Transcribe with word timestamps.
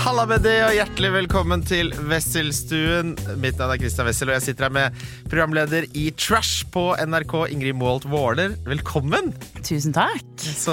Halla 0.00 0.22
med 0.24 0.40
det, 0.40 0.54
og 0.64 0.72
hjertelig 0.72 1.10
velkommen 1.12 1.60
til 1.68 1.90
Wesselstuen. 2.08 3.10
Mitt 3.42 3.58
navn 3.60 3.74
er 3.74 3.80
Christian 3.82 4.06
Wessel, 4.08 4.30
og 4.30 4.38
jeg 4.38 4.44
sitter 4.46 4.66
her 4.66 4.72
med 4.72 5.02
programleder 5.28 5.84
i 5.92 6.06
Trash 6.16 6.64
på 6.72 6.86
NRK, 6.96 7.34
Ingrid 7.52 7.76
Moholt 7.76 8.06
Våler. 8.08 8.54
Velkommen! 8.64 9.28
Tusen 9.60 9.92
takk. 9.92 10.24
Så 10.40 10.72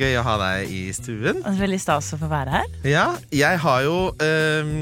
gøy 0.00 0.18
å 0.18 0.24
ha 0.26 0.34
deg 0.42 0.72
i 0.74 0.82
stuen. 0.96 1.44
Veldig 1.60 1.78
stas 1.84 2.10
å 2.16 2.18
få 2.18 2.30
være 2.32 2.56
her. 2.56 2.72
Ja, 2.96 3.04
jeg 3.30 3.60
har 3.62 3.84
jo 3.86 3.94
um, 4.10 4.74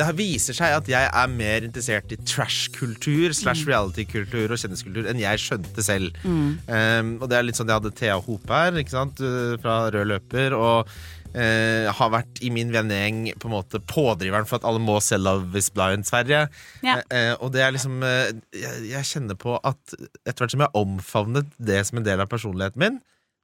Det 0.00 0.08
viser 0.18 0.58
seg 0.58 0.74
at 0.80 0.90
jeg 0.90 1.06
er 1.06 1.30
mer 1.30 1.68
interessert 1.68 2.10
i 2.10 2.18
trash-kultur 2.18 3.30
slash 3.36 3.62
reality-kultur 3.70 4.50
og 4.50 4.58
kjendiskultur 4.58 5.06
enn 5.06 5.22
jeg 5.22 5.44
skjønte 5.46 5.86
selv. 5.86 6.18
Um, 6.26 7.14
og 7.20 7.30
det 7.30 7.38
er 7.38 7.46
litt 7.46 7.62
sånn 7.62 7.70
Jeg 7.70 7.78
hadde 7.78 7.94
Thea 8.02 8.18
Hope 8.18 8.50
her, 8.50 8.82
ikke 8.82 8.96
sant, 8.96 9.22
øh, 9.22 9.54
fra 9.62 9.84
Rød 9.94 10.10
løper. 10.16 10.58
og 10.58 10.90
eh, 11.34 11.88
har 11.94 12.12
vært 12.12 12.40
i 12.44 12.50
min 12.54 12.72
vennegjeng 12.74 13.22
på 13.40 13.48
en 13.48 13.54
måte 13.54 13.80
pådriveren 13.90 14.48
for 14.48 14.60
at 14.60 14.66
alle 14.68 14.82
må 14.82 14.98
se 15.04 15.18
Love 15.20 15.58
is 15.58 15.70
Blind 15.74 16.08
Sverige. 16.08 16.46
Ja. 16.86 17.00
Uh, 17.12 17.34
og 17.40 17.52
det 17.54 17.64
er 17.64 17.74
liksom 17.74 18.00
uh, 18.04 18.30
jeg, 18.56 18.86
jeg 18.90 19.08
kjenner 19.12 19.38
på 19.38 19.56
at 19.58 19.96
etter 19.96 20.42
hvert 20.42 20.54
som 20.54 20.64
jeg 20.64 20.70
har 20.70 20.80
omfavnet 20.80 21.52
det 21.58 21.82
som 21.88 22.00
en 22.00 22.06
del 22.06 22.22
av 22.22 22.30
personligheten 22.30 22.82
min, 22.82 22.98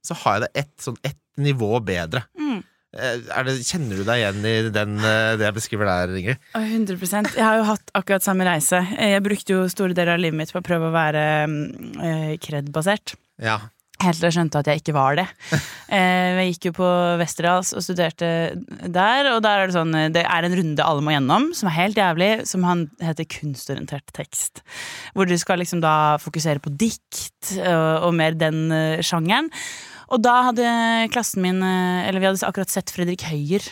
så 0.05 0.17
har 0.23 0.37
jeg 0.37 0.47
det 0.47 0.65
ett 0.65 0.73
sånn 0.83 0.99
et 1.07 1.19
nivå 1.41 1.77
bedre. 1.85 2.23
Mm. 2.39 2.63
Det, 2.97 3.55
kjenner 3.67 3.99
du 3.99 4.05
deg 4.07 4.21
igjen 4.21 4.45
i 4.47 4.53
den, 4.73 4.93
det 4.97 5.43
jeg 5.43 5.55
beskriver 5.57 5.89
der, 5.89 6.13
Ingrid? 6.17 6.45
100% 6.57 7.35
Jeg 7.35 7.43
har 7.43 7.59
jo 7.59 7.65
hatt 7.67 7.91
akkurat 7.99 8.25
samme 8.25 8.47
reise. 8.47 8.79
Jeg 8.95 9.21
brukte 9.25 9.53
jo 9.53 9.67
store 9.69 9.93
deler 9.93 10.15
av 10.15 10.23
livet 10.23 10.39
mitt 10.39 10.53
på 10.55 10.63
å 10.63 10.65
prøve 10.65 10.89
å 10.89 10.95
være 10.95 11.25
eh, 11.43 12.31
kred-basert. 12.41 13.13
Ja. 13.43 13.59
Helt 14.03 14.19
til 14.19 14.27
jeg 14.27 14.35
skjønte 14.35 14.59
at 14.61 14.67
jeg 14.69 14.81
ikke 14.83 14.95
var 14.97 15.17
det. 15.19 15.27
Eh, 15.87 16.35
Jeg 16.41 16.51
gikk 16.51 16.65
jo 16.67 16.71
på 16.81 16.87
Westerdals 17.21 17.69
og 17.71 17.79
studerte 17.85 18.27
der, 18.91 19.29
og 19.31 19.37
der 19.45 19.61
er 19.61 19.69
det 19.69 19.75
sånn 19.77 19.93
Det 20.11 20.19
er 20.19 20.43
en 20.43 20.55
runde 20.59 20.83
alle 20.83 21.03
må 21.05 21.13
gjennom, 21.13 21.45
som 21.55 21.69
er 21.69 21.77
helt 21.77 21.95
jævlig, 21.95 22.27
som 22.49 22.65
han 22.67 22.81
heter 22.99 23.23
kunstorientert 23.31 24.11
tekst. 24.11 24.59
Hvor 25.15 25.29
du 25.29 25.31
skal 25.39 25.61
liksom 25.63 25.79
da 25.79 26.17
fokusere 26.19 26.59
på 26.59 26.73
dikt 26.75 27.53
og, 27.55 28.09
og 28.09 28.17
mer 28.19 28.35
den 28.35 28.65
eh, 28.75 28.99
sjangeren. 28.99 29.47
Og 30.11 30.19
da 30.23 30.35
hadde 30.49 30.67
klassen 31.15 31.43
min 31.47 31.63
eh, 31.63 32.09
Eller 32.09 32.19
vi 32.19 32.27
hadde 32.29 32.43
akkurat 32.47 32.71
sett 32.71 32.91
Fredrik 32.91 33.23
Høyer, 33.31 33.63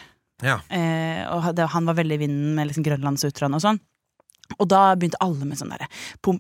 ja. 0.44 0.62
eh, 0.72 1.22
og 1.36 1.52
han 1.76 1.92
var 1.92 2.00
veldig 2.00 2.16
i 2.16 2.24
vinden 2.24 2.56
med 2.56 2.72
liksom 2.72 2.88
Grønlandsutran 2.88 3.60
og 3.60 3.64
sånn. 3.68 3.84
Og 4.60 4.68
da 4.70 4.82
begynte 4.96 5.20
alle 5.26 5.48
med 5.48 5.58
sånn 5.60 5.72
derre 5.74 5.88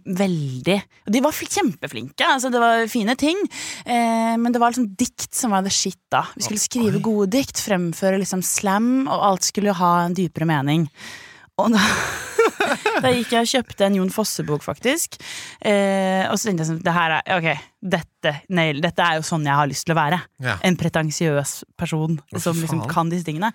Veldig 0.06 0.78
de 1.12 1.22
var 1.24 1.36
kjempeflinke, 1.36 2.26
altså 2.26 2.50
det 2.54 2.60
var 2.62 2.88
fine 2.90 3.14
ting. 3.20 3.38
Eh, 3.86 4.34
men 4.42 4.54
det 4.54 4.60
var 4.62 4.74
liksom 4.74 4.90
dikt 4.98 5.36
som 5.36 5.54
var 5.54 5.66
the 5.66 5.74
shit, 5.74 6.00
da. 6.14 6.24
Vi 6.36 6.46
skulle 6.46 6.62
skrive 6.62 7.02
gode 7.04 7.30
dikt, 7.36 7.62
fremføre 7.62 8.20
liksom 8.22 8.42
slam, 8.46 9.06
og 9.06 9.26
alt 9.30 9.48
skulle 9.48 9.76
ha 9.78 9.92
en 10.06 10.18
dypere 10.18 10.48
mening. 10.50 10.88
Og 11.62 11.72
da, 11.72 11.84
da 13.04 13.12
gikk 13.14 13.32
jeg 13.36 13.46
og 13.46 13.52
kjøpte 13.54 13.86
en 13.88 14.00
Jon 14.00 14.12
Fosse-bok, 14.12 14.66
faktisk. 14.66 15.20
Eh, 15.62 16.26
og 16.28 16.36
så 16.36 16.50
tenkte 16.50 16.66
jeg 16.66 16.72
sånn 16.74 16.82
det 16.84 16.96
her 16.98 17.16
er, 17.20 17.30
Ok, 17.38 17.70
dette, 17.96 18.34
nail, 18.50 18.82
dette 18.84 19.06
er 19.06 19.22
jo 19.22 19.28
sånn 19.30 19.46
jeg 19.48 19.62
har 19.62 19.70
lyst 19.72 19.88
til 19.88 19.96
å 19.96 20.00
være. 20.02 20.20
Ja. 20.44 20.58
En 20.68 20.80
pretensiøs 20.80 21.56
person 21.80 22.18
Å, 22.20 22.44
som 22.44 22.60
liksom 22.60 22.84
kan 22.92 23.14
disse 23.14 23.30
tingene. 23.30 23.54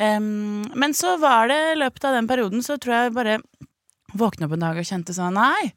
Em, 0.00 0.64
men 0.74 0.96
så 0.96 1.14
var 1.22 1.52
det 1.52 1.60
i 1.74 1.80
løpet 1.84 2.08
av 2.08 2.18
den 2.18 2.30
perioden 2.30 2.66
så 2.66 2.80
tror 2.82 2.98
jeg 2.98 3.16
bare 3.20 3.38
våkna 4.20 4.46
opp 4.48 4.54
en 4.56 4.64
dag 4.66 4.78
og 4.80 4.86
kjente 4.88 5.14
sånn 5.16 5.36
Nei, 5.36 5.72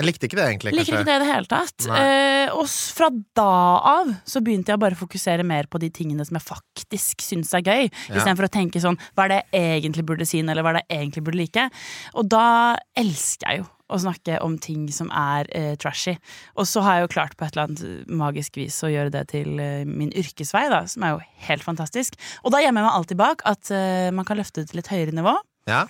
Jeg 0.00 0.06
likte 0.06 0.28
ikke 0.30 0.36
det, 0.38 0.44
egentlig. 0.48 0.72
Likte 0.72 0.94
ikke 0.94 1.04
det 1.04 1.14
i 1.18 1.20
det 1.20 1.26
hele 1.28 1.48
tatt. 1.50 1.84
Eh, 1.92 2.52
og 2.56 2.64
fra 2.70 3.08
da 3.36 3.48
av 3.90 4.12
så 4.24 4.40
begynte 4.40 4.72
jeg 4.72 4.80
bare 4.80 4.96
å 4.96 5.00
fokusere 5.02 5.44
mer 5.44 5.66
på 5.68 5.80
de 5.82 5.90
tingene 5.92 6.24
som 6.24 6.38
jeg 6.38 6.46
faktisk 6.46 7.20
syns 7.26 7.50
er 7.58 7.60
gøy, 7.66 7.90
Ja. 8.08 8.14
istedenfor 8.16 8.46
å 8.48 8.52
tenke 8.54 8.80
sånn 8.80 8.96
Hva 9.14 9.26
er 9.26 9.28
det 9.34 9.40
jeg 9.52 9.82
egentlig 9.82 10.06
burde 10.08 10.24
si, 10.26 10.40
eller 10.40 10.62
hva 10.64 10.70
er 10.72 10.78
det 10.80 10.86
jeg 10.88 11.02
egentlig 11.04 11.24
burde 11.26 11.40
like? 11.42 11.66
Og 12.14 12.28
da 12.32 12.76
elsker 12.96 13.50
jeg 13.50 13.58
jo 13.60 13.66
å 13.90 13.98
snakke 13.98 14.38
om 14.46 14.56
ting 14.62 14.86
som 14.94 15.10
er 15.10 15.48
eh, 15.50 15.74
trashy. 15.76 16.14
Og 16.56 16.64
så 16.70 16.80
har 16.86 16.94
jeg 17.00 17.02
jo 17.08 17.12
klart 17.18 17.36
på 17.36 17.44
et 17.44 17.56
eller 17.56 17.66
annet 17.68 18.08
magisk 18.08 18.56
vis 18.56 18.76
å 18.86 18.88
gjøre 18.92 19.10
det 19.10 19.24
til 19.34 19.58
eh, 19.58 19.82
min 19.84 20.12
yrkesvei, 20.14 20.68
da, 20.70 20.84
som 20.86 21.02
er 21.02 21.16
jo 21.16 21.20
helt 21.48 21.66
fantastisk. 21.66 22.14
Og 22.44 22.52
da 22.54 22.62
gjemmer 22.62 22.84
jeg 22.84 22.88
meg 22.88 22.94
alltid 23.00 23.18
bak 23.20 23.42
at 23.50 23.70
eh, 23.74 24.08
man 24.14 24.24
kan 24.24 24.38
løfte 24.38 24.62
det 24.62 24.70
til 24.70 24.78
et 24.78 24.92
høyere 24.94 25.12
nivå. 25.18 25.34
Ja. 25.68 25.82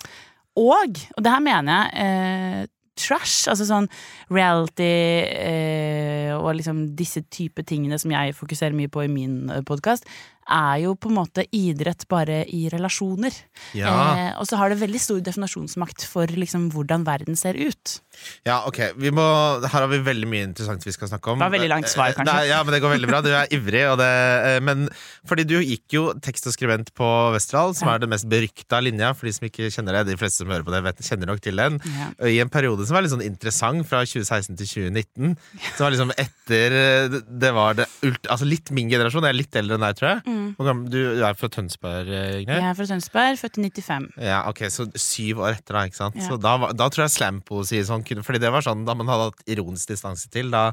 Og, 0.59 1.01
og 1.15 1.23
det 1.23 1.31
her 1.31 1.43
mener 1.43 1.71
jeg 1.71 2.05
eh, 2.05 2.69
trash, 2.99 3.47
altså 3.49 3.67
sånn 3.67 3.87
reality 4.33 4.89
eh, 5.23 6.33
og 6.35 6.53
liksom 6.57 6.89
disse 6.97 7.23
type 7.31 7.63
tingene 7.67 7.99
som 8.01 8.11
jeg 8.13 8.35
fokuserer 8.37 8.75
mye 8.75 8.91
på 8.91 9.05
i 9.05 9.11
min 9.11 9.45
podkast, 9.67 10.07
er 10.49 10.81
jo 10.83 10.95
på 10.99 11.09
en 11.11 11.15
måte 11.19 11.45
idrett 11.55 12.07
bare 12.11 12.41
i 12.49 12.63
relasjoner. 12.71 13.31
Ja. 13.77 13.91
Eh, 14.17 14.39
og 14.41 14.47
så 14.49 14.57
har 14.59 14.69
det 14.73 14.79
veldig 14.81 14.99
stor 15.01 15.19
definasjonsmakt 15.23 16.05
for 16.09 16.27
liksom 16.27 16.69
hvordan 16.73 17.05
verden 17.07 17.37
ser 17.39 17.53
ut. 17.59 17.99
Ja, 18.45 18.63
ok. 18.67 18.79
Vi 18.99 19.11
må, 19.15 19.23
her 19.63 19.69
har 19.85 19.87
vi 19.91 19.99
veldig 20.03 20.27
mye 20.27 20.47
interessant 20.49 20.83
vi 20.85 20.91
skal 20.95 21.07
snakke 21.11 21.31
om. 21.31 21.39
Det 21.39 21.45
var 21.47 21.53
veldig 21.57 21.69
langt 21.71 21.89
svar, 21.91 22.09
Eh, 22.11 22.17
kanskje. 22.17 22.33
Nei, 22.33 22.47
ja, 22.49 22.61
men 22.63 22.73
det 22.73 22.81
går 22.83 22.95
veldig 22.97 23.09
bra. 23.11 23.21
Du 23.21 23.29
er 23.31 23.47
ivrig. 23.55 23.83
Og 23.91 23.97
det, 24.01 24.09
eh, 24.09 24.59
men 24.59 24.87
fordi 25.27 25.45
du 25.47 25.55
gikk 25.61 25.95
jo 25.95 26.03
tekst 26.19 26.47
og 26.49 26.53
skribent 26.57 26.91
på 26.97 27.07
Westerdal, 27.35 27.73
som 27.75 27.87
Ja. 27.87 27.95
er 27.95 27.99
den 27.99 28.09
mest 28.09 28.27
berykta 28.29 28.81
linja. 28.83 29.13
For 29.15 29.25
de 29.27 29.33
som 29.33 29.47
ikke 29.47 29.69
kjenner 29.71 29.93
det, 30.01 30.07
de 30.11 30.17
fleste 30.17 30.41
som 30.43 30.47
hører 30.47 30.63
på 30.67 30.71
det, 30.73 30.83
vet, 30.83 30.97
kjenner 31.05 31.27
nok 31.31 31.41
til 31.41 31.55
den. 31.55 31.79
Ja. 31.85 32.09
I 32.27 32.39
en 32.41 32.49
periode 32.49 32.85
som 32.85 32.95
var 32.95 33.01
litt 33.03 33.11
sånn 33.13 33.23
interessant, 33.25 33.85
fra 33.87 34.03
2016 34.03 34.57
til 34.57 34.67
2019. 34.67 35.37
Som 35.77 35.85
var 35.85 35.91
liksom 35.95 36.11
etter 36.17 36.71
eh, 36.81 37.07
Det 37.31 37.53
var 37.53 37.73
det 37.75 37.85
ult, 38.03 38.27
Altså 38.27 38.45
litt 38.47 38.71
min 38.71 38.89
generasjon. 38.89 39.23
Jeg 39.23 39.29
er 39.33 39.39
litt 39.39 39.55
eldre 39.55 39.75
enn 39.75 39.85
deg, 39.87 39.95
tror 39.97 40.09
jeg. 40.09 40.21
Mm. 40.31 40.81
Du, 40.89 40.97
er 41.25 41.33
fra 41.37 41.49
Tønsberg, 41.51 42.07
eh, 42.09 42.39
Ingrid? 42.41 42.55
Jeg 42.61 42.69
er 42.71 42.77
fra 42.79 42.87
Tønsberg, 42.93 43.37
født 43.41 43.57
i 43.59 43.67
95. 43.69 44.09
Ja, 44.23 44.41
ok, 44.49 44.63
Så 44.71 44.87
syv 44.95 45.43
år 45.45 45.57
etter, 45.59 45.75
da. 45.77 45.85
ikke 45.89 45.99
sant? 45.99 46.15
Ja. 46.19 46.27
Så 46.29 46.39
da, 46.41 46.55
da 46.73 46.89
tror 46.89 47.05
jeg 47.07 47.15
slampoesi 47.19 47.83
sånn 47.87 48.03
kunne 48.07 48.23
Fordi 48.23 48.39
det 48.39 48.51
var 48.53 48.61
sånn 48.65 48.85
da 48.87 48.95
man 48.97 49.07
hadde 49.11 49.29
hatt 49.31 49.47
ironisk 49.51 49.91
distanse 49.93 50.29
til. 50.31 50.49
Da, 50.53 50.69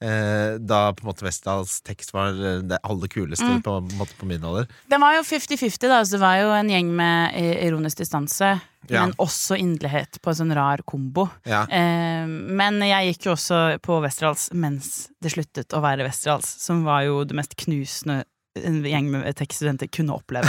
eh, 0.00 0.56
da 0.60 0.92
på 0.94 1.02
en 1.04 1.10
måte 1.12 1.24
Westerdals 1.26 1.80
tekst 1.86 2.12
var 2.14 2.30
eh, 2.38 2.60
det 2.62 2.78
aller 2.86 3.08
kuleste 3.10 3.44
Mm. 3.48 3.62
på, 3.62 3.76
måte 3.98 4.14
på 4.18 4.26
min 4.26 4.42
alder. 4.44 4.68
Det 4.88 4.98
var 5.00 5.14
jo 5.16 5.22
50-50, 5.26 5.88
da. 5.88 6.02
Så 6.04 6.16
det 6.18 6.20
var 6.22 6.36
jo 6.42 6.50
en 6.54 6.68
gjeng 6.70 6.90
med 6.94 7.34
eh, 7.34 7.66
ironisk 7.66 7.98
distanse, 8.02 8.60
Ja. 8.88 9.02
men 9.04 9.12
også 9.18 9.56
inderlighet 9.58 10.20
på 10.22 10.30
en 10.30 10.36
sånn 10.38 10.54
rar 10.54 10.78
kombo. 10.86 11.28
Ja. 11.44 11.64
Eh, 11.68 12.26
men 12.26 12.78
jeg 12.80 13.10
gikk 13.14 13.26
jo 13.26 13.32
også 13.34 13.78
på 13.84 13.98
Westerdals 14.04 14.50
mens 14.54 15.08
det 15.20 15.32
sluttet 15.34 15.74
å 15.76 15.82
være 15.82 16.06
Westerdals, 16.06 16.46
som 16.62 16.84
var 16.86 17.02
jo 17.04 17.24
det 17.24 17.34
mest 17.36 17.56
knusende 17.58 18.22
en 18.66 18.80
gjeng 18.86 19.10
med 19.12 19.26
tekststudenter 19.38 19.90
kunne 19.94 20.16
oppleve. 20.16 20.48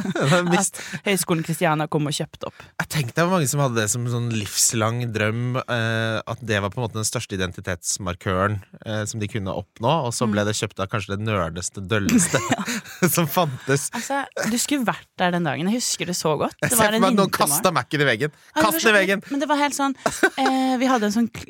At 0.58 0.80
Høgskolen 1.06 1.44
Kristiania 1.46 1.86
kom 1.90 2.08
og 2.10 2.14
kjøpte 2.16 2.48
opp. 2.50 2.64
Jeg 2.82 2.90
tenkte 2.94 3.16
det 3.20 3.26
var 3.26 3.34
mange 3.36 3.48
som 3.50 3.62
hadde 3.62 3.78
det 3.80 3.86
som 3.92 4.06
sånn 4.10 4.30
livslang 4.34 5.02
drøm. 5.14 5.58
Eh, 5.62 6.18
at 6.24 6.42
det 6.46 6.60
var 6.64 6.72
på 6.74 6.80
en 6.80 6.86
måte 6.86 6.98
den 6.98 7.08
største 7.08 7.36
identitetsmarkøren 7.38 8.58
eh, 8.86 9.04
som 9.10 9.22
de 9.22 9.28
kunne 9.30 9.54
oppnå. 9.54 9.94
Og 10.08 10.12
så 10.16 10.28
ble 10.30 10.44
det 10.48 10.56
kjøpt 10.58 10.82
av 10.84 10.90
kanskje 10.92 11.14
det 11.16 11.26
nerdeste, 11.28 11.84
dølleste 11.90 12.40
som 13.16 13.28
fantes. 13.30 13.88
Altså, 13.94 14.22
Du 14.50 14.58
skulle 14.60 14.86
vært 14.88 15.08
der 15.20 15.34
den 15.36 15.46
dagen. 15.48 15.70
Jeg 15.70 15.82
husker 15.82 16.10
det 16.10 16.16
så 16.18 16.36
godt. 16.40 16.56
Det 16.62 16.74
var 16.78 16.96
en 16.98 17.08
noen 17.14 17.32
kasta 17.34 17.72
Mac-en 17.74 18.04
i 18.04 18.08
veggen. 18.08 18.34
Kast 18.56 18.80
den 18.82 18.94
i 18.94 18.98
veggen! 19.00 19.24
Men 19.30 19.42
det 19.42 19.48
var 19.50 19.60
helt 19.60 19.76
sånn 19.76 19.94
eh, 20.04 20.74
Vi 20.80 20.88
hadde 20.90 21.08
en 21.10 21.14
sånn 21.14 21.28
k- 21.34 21.48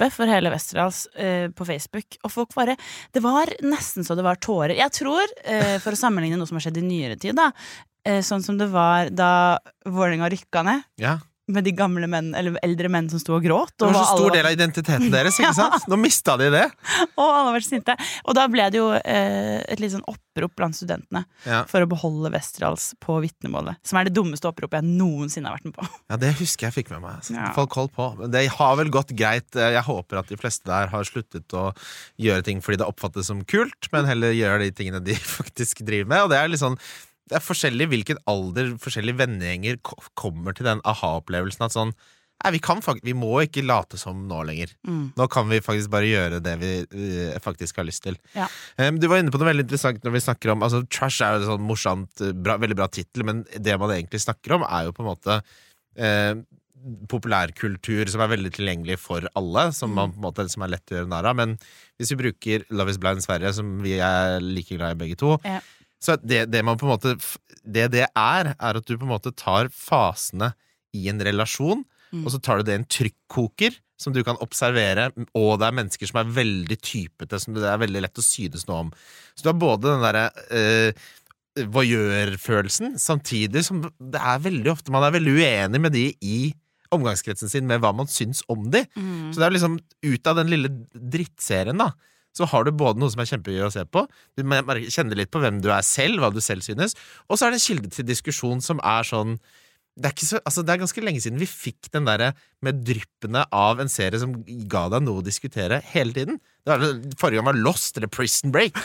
gruppe 0.00 0.10
for 0.14 0.26
hele 0.30 0.50
Westerdals 0.50 1.06
eh, 1.14 1.50
på 1.50 1.64
Facebook, 1.66 2.16
og 2.24 2.32
folk 2.32 2.54
bare 2.54 2.76
Det 3.12 3.20
var 3.22 3.46
nesten 3.62 4.04
så 4.04 4.16
det 4.16 4.24
var 4.24 4.36
tårer. 4.36 4.76
Jeg 4.76 4.90
tror, 4.92 5.26
eh, 5.44 5.78
for 5.78 5.92
å 5.92 5.98
sammenligne 5.98 6.38
noe 6.38 6.48
som 6.48 6.56
har 6.56 6.64
skjedd 6.68 6.80
i 6.80 6.86
nyere 6.86 7.18
tid, 7.18 7.36
da, 7.36 7.52
eh, 8.04 8.20
sånn 8.20 8.42
som 8.42 8.58
det 8.58 8.70
var 8.70 9.10
da 9.10 9.58
Vålerenga 9.86 10.30
rykka 10.30 10.64
ned, 10.64 10.84
Ja. 10.96 11.18
Med 11.54 11.64
de 11.66 11.72
gamle 11.76 12.06
menn, 12.10 12.30
eller 12.38 12.56
eldre 12.64 12.88
menn 12.92 13.08
som 13.12 13.20
sto 13.22 13.34
og 13.36 13.44
gråt. 13.44 13.72
Det 13.78 13.88
var 13.88 13.94
så 13.98 14.16
stor 14.16 14.26
alle... 14.30 14.36
del 14.38 14.48
av 14.50 14.56
identiteten 14.56 15.10
deres. 15.16 15.38
ikke 15.40 15.50
Ja. 15.50 15.56
sant? 15.56 15.86
Nå 15.90 15.98
mista 16.00 16.36
de 16.40 16.50
det. 16.54 16.64
Og 17.20 17.26
alle 17.26 17.52
var 17.56 17.64
sinte. 17.66 17.96
Og 18.24 18.36
da 18.38 18.46
ble 18.52 18.68
det 18.72 18.78
jo 18.80 18.88
eh, 18.96 19.60
et 19.68 19.80
litt 19.82 19.92
sånn 19.94 20.04
opprop 20.08 20.54
blant 20.56 20.76
studentene 20.78 21.24
Ja. 21.46 21.62
for 21.68 21.82
å 21.84 21.88
beholde 21.90 22.30
Westerdals 22.32 22.90
på 23.02 23.18
vitnemålet. 23.24 23.80
Som 23.86 23.98
er 24.00 24.08
det 24.08 24.14
dummeste 24.16 24.48
oppropet 24.48 24.80
jeg 24.80 24.88
noensinne 25.00 25.50
har 25.50 25.58
vært 25.58 25.68
med 25.70 25.76
på. 25.80 25.88
Ja, 26.10 26.16
Det 26.20 26.32
husker 26.40 26.68
jeg 26.68 26.76
fikk 26.80 26.90
med 26.94 27.02
meg. 27.04 27.18
Altså. 27.20 27.34
Ja. 27.36 27.50
Folk 27.56 27.76
holdt 27.78 27.94
på. 27.98 28.08
Men 28.22 28.32
Det 28.34 28.46
har 28.56 28.76
vel 28.80 28.90
gått 28.94 29.12
greit. 29.18 29.50
Jeg 29.54 29.84
håper 29.86 30.22
at 30.22 30.30
de 30.32 30.38
fleste 30.40 30.66
der 30.70 30.90
har 30.92 31.04
sluttet 31.08 31.54
å 31.58 31.70
gjøre 32.20 32.46
ting 32.46 32.62
fordi 32.64 32.80
det 32.82 32.88
oppfattes 32.90 33.28
som 33.30 33.44
kult, 33.48 33.90
men 33.92 34.08
heller 34.08 34.32
gjør 34.36 34.62
de 34.64 34.70
tingene 34.74 35.00
de 35.04 35.14
faktisk 35.20 35.82
driver 35.86 36.08
med. 36.14 36.24
Og 36.26 36.32
det 36.32 36.38
er 36.40 36.50
litt 36.52 36.62
sånn 36.62 36.78
det 37.30 37.36
er 37.38 37.44
forskjellig 37.46 37.86
hvilken 37.92 38.18
alder 38.30 38.72
forskjellige 38.82 39.20
vennegjenger 39.22 39.78
kommer 40.18 40.56
til 40.58 40.66
den 40.66 40.82
aha-opplevelsen 40.84 41.68
at 41.68 41.76
sånn 41.76 41.94
Nei, 42.40 42.54
vi, 42.54 42.58
kan, 42.64 42.78
fak- 42.80 43.02
vi 43.04 43.12
må 43.12 43.34
ikke 43.44 43.60
late 43.68 43.98
som 44.00 44.22
nå 44.24 44.38
lenger. 44.48 44.70
Mm. 44.88 45.10
Nå 45.12 45.24
kan 45.28 45.44
vi 45.50 45.58
faktisk 45.60 45.90
bare 45.92 46.08
gjøre 46.08 46.38
det 46.40 46.54
vi 46.56 46.70
vi 46.88 47.08
faktisk 47.44 47.76
har 47.76 47.84
lyst 47.84 48.00
til. 48.06 48.16
Ja. 48.32 48.46
Um, 48.80 48.96
du 48.96 49.04
var 49.12 49.20
inne 49.20 49.28
på 49.28 49.36
noe 49.36 49.50
veldig 49.50 49.66
interessant 49.66 50.00
når 50.06 50.14
vi 50.14 50.22
snakker 50.24 50.54
om 50.54 50.64
altså, 50.64 50.80
Trash 50.88 51.20
er 51.20 51.34
jo 51.36 51.42
en 51.42 51.50
sånn 51.50 51.66
morsomt, 51.68 52.22
eh, 52.24 52.32
bra, 52.32 52.56
veldig 52.62 52.78
bra 52.80 52.86
tittel, 52.88 53.26
men 53.28 53.42
det 53.60 53.76
man 53.76 53.92
egentlig 53.92 54.22
snakker 54.24 54.56
om, 54.56 54.64
er 54.64 54.88
jo 54.88 54.94
på 54.96 55.04
en 55.04 55.10
måte 55.10 55.36
eh, 56.00 56.32
populærkultur 57.12 58.08
som 58.08 58.22
er 58.24 58.32
veldig 58.32 58.52
tilgjengelig 58.56 58.96
for 59.02 59.26
alle, 59.36 59.66
som, 59.76 59.92
man, 59.96 60.12
på 60.14 60.20
en 60.22 60.26
måte, 60.30 60.46
som 60.52 60.64
er 60.64 60.72
lett 60.78 60.92
å 60.92 60.96
gjøre 60.96 61.10
narr 61.12 61.28
av. 61.30 61.36
Men 61.42 61.58
hvis 62.00 62.12
vi 62.14 62.18
bruker 62.22 62.64
Love 62.72 62.94
is 62.94 63.00
Blind 63.02 63.20
Sverige, 63.24 63.52
som 63.56 63.76
vi 63.84 63.98
er 64.00 64.40
like 64.40 64.80
glad 64.80 64.96
i 64.96 65.00
begge 65.04 65.18
to, 65.20 65.36
Ja. 65.44 65.60
Så 66.00 66.16
det, 66.22 66.46
det 66.50 66.64
man 66.64 66.78
på 66.80 66.86
en 66.88 66.94
måte 66.94 67.14
Det 67.60 67.90
det 67.92 68.06
er, 68.08 68.54
er 68.56 68.78
at 68.78 68.86
du 68.86 68.96
på 68.96 69.04
en 69.04 69.12
måte 69.12 69.34
tar 69.36 69.68
fasene 69.68 70.54
i 70.96 71.08
en 71.12 71.20
relasjon, 71.20 71.84
Mm. 72.10 72.24
og 72.26 72.32
så 72.34 72.40
tar 72.42 72.58
du 72.58 72.66
det 72.66 72.74
i 72.74 72.78
en 72.80 72.90
trykkoker 72.90 73.76
som 74.00 74.14
du 74.14 74.22
kan 74.26 74.38
observere, 74.42 75.10
og 75.36 75.60
det 75.60 75.66
er 75.68 75.76
mennesker 75.76 76.08
som 76.10 76.18
er 76.22 76.32
veldig 76.40 76.78
typete, 76.82 77.38
som 77.38 77.54
det 77.54 77.68
er 77.68 77.78
veldig 77.78 78.02
lett 78.02 78.18
å 78.18 78.24
synes 78.24 78.64
noe 78.66 78.86
om. 78.86 78.92
Så 79.36 79.44
du 79.44 79.50
har 79.52 79.58
både 79.60 79.92
den 79.92 80.02
derre 80.02 80.24
eh, 80.50 81.04
gjør»-følelsen, 81.60 82.96
samtidig 82.98 83.62
som 83.66 83.84
det 83.84 84.20
er 84.20 84.42
veldig 84.42 84.72
ofte 84.72 84.94
man 84.94 85.06
er 85.06 85.14
veldig 85.18 85.36
uenig 85.36 85.82
med 85.84 85.94
de 85.94 86.06
i 86.24 86.40
omgangskretsen 86.90 87.50
sin 87.52 87.68
med 87.68 87.82
hva 87.84 87.92
man 87.94 88.10
syns 88.10 88.42
om 88.50 88.64
de. 88.72 88.82
Mm. 88.96 89.30
Så 89.30 89.38
det 89.38 89.46
er 89.46 89.54
liksom 89.54 89.78
ut 89.78 90.30
av 90.32 90.40
den 90.40 90.50
lille 90.50 90.72
drittserien, 90.94 91.78
da. 91.78 91.92
Så 92.36 92.46
har 92.50 92.66
du 92.66 92.70
både 92.70 93.02
noe 93.02 93.10
som 93.12 93.22
er 93.22 93.30
kjempegøy 93.30 93.64
å 93.66 93.72
se 93.74 93.82
på, 93.90 94.04
du 94.38 94.44
kjenner 94.46 95.18
litt 95.18 95.32
på 95.34 95.42
hvem 95.42 95.58
du 95.64 95.70
er 95.74 95.82
selv, 95.86 96.22
hva 96.22 96.30
du 96.30 96.38
selv 96.44 96.62
synes, 96.66 96.94
og 97.28 97.38
så 97.38 97.46
er 97.46 97.54
det 97.54 97.60
en 97.60 97.66
kilde 97.66 97.90
til 97.94 98.06
diskusjon 98.06 98.62
som 98.64 98.82
er 98.86 99.06
sånn 99.08 99.38
det 100.00 100.12
er, 100.12 100.22
så, 100.24 100.38
altså 100.46 100.62
det 100.64 100.72
er 100.72 100.80
ganske 100.80 101.02
lenge 101.02 101.20
siden 101.20 101.40
vi 101.40 101.48
fikk 101.50 101.90
den 101.92 102.06
der 102.06 102.30
med 102.64 102.84
dryppene 102.86 103.42
av 103.52 103.82
en 103.82 103.90
serie 103.90 104.20
som 104.22 104.36
ga 104.70 104.86
deg 104.94 105.04
noe 105.04 105.20
å 105.20 105.24
diskutere 105.26 105.80
hele 105.90 106.14
tiden. 106.16 106.38
Var, 106.68 106.84
forrige 107.20 107.40
gang 107.40 107.50
var 107.50 107.58
Lost 107.58 107.98
eller 107.98 108.12
Prison 108.12 108.54
Break. 108.54 108.78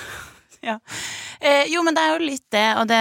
Eh, 0.66 1.68
jo, 1.70 1.84
men 1.86 1.94
det 1.94 2.02
er 2.02 2.14
jo 2.16 2.26
litt 2.26 2.46
det, 2.56 2.64
og 2.80 2.88
det, 2.90 2.98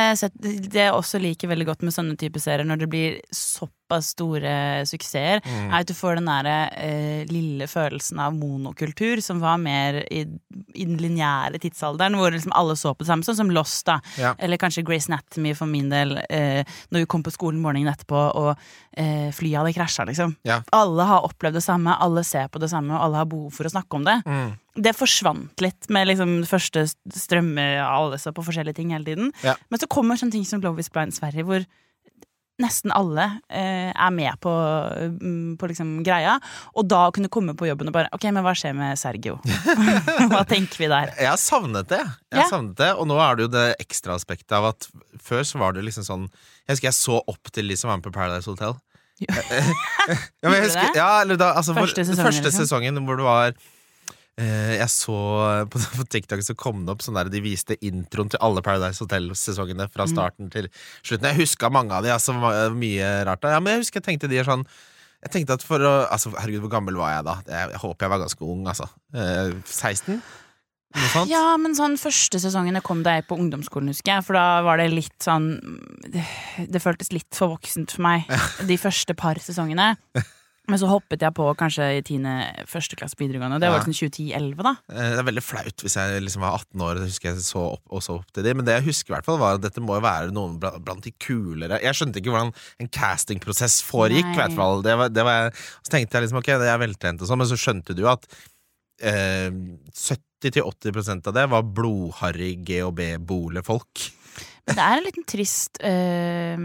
det 0.69 0.83
jeg 0.83 0.93
også 0.93 1.17
liker 1.23 1.49
veldig 1.49 1.65
godt 1.71 1.85
med 1.87 1.95
sånne 1.95 2.17
typer 2.21 2.43
serier, 2.43 2.67
når 2.69 2.83
det 2.83 2.89
blir 2.93 3.15
såpass 3.33 3.84
store 4.03 4.83
suksesser, 4.89 5.41
Mm. 5.45 5.71
er 5.71 5.81
at 5.81 5.87
du 5.87 5.95
får 5.95 6.17
den 6.17 6.25
derre 6.27 6.71
eh, 6.77 7.25
lille 7.31 7.67
følelsen 7.71 8.19
av 8.19 8.33
monokultur 8.35 9.21
som 9.23 9.41
var 9.41 9.59
mer 9.59 10.03
i, 10.11 10.25
i 10.75 10.85
den 10.85 10.97
lineære 10.99 11.61
tidsalderen, 11.61 12.17
hvor 12.17 12.31
liksom 12.35 12.53
alle 12.55 12.75
så 12.77 12.95
på 12.95 13.05
det 13.05 13.09
samme, 13.13 13.23
sånn 13.25 13.37
som 13.37 13.51
Lost, 13.51 13.85
da. 13.87 14.01
Ja. 14.19 14.35
Eller 14.39 14.57
kanskje 14.57 14.85
Grace 14.85 15.09
Anatomy 15.11 15.55
for 15.55 15.67
min 15.67 15.89
del, 15.91 16.17
eh, 16.31 16.65
når 16.91 17.05
vi 17.05 17.07
kom 17.07 17.23
på 17.23 17.31
skolen 17.33 17.61
morgenen 17.63 17.93
etterpå, 17.95 18.35
og 18.35 18.57
eh, 18.97 19.31
flyet 19.31 19.59
hadde 19.61 19.75
krasja, 19.77 20.05
liksom. 20.07 20.37
Ja. 20.45 20.63
Alle 20.73 21.03
har 21.05 21.23
opplevd 21.29 21.55
det 21.55 21.63
samme, 21.65 21.97
alle 22.01 22.25
ser 22.25 22.49
på 22.49 22.59
det 22.61 22.71
samme, 22.71 22.95
og 22.95 23.01
alle 23.09 23.17
har 23.23 23.27
behov 23.31 23.53
for 23.53 23.65
å 23.65 23.71
snakke 23.71 23.95
om 23.95 24.05
det 24.05 24.21
Mm. 24.25 24.57
det 24.77 24.97
forsvant 24.97 25.61
litt 25.61 25.89
med 25.91 26.09
liksom 26.09 26.45
første 26.47 26.87
strømme 27.15 27.79
alle 27.85 28.17
så 28.19 28.33
på 28.35 28.43
forskjellige 28.45 28.75
ting 28.75 28.91
hele 28.91 29.05
tiden. 29.05 29.33
Ja. 29.43 29.55
Men 29.71 29.79
så 29.79 29.87
kommer 29.89 30.17
sånne 30.17 30.33
ting 30.33 30.45
som 30.45 30.61
Love 30.61 30.81
is 30.81 30.89
Blind 30.89 31.13
Sverige, 31.15 31.45
hvor 31.45 31.65
nesten 32.63 32.93
alle 32.95 33.25
eh, 33.51 33.91
er 33.91 34.13
med 34.15 34.37
på, 34.45 34.51
mm, 35.19 35.57
på 35.59 35.69
liksom 35.71 35.89
greia. 36.07 36.37
Og 36.79 36.87
da 36.87 37.09
kunne 37.15 37.31
komme 37.33 37.55
på 37.59 37.67
jobben 37.67 37.91
og 37.91 37.97
bare 37.97 38.11
Ok, 38.15 38.29
men 38.31 38.45
hva 38.47 38.53
skjer 38.55 38.77
med 38.79 38.99
Sergio? 39.01 39.41
hva 40.31 40.45
tenker 40.47 40.79
vi 40.85 40.91
der? 40.93 41.11
Jeg 41.19 41.31
har 41.33 41.41
savnet 41.41 41.89
det. 41.91 41.99
Jeg 42.31 42.39
har 42.39 42.45
Ja. 42.45 42.49
savnet 42.53 42.77
det 42.79 42.93
Og 42.99 43.07
nå 43.11 43.19
er 43.19 43.37
det 43.37 43.47
jo 43.49 43.53
det 43.57 43.67
ekstra 43.83 44.15
aspektet 44.15 44.53
av 44.55 44.69
at 44.71 44.87
før 45.23 45.43
så 45.47 45.59
var 45.59 45.75
det 45.75 45.83
liksom 45.87 46.07
sånn 46.07 46.29
Jeg 46.31 46.77
husker 46.77 46.91
jeg 46.93 46.99
så 47.01 47.21
opp 47.27 47.51
til 47.55 47.69
de 47.69 47.77
som 47.81 47.91
var 47.91 47.99
med 47.99 48.07
på 48.07 48.15
Paradise 48.15 48.51
Hotel. 48.51 48.77
Ja. 49.25 49.31
men 50.43 50.57
jeg 50.59 50.65
husker, 50.65 50.89
ja, 50.99 51.11
eller 51.23 51.39
da, 51.39 51.53
altså, 51.55 51.71
Første 51.77 52.03
sesongen, 52.03 52.27
første 52.27 52.49
liksom? 52.49 52.65
sesongen 52.67 52.99
hvor 53.07 53.17
det 53.21 53.27
var 53.27 53.53
Jeg 54.37 54.89
så 54.91 55.17
på, 55.71 55.79
på 55.99 56.05
TikTok 56.11 56.41
så 56.43 56.57
kom 56.59 56.81
det 56.87 56.95
opp 56.97 57.05
sånn 57.05 57.15
der 57.15 57.29
de 57.31 57.41
viste 57.45 57.77
introen 57.87 58.33
til 58.33 58.41
alle 58.43 58.63
Paradise 58.67 58.99
Hotel-sesongene 59.05 59.87
fra 59.93 60.05
Mm. 60.09 60.13
starten 60.15 60.51
til 60.51 60.67
slutten. 61.07 61.29
Jeg 61.31 61.39
huska 61.45 61.71
mange 61.71 61.95
av 61.95 62.03
de, 62.03 62.11
altså 62.11 62.35
mye 62.75 63.13
rart. 63.29 63.41
da. 63.45 63.55
Ja, 63.55 63.61
men 63.63 63.77
jeg 63.77 63.85
husker 63.85 64.01
jeg 64.03 64.09
tenkte 64.11 64.29
de 64.33 64.39
er 64.43 64.49
sånn 64.49 64.67
jeg 65.25 65.33
tenkte 65.33 65.55
at 65.57 65.63
for 65.65 65.81
å 65.81 65.93
Altså, 66.13 66.35
herregud, 66.37 66.61
hvor 66.67 66.75
gammel 66.75 66.99
var 67.01 67.15
jeg 67.15 67.25
da? 67.25 67.35
Jeg, 67.49 67.71
jeg 67.73 67.81
håper 67.81 68.05
jeg 68.05 68.11
var 68.13 68.19
ganske 68.27 68.45
ung, 68.45 68.67
altså. 68.69 68.89
Eh, 69.15 69.55
16? 69.65 70.19
Noe 70.95 71.09
sånt? 71.15 71.31
Ja, 71.31 71.57
men 71.57 71.73
sånn 71.75 71.97
første 71.99 72.39
sesongene 72.43 72.83
kom 72.85 73.01
da 73.03 73.17
jeg 73.17 73.25
på 73.27 73.39
ungdomsskolen, 73.41 73.89
husker 73.95 74.13
jeg. 74.19 74.25
For 74.27 74.37
da 74.37 74.61
var 74.67 74.79
det 74.83 74.91
litt 74.93 75.17
sånn 75.25 75.49
Det, 76.13 76.23
det 76.71 76.83
føltes 76.85 77.11
litt 77.15 77.33
for 77.35 77.55
voksent 77.55 77.95
for 77.97 78.03
meg 78.05 78.29
de 78.69 78.77
første 78.79 79.15
par 79.17 79.41
sesongene. 79.43 79.95
Men 80.67 80.79
så 80.81 80.89
hoppet 80.89 81.21
jeg 81.21 81.35
på 81.37 81.45
kanskje 81.61 81.87
i 81.99 82.03
tiende 82.07 82.33
første 82.71 82.97
klasse 82.97 83.19
videregående. 83.21 83.59
Det 83.61 83.69
var 83.69 83.77
Ja. 83.77 83.85
liksom 83.85 83.93
2010-2011, 84.09 84.63
da. 84.65 84.71
Eh, 84.89 85.11
Det 85.11 85.19
er 85.21 85.27
veldig 85.29 85.43
flaut 85.45 85.77
hvis 85.85 85.97
jeg 86.01 86.23
liksom 86.25 86.41
var 86.41 86.55
18 86.57 86.81
år 86.81 87.01
husker 87.05 87.29
jeg 87.35 87.43
så 87.45 87.65
opp, 87.75 87.83
og 87.91 88.01
så 88.01 88.17
opp 88.19 88.33
til 88.33 88.43
de. 88.45 88.55
Men 88.55 88.65
det 88.65 88.79
jeg 88.79 88.87
husker 88.89 89.13
i 89.13 89.15
hvert 89.19 89.27
fall 89.29 89.39
var 89.39 89.55
at 89.59 89.61
dette 89.61 89.83
må 89.85 89.95
jo 89.99 90.01
være 90.07 90.33
noen 90.33 90.57
blant 90.59 91.03
de 91.05 91.13
kulere 91.21 91.83
Jeg 91.83 91.93
skjønte 91.95 92.17
ikke 92.23 92.33
hvordan 92.33 92.55
en 92.81 92.89
castingprosess 92.89 93.83
foregikk. 93.85 94.25
i 94.33 94.37
hvert 94.41 94.57
fall 94.57 94.81
det 94.83 94.97
var, 94.97 95.09
det 95.11 95.25
var, 95.25 95.51
Så 95.85 95.91
tenkte 95.93 96.17
jeg 96.17 96.23
liksom 96.29 96.39
ok, 96.41 96.47
det 96.57 96.73
er 96.73 96.79
veltrent 96.81 97.21
og 97.21 97.29
sånn, 97.29 97.39
men 97.39 97.47
så 97.47 97.61
skjønte 97.61 97.95
du 97.95 98.07
at 98.09 98.25
eh, 99.03 99.51
70-80% 99.93 101.27
av 101.29 101.35
det 101.35 101.47
var 101.51 101.63
blodharry 101.63 102.55
GHB-bolefolk. 102.65 104.11
Men 104.67 104.77
det 104.79 104.83
er 104.85 104.97
en 104.97 105.05
liten 105.05 105.25
trist 105.29 105.79
øh, 105.85 106.59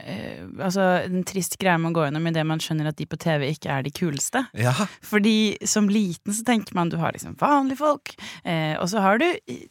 øh, 0.00 0.64
Altså 0.64 0.84
en 1.06 1.24
trist 1.28 1.58
greie 1.60 1.78
man 1.78 1.92
går 1.96 2.08
gjennom 2.08 2.26
idet 2.30 2.44
man 2.48 2.60
skjønner 2.62 2.88
at 2.90 2.98
de 2.98 3.06
på 3.06 3.18
TV 3.20 3.50
ikke 3.52 3.68
er 3.74 3.82
de 3.86 3.92
kuleste. 3.94 4.44
Ja, 4.56 4.72
Fordi 5.04 5.56
som 5.68 5.88
liten 5.92 6.32
så 6.34 6.44
tenker 6.48 6.74
man 6.78 6.88
du 6.92 6.96
har 7.00 7.12
liksom 7.12 7.36
vanlige 7.40 7.78
folk, 7.80 8.14
øh, 8.46 8.74
og 8.80 8.88
så 8.88 9.00
har 9.04 9.18
du 9.22 9.26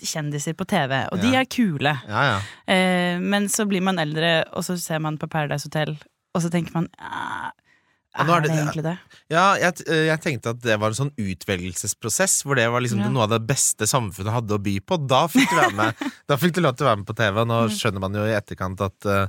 kjendiser 0.06 0.54
på 0.58 0.66
TV, 0.70 1.04
og 1.12 1.22
de 1.22 1.34
er 1.36 1.46
kule. 1.50 1.96
ja, 2.08 2.24
ja. 2.68 3.20
Men 3.20 3.50
så 3.50 3.66
blir 3.66 3.82
man 3.82 4.00
eldre, 4.00 4.44
og 4.54 4.64
så 4.64 4.78
ser 4.78 5.00
man 5.00 5.18
på 5.18 5.28
Paradise 5.28 5.66
Hotel, 5.68 5.98
og 6.34 6.42
så 6.42 6.50
tenker 6.54 6.72
man 6.74 6.88
"Ah, 7.00 7.50
Ja, 7.52 7.52
er 8.26 8.42
det 8.42 8.50
det- 8.50 8.58
egentlig 8.58 8.84
det? 8.84 8.94
Ja, 9.30 9.44
jeg, 9.56 9.82
eh, 9.88 10.06
jeg 10.08 10.22
tenkte 10.24 10.50
at 10.56 10.62
det 10.62 10.80
var 10.80 10.88
en 10.90 10.98
sånn 10.98 11.12
utvelgelsesprosess, 11.18 12.44
hvor 12.44 12.56
det 12.56 12.68
var 12.72 12.82
liksom 12.82 13.00
Ja. 13.00 13.10
noe 13.10 13.24
av 13.24 13.30
det 13.30 13.48
beste 13.48 13.86
samfunnet 13.86 14.34
hadde 14.34 14.58
å 14.58 14.62
by 14.64 14.80
på. 14.80 14.98
Da 15.08 15.28
fikk 15.28 15.50
du 15.50 15.56
være 15.56 15.76
med 15.76 15.96
Da 16.28 16.36
fikk 16.38 16.54
du 16.54 16.62
lov 16.62 16.76
til 16.78 16.86
å 16.88 16.90
være 16.90 16.98
med 17.04 17.08
på 17.08 17.16
TV. 17.16 17.46
Nå 17.46 17.60
skjønner 17.70 18.00
man 18.00 18.14
jo 18.14 18.26
i 18.26 18.36
etterkant 18.36 18.82
at 18.82 19.06
uh, 19.06 19.28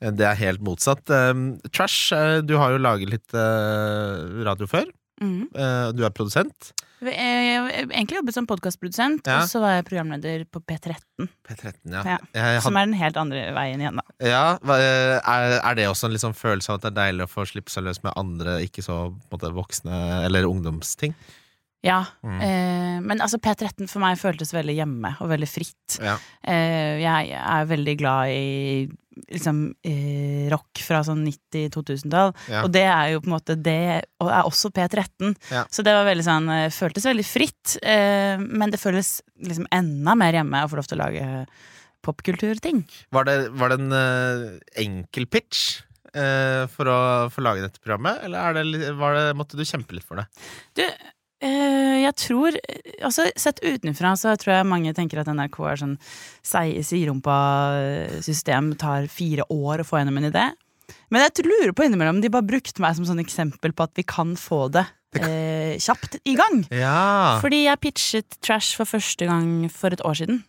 det 0.00 0.26
er 0.26 0.34
helt 0.34 0.60
motsatt. 0.60 1.04
Eh, 1.10 1.68
Trash, 1.70 2.12
uh, 2.12 2.40
du 2.40 2.56
har 2.56 2.70
jo 2.72 2.78
laget 2.78 3.10
litt 3.10 3.32
radio 3.32 4.66
før. 4.66 4.86
Mm. 5.20 5.52
Du 5.94 6.04
er 6.04 6.10
produsent. 6.10 6.72
Jeg 7.00 7.56
har 7.56 7.70
egentlig 7.88 8.18
jobbet 8.18 8.34
som 8.36 8.46
podkastprodusent, 8.50 9.26
Ja. 9.26 9.38
og 9.42 9.48
så 9.48 9.60
var 9.62 9.76
jeg 9.78 9.86
programleder 9.88 10.44
på 10.52 10.60
P13. 10.60 11.28
P13, 11.48 11.94
ja. 11.94 12.18
Ja, 12.34 12.60
Som 12.60 12.76
er 12.76 12.86
den 12.90 12.94
helt 13.00 13.16
andre 13.16 13.46
veien 13.56 13.80
igjen, 13.80 13.96
da. 13.96 14.04
ja 14.20 14.42
eh, 14.76 15.16
er, 15.20 15.56
er 15.64 15.74
det 15.78 15.88
også 15.88 16.10
en 16.10 16.18
sånn 16.20 16.36
følelse 16.36 16.70
av 16.72 16.78
at 16.80 16.82
det 16.82 16.90
er 16.92 16.98
deilig 17.12 17.24
å 17.24 17.32
få 17.32 17.46
slippe 17.48 17.72
seg 17.72 17.84
løs 17.88 18.02
med 18.04 18.12
andre 18.20 18.58
ikke 18.66 18.84
så 18.84 19.14
måte, 19.32 19.52
voksne 19.56 20.24
eller 20.26 20.44
ungdomsting? 20.48 21.14
Ja, 21.82 22.04
Mm. 22.22 22.40
eh, 22.44 23.00
Men 23.00 23.20
altså 23.24 23.38
P13 23.40 23.88
for 23.88 24.00
meg 24.02 24.18
føltes 24.20 24.52
veldig 24.52 24.74
hjemme 24.76 25.14
og 25.20 25.30
veldig 25.30 25.48
fritt. 25.48 25.96
Ja. 26.02 26.18
Eh, 26.44 26.98
jeg 27.00 27.30
er 27.32 27.64
veldig 27.70 27.94
glad 27.98 28.28
i 28.34 28.90
liksom 29.32 29.74
eh, 29.84 30.48
rock 30.52 30.78
fra 30.84 31.00
sånn 31.04 31.24
90-2000-tall. 31.26 32.34
Ja. 32.52 32.62
Og 32.64 32.70
det 32.72 32.84
er 32.84 33.10
jo 33.14 33.20
på 33.24 33.30
en 33.30 33.34
måte 33.34 33.56
det, 33.60 34.04
og 34.20 34.28
er 34.30 34.44
også 34.48 34.70
P13. 34.76 35.34
Ja. 35.50 35.64
Så 35.72 35.82
det 35.84 35.92
var 35.96 36.04
veldig 36.08 36.24
sånn, 36.24 36.48
eh, 36.52 36.68
føltes 36.72 37.08
veldig 37.08 37.24
fritt. 37.26 37.76
Eh, 37.82 38.36
men 38.40 38.70
det 38.70 38.80
føles 38.80 39.20
liksom 39.42 39.66
enda 39.72 40.14
mer 40.16 40.32
hjemme 40.36 40.62
å 40.64 40.68
få 40.70 40.76
lov 40.80 40.86
til 40.88 41.00
å 41.00 41.04
lage 41.06 41.46
popkulturting. 42.04 42.84
Var 43.12 43.24
det, 43.28 43.36
var 43.60 43.72
det 43.72 43.80
en 43.80 43.92
uh, 43.92 44.58
enkel 44.80 45.26
pitch 45.26 45.80
for 46.10 46.88
å 46.90 46.94
få 47.30 47.42
lage 47.44 47.62
dette 47.62 47.78
programmet, 47.78 48.18
eller 48.26 48.40
er 48.50 48.56
det, 48.64 48.88
var 48.98 49.14
det, 49.14 49.26
måtte 49.38 49.54
du 49.54 49.62
kjempe 49.62 49.94
litt 49.94 50.02
for 50.08 50.18
det? 50.18 50.24
Du, 50.74 50.82
jeg 51.40 52.14
tror 52.20 52.52
Altså, 53.00 53.22
sett 53.38 53.62
utenfra 53.64 54.12
så 54.18 54.36
tror 54.36 54.54
jeg 54.58 54.66
mange 54.68 54.92
tenker 54.96 55.18
at 55.22 55.30
NRK 55.32 55.56
er 55.70 55.76
sånn 55.80 55.96
siderumpa-system, 56.44 58.64
tar 58.80 59.00
fire 59.08 59.44
år 59.48 59.80
å 59.80 59.86
få 59.88 59.96
gjennom 60.00 60.18
en 60.20 60.28
idé. 60.28 60.46
Men 61.10 61.24
jeg 61.24 61.46
lurer 61.46 61.72
på 61.72 61.84
innimellom 61.86 62.20
de 62.22 62.30
bare 62.32 62.46
brukte 62.46 62.82
meg 62.82 62.96
som 62.96 63.06
sånn 63.08 63.22
eksempel 63.22 63.72
på 63.72 63.86
at 63.86 63.94
vi 63.98 64.04
kan 64.06 64.36
få 64.38 64.68
det 64.74 64.86
eh, 65.18 65.74
kjapt 65.80 66.20
i 66.24 66.36
gang. 66.38 66.62
Ja! 66.74 67.38
Fordi 67.42 67.64
jeg 67.64 67.82
pitchet 67.82 68.38
Trash 68.44 68.76
for 68.78 68.88
første 68.88 69.28
gang 69.28 69.68
for 69.72 69.94
et 69.94 70.04
år 70.06 70.20
siden. 70.22 70.42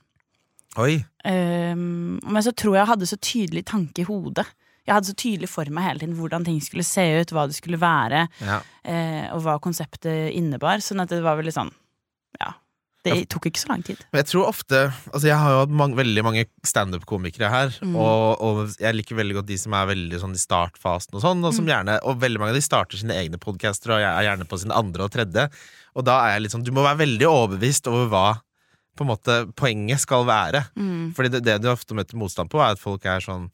Oi. 0.80 1.02
Um, 1.28 2.20
men 2.24 2.44
så 2.46 2.54
tror 2.56 2.78
jeg 2.78 2.82
jeg 2.82 2.92
hadde 2.94 3.10
så 3.10 3.20
tydelig 3.20 3.66
tanke 3.68 4.04
i 4.04 4.08
hodet. 4.08 4.46
Jeg 4.88 4.96
hadde 4.96 5.12
så 5.12 5.14
tydelig 5.16 5.48
for 5.50 5.66
meg 5.70 5.84
hele 5.86 6.00
tiden 6.02 6.16
hvordan 6.18 6.44
ting 6.46 6.60
skulle 6.62 6.84
se 6.88 7.04
ut, 7.22 7.30
hva 7.36 7.48
det 7.48 7.56
skulle 7.56 7.78
være, 7.82 8.28
Ja. 8.42 8.62
eh, 8.84 9.28
og 9.34 9.42
hva 9.46 9.60
konseptet 9.62 10.34
innebar. 10.34 10.78
Sånn 10.82 11.02
at 11.02 11.10
det 11.10 11.22
var 11.22 11.38
veldig 11.38 11.54
sånn 11.54 11.72
Ja. 12.40 12.54
Det 13.04 13.28
tok 13.30 13.48
ikke 13.50 13.58
så 13.58 13.70
lang 13.70 13.82
tid. 13.84 13.98
Men 14.14 14.20
jeg 14.22 14.28
tror 14.30 14.46
ofte 14.48 14.94
Altså 15.12 15.24
jeg 15.26 15.36
har 15.38 15.50
jo 15.50 15.60
hatt 15.66 15.70
mange, 15.74 15.96
veldig 15.98 16.24
mange 16.24 16.46
standup-komikere 16.64 17.50
her, 17.50 17.70
Mm. 17.82 17.96
og, 17.96 18.42
og 18.42 18.76
jeg 18.80 18.94
liker 18.96 19.16
veldig 19.18 19.36
godt 19.40 19.48
de 19.48 19.58
som 19.58 19.74
er 19.74 19.88
veldig 19.88 20.20
sånn 20.22 20.34
i 20.38 20.42
startfasen 20.42 21.14
og 21.16 21.22
sånn, 21.22 21.44
og 21.44 21.54
Mm. 21.54 21.66
gjerne 21.68 22.00
Og 22.04 22.20
veldig 22.20 22.38
mange 22.40 22.50
av 22.54 22.56
de 22.56 22.62
starter 22.62 22.98
sine 22.98 23.14
egne 23.18 23.38
podcaster, 23.40 23.90
og 23.94 24.00
jeg 24.02 24.10
er 24.10 24.24
gjerne 24.38 24.48
på 24.48 24.60
sin 24.60 24.72
andre 24.72 25.04
og 25.04 25.12
tredje. 25.12 25.50
Og 25.96 26.06
da 26.06 26.20
er 26.26 26.34
jeg 26.34 26.42
litt 26.44 26.52
sånn 26.54 26.64
Du 26.64 26.72
må 26.72 26.84
være 26.86 27.00
veldig 27.06 27.28
overbevist 27.28 27.88
over 27.88 28.08
hva 28.08 28.42
på 28.98 29.06
en 29.06 29.12
måte 29.12 29.38
poenget 29.58 30.04
skal 30.04 30.26
være. 30.28 30.66
Mm. 30.76 31.14
Fordi 31.18 31.32
det, 31.34 31.46
det 31.48 31.62
du 31.64 31.70
ofte 31.72 31.96
møter 31.98 32.20
motstand 32.20 32.52
på, 32.52 32.62
er 32.62 32.76
at 32.76 32.82
folk 32.82 33.08
er 33.08 33.24
sånn 33.24 33.50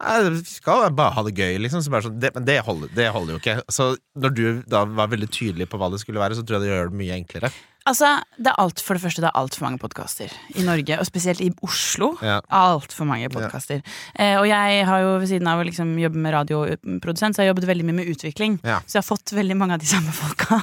vi 0.00 0.38
skal 0.48 0.86
bare 0.96 1.12
ha 1.12 1.22
det 1.26 1.34
gøy, 1.36 1.58
liksom. 1.60 1.82
Så 1.84 1.92
bare 1.92 2.06
sånn, 2.06 2.20
det, 2.22 2.30
men 2.32 2.46
det 2.48 2.62
holder, 2.64 2.92
det 2.96 3.10
holder 3.12 3.34
jo 3.34 3.40
ikke. 3.42 3.56
Så 3.68 3.90
når 4.16 4.32
du 4.36 4.44
da 4.70 4.86
var 4.88 5.10
veldig 5.12 5.28
tydelig 5.28 5.68
på 5.68 5.80
hva 5.80 5.90
det 5.92 6.00
skulle 6.00 6.22
være, 6.22 6.38
så 6.38 6.44
tror 6.44 6.56
jeg 6.56 6.64
det 6.64 6.70
gjør 6.70 6.88
det 6.88 7.00
mye 7.02 7.18
enklere. 7.18 7.50
Altså, 7.88 8.10
det 8.36 8.50
er 8.52 8.58
alt, 8.60 8.80
For 8.84 8.94
det 8.94 9.02
første, 9.02 9.22
det 9.24 9.28
er 9.30 9.38
altfor 9.40 9.64
mange 9.64 9.78
podkaster 9.80 10.32
i 10.60 10.64
Norge, 10.66 10.98
og 11.00 11.06
spesielt 11.08 11.40
i 11.40 11.48
Oslo. 11.64 12.10
Ja. 12.22 12.40
Altfor 12.52 13.08
mange 13.08 13.30
podkaster. 13.32 13.80
Eh, 14.18 14.36
og 14.40 14.46
jeg 14.48 14.84
har 14.86 15.00
jo 15.00 15.14
ved 15.22 15.30
siden 15.30 15.48
av 15.48 15.62
å 15.62 15.64
liksom 15.66 15.94
jobbe 15.98 16.20
med 16.20 16.34
radioprodusent, 16.36 17.36
så 17.36 17.42
jeg 17.42 17.48
har 17.48 17.54
jobbet 17.54 17.68
veldig 17.70 17.86
mye 17.88 17.98
med 18.02 18.10
utvikling. 18.12 18.58
Ja. 18.66 18.80
Så 18.84 18.98
jeg 18.98 19.02
har 19.04 19.08
fått 19.08 19.32
veldig 19.36 19.56
mange 19.56 19.78
av 19.78 19.80
de 19.80 19.88
samme 19.88 20.12
folka. 20.12 20.60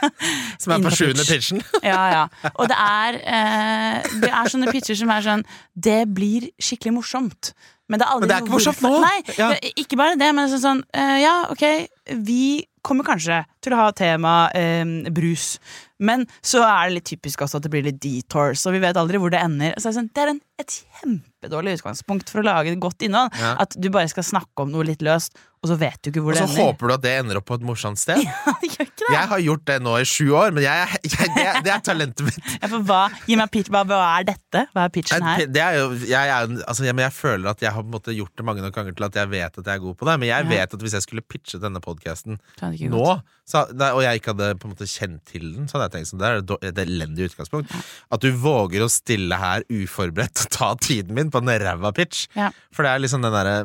Som 0.62 0.76
er 0.76 0.86
på 0.86 0.94
sjuende 0.94 1.26
pitchen. 1.26 1.62
ja, 1.90 2.00
ja. 2.14 2.22
Og 2.54 2.70
det 2.70 2.78
er, 2.78 3.20
eh, 3.34 4.14
det 4.22 4.30
er 4.30 4.54
sånne 4.54 4.70
pitcher 4.70 4.98
som 4.98 5.10
er 5.12 5.24
sånn 5.24 5.44
Det 5.74 6.02
blir 6.12 6.50
skikkelig 6.60 6.92
morsomt. 7.00 7.52
Men 7.90 7.98
det 7.98 8.06
er, 8.06 8.20
Men 8.20 8.28
det 8.30 8.36
er 8.36 8.44
ikke 8.44 8.54
morsomt 8.54 8.82
nå. 8.84 8.94
Nei, 9.02 9.18
Ja. 9.38 9.50
ikke 9.74 9.98
bare 9.98 10.18
det, 10.20 10.28
men 10.36 10.50
sånn, 10.52 10.62
sånn 10.62 10.82
eh, 10.94 11.16
Ja, 11.24 11.36
ok, 11.50 11.64
vi 12.22 12.42
kommer 12.86 13.04
kanskje 13.04 13.42
til 13.60 13.74
å 13.74 13.80
ha 13.82 13.90
tema 13.96 14.34
eh, 14.54 14.84
brus. 15.10 15.56
Men 16.00 16.24
så 16.40 16.62
er 16.64 16.88
det 16.88 16.96
litt 16.96 17.08
typisk 17.12 17.44
også 17.44 17.60
at 17.60 17.66
det 17.66 17.72
blir 17.72 17.84
litt 17.84 18.00
detours, 18.02 18.64
og 18.66 18.76
vi 18.76 18.82
vet 18.82 18.98
aldri 19.00 19.20
hvor 19.20 19.32
det 19.32 19.42
ender. 19.44 19.76
Så 19.80 19.92
sånn, 19.94 20.08
det 20.16 20.24
er 20.24 20.32
en, 20.32 20.40
et 20.60 20.76
kjempedårlig 21.00 21.76
utgangspunkt 21.78 22.32
for 22.32 22.42
å 22.42 22.46
lage 22.48 22.72
et 22.72 22.80
godt 22.82 23.04
innhold. 23.06 23.34
Ja. 23.40 23.54
At 23.62 23.76
du 23.76 23.90
bare 23.92 24.10
skal 24.10 24.26
snakke 24.26 24.64
om 24.64 24.72
noe 24.72 24.88
litt 24.88 25.04
løst, 25.04 25.36
og 25.60 25.68
så 25.68 25.74
vet 25.76 25.98
du 26.00 26.08
ikke 26.08 26.22
hvor 26.24 26.32
Og 26.32 26.38
så 26.38 26.46
det 26.46 26.54
ender. 26.54 26.64
håper 26.70 26.88
du 26.88 26.94
at 26.94 27.02
det 27.04 27.10
ender 27.20 27.36
opp 27.36 27.44
på 27.50 27.56
et 27.58 27.64
morsomt 27.68 27.98
sted. 28.00 28.16
det 28.62 28.70
gjør 28.70 28.86
ikke 28.86 28.86
det. 29.02 29.08
Jeg 29.12 29.28
har 29.32 29.40
gjort 29.44 29.64
det 29.68 29.74
nå 29.84 29.96
i 30.00 30.06
sju 30.08 30.30
år, 30.32 30.54
men 30.56 30.64
jeg, 30.64 31.00
jeg, 31.04 31.28
det, 31.36 31.44
er- 31.50 31.58
det 31.66 31.72
er 31.74 31.82
talentet 31.84 32.24
mitt. 32.30 32.38
Ja, 32.62 32.70
hva, 32.88 33.00
gi 33.28 33.36
meg 33.36 33.50
pitch, 33.52 33.68
hva, 33.74 33.82
hva 33.90 33.98
er 34.20 34.24
dette? 34.30 34.62
Hva 34.72 34.86
er 34.88 34.94
pitchen 34.94 35.26
her? 35.26 35.44
Det 35.52 35.60
er 35.60 35.76
jo, 35.82 35.90
jeg, 36.08 36.32
altså, 36.64 36.86
jeg, 36.88 36.96
men 36.96 37.04
jeg 37.04 37.12
føler 37.18 37.50
at 37.52 37.60
jeg 37.66 37.74
har 37.76 37.84
måte 37.92 38.14
gjort 38.16 38.32
det 38.40 38.46
mange 38.48 38.64
nok 38.64 38.78
ganger 38.78 38.96
til 38.96 39.08
at 39.10 39.18
jeg 39.20 39.32
vet 39.34 39.60
at 39.60 39.68
jeg 39.68 39.74
er 39.76 39.84
god 39.84 39.98
på 40.00 40.08
det. 40.08 40.16
Men 40.22 40.30
jeg 40.32 40.46
Ja. 40.46 40.50
vet 40.54 40.78
at 40.78 40.86
hvis 40.86 40.96
jeg 40.96 41.04
skulle 41.04 41.26
pitche 41.28 41.60
denne 41.60 41.84
podkasten 41.84 42.40
Så 42.56 42.72
det 42.72 42.88
nå, 42.94 43.04
så, 43.50 43.66
og 43.90 44.00
jeg 44.04 44.20
ikke 44.22 44.30
hadde 44.32 44.48
på 44.62 44.68
en 44.68 44.72
måte 44.76 44.86
kjent 44.88 45.20
til 45.26 45.48
den, 45.58 45.68
så 45.68 45.76
hadde 45.76 45.90
jeg 45.90 45.94
tenkt 45.98 46.12
sånn, 46.14 46.20
det 46.22 46.56
er 46.62 46.68
et 46.70 46.78
elendig 46.86 47.28
utgangspunkt. 47.32 47.72
At 48.14 48.22
du 48.24 48.30
våger 48.38 48.84
å 48.86 48.88
stille 48.88 49.36
her 49.42 49.64
uforberedt 49.68 50.46
og 50.46 50.52
ta 50.54 50.68
tiden 50.80 51.12
min 51.18 51.32
på 51.34 51.42
en 51.42 51.50
ræva 51.60 51.90
pitch. 51.96 52.28
Ja. 52.38 52.48
For 52.72 52.86
det 52.86 52.92
er 52.94 53.02
liksom 53.04 53.26
den 53.26 53.34
derre 53.34 53.56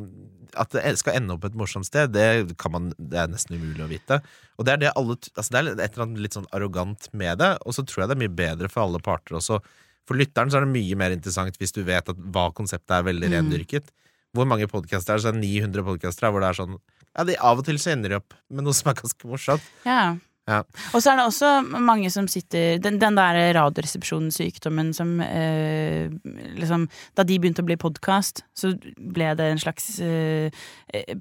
At 0.60 0.76
det 0.76 0.96
skal 1.02 1.20
ende 1.20 1.36
opp 1.36 1.46
et 1.48 1.58
morsomt 1.58 1.88
sted, 1.88 2.14
det, 2.16 2.56
kan 2.62 2.74
man, 2.74 2.92
det 2.98 3.20
er 3.22 3.32
nesten 3.32 3.58
umulig 3.58 3.84
å 3.86 3.90
vite. 3.92 4.20
Og 4.60 4.68
det 4.68 4.76
er 4.76 4.84
det 4.84 4.94
alle 4.96 5.18
altså 5.18 5.50
Det 5.52 5.60
er 5.60 5.72
et 5.74 5.84
eller 5.88 6.06
annet 6.08 6.24
litt 6.26 6.38
sånn 6.38 6.50
arrogant 6.56 7.10
med 7.14 7.42
det, 7.42 7.52
og 7.66 7.76
så 7.78 7.86
tror 7.86 8.04
jeg 8.04 8.12
det 8.12 8.18
er 8.18 8.24
mye 8.24 8.38
bedre 8.40 8.72
for 8.72 8.86
alle 8.86 9.02
parter 9.04 9.40
også. 9.40 9.60
For 10.06 10.20
lytteren 10.20 10.52
så 10.54 10.60
er 10.60 10.68
det 10.68 10.76
mye 10.76 10.98
mer 11.00 11.16
interessant 11.16 11.58
hvis 11.60 11.74
du 11.76 11.82
vet 11.86 12.12
at 12.12 12.20
hva 12.34 12.50
konseptet 12.56 12.94
er 13.00 13.08
veldig 13.08 13.32
rendyrket. 13.34 13.90
Hvor 14.36 14.48
mange 14.50 14.68
podkaster 14.70 15.16
er 15.16 15.20
det? 15.20 15.26
Så 15.26 15.32
er 15.32 15.38
det 15.38 15.48
900 15.48 15.88
podkaster 15.88 16.30
hvor 16.30 16.44
det 16.44 16.52
er 16.52 16.60
sånn 16.62 16.78
Ja, 17.16 17.24
de, 17.24 17.36
av 17.40 17.62
og 17.62 17.68
til 17.68 17.80
så 17.80 17.94
ender 17.94 18.12
de 18.12 18.20
opp 18.20 18.36
med 18.52 18.68
noe 18.68 18.76
som 18.76 18.92
er 18.92 18.98
ganske 19.00 19.30
morsomt. 19.30 19.70
Ja. 19.88 20.16
Ja. 20.46 20.60
Og 20.94 21.02
så 21.02 21.10
er 21.10 21.18
det 21.18 21.24
også 21.26 21.48
mange 21.66 22.12
som 22.14 22.28
sitter 22.30 22.78
Den, 22.78 23.00
den 23.02 23.16
der 23.18 23.40
radioresepsjonssykdommen 23.58 24.92
som 24.94 25.16
eh, 25.26 26.12
liksom 26.54 26.86
Da 27.18 27.26
de 27.26 27.40
begynte 27.42 27.64
å 27.64 27.66
bli 27.66 27.78
podkast, 27.82 28.44
så 28.54 28.76
ble 28.78 29.32
det 29.40 29.48
en 29.50 29.64
slags 29.64 29.88
eh, 30.06 30.54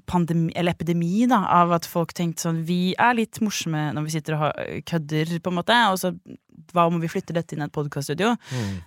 pandemi, 0.05 0.53
eller 0.53 0.77
epidemi, 0.77 1.25
da, 1.31 1.41
av 1.57 1.73
at 1.79 1.89
folk 1.89 2.13
tenkte 2.13 2.45
sånn 2.45 2.61
Vi 2.69 2.93
er 3.01 3.17
litt 3.17 3.41
morsomme 3.41 3.87
når 3.97 4.05
vi 4.05 4.13
sitter 4.13 4.37
og 4.37 4.43
har, 4.45 4.61
kødder, 4.93 5.37
på 5.41 5.53
en 5.53 5.57
måte, 5.57 5.81
og 5.89 6.01
så 6.03 6.13
hva 6.73 6.85
om 6.89 7.01
vi 7.01 7.09
flytter 7.11 7.37
dette 7.37 7.55
inn 7.55 7.63
i 7.63 7.67
et 7.67 7.73
podkaststudio? 7.75 8.35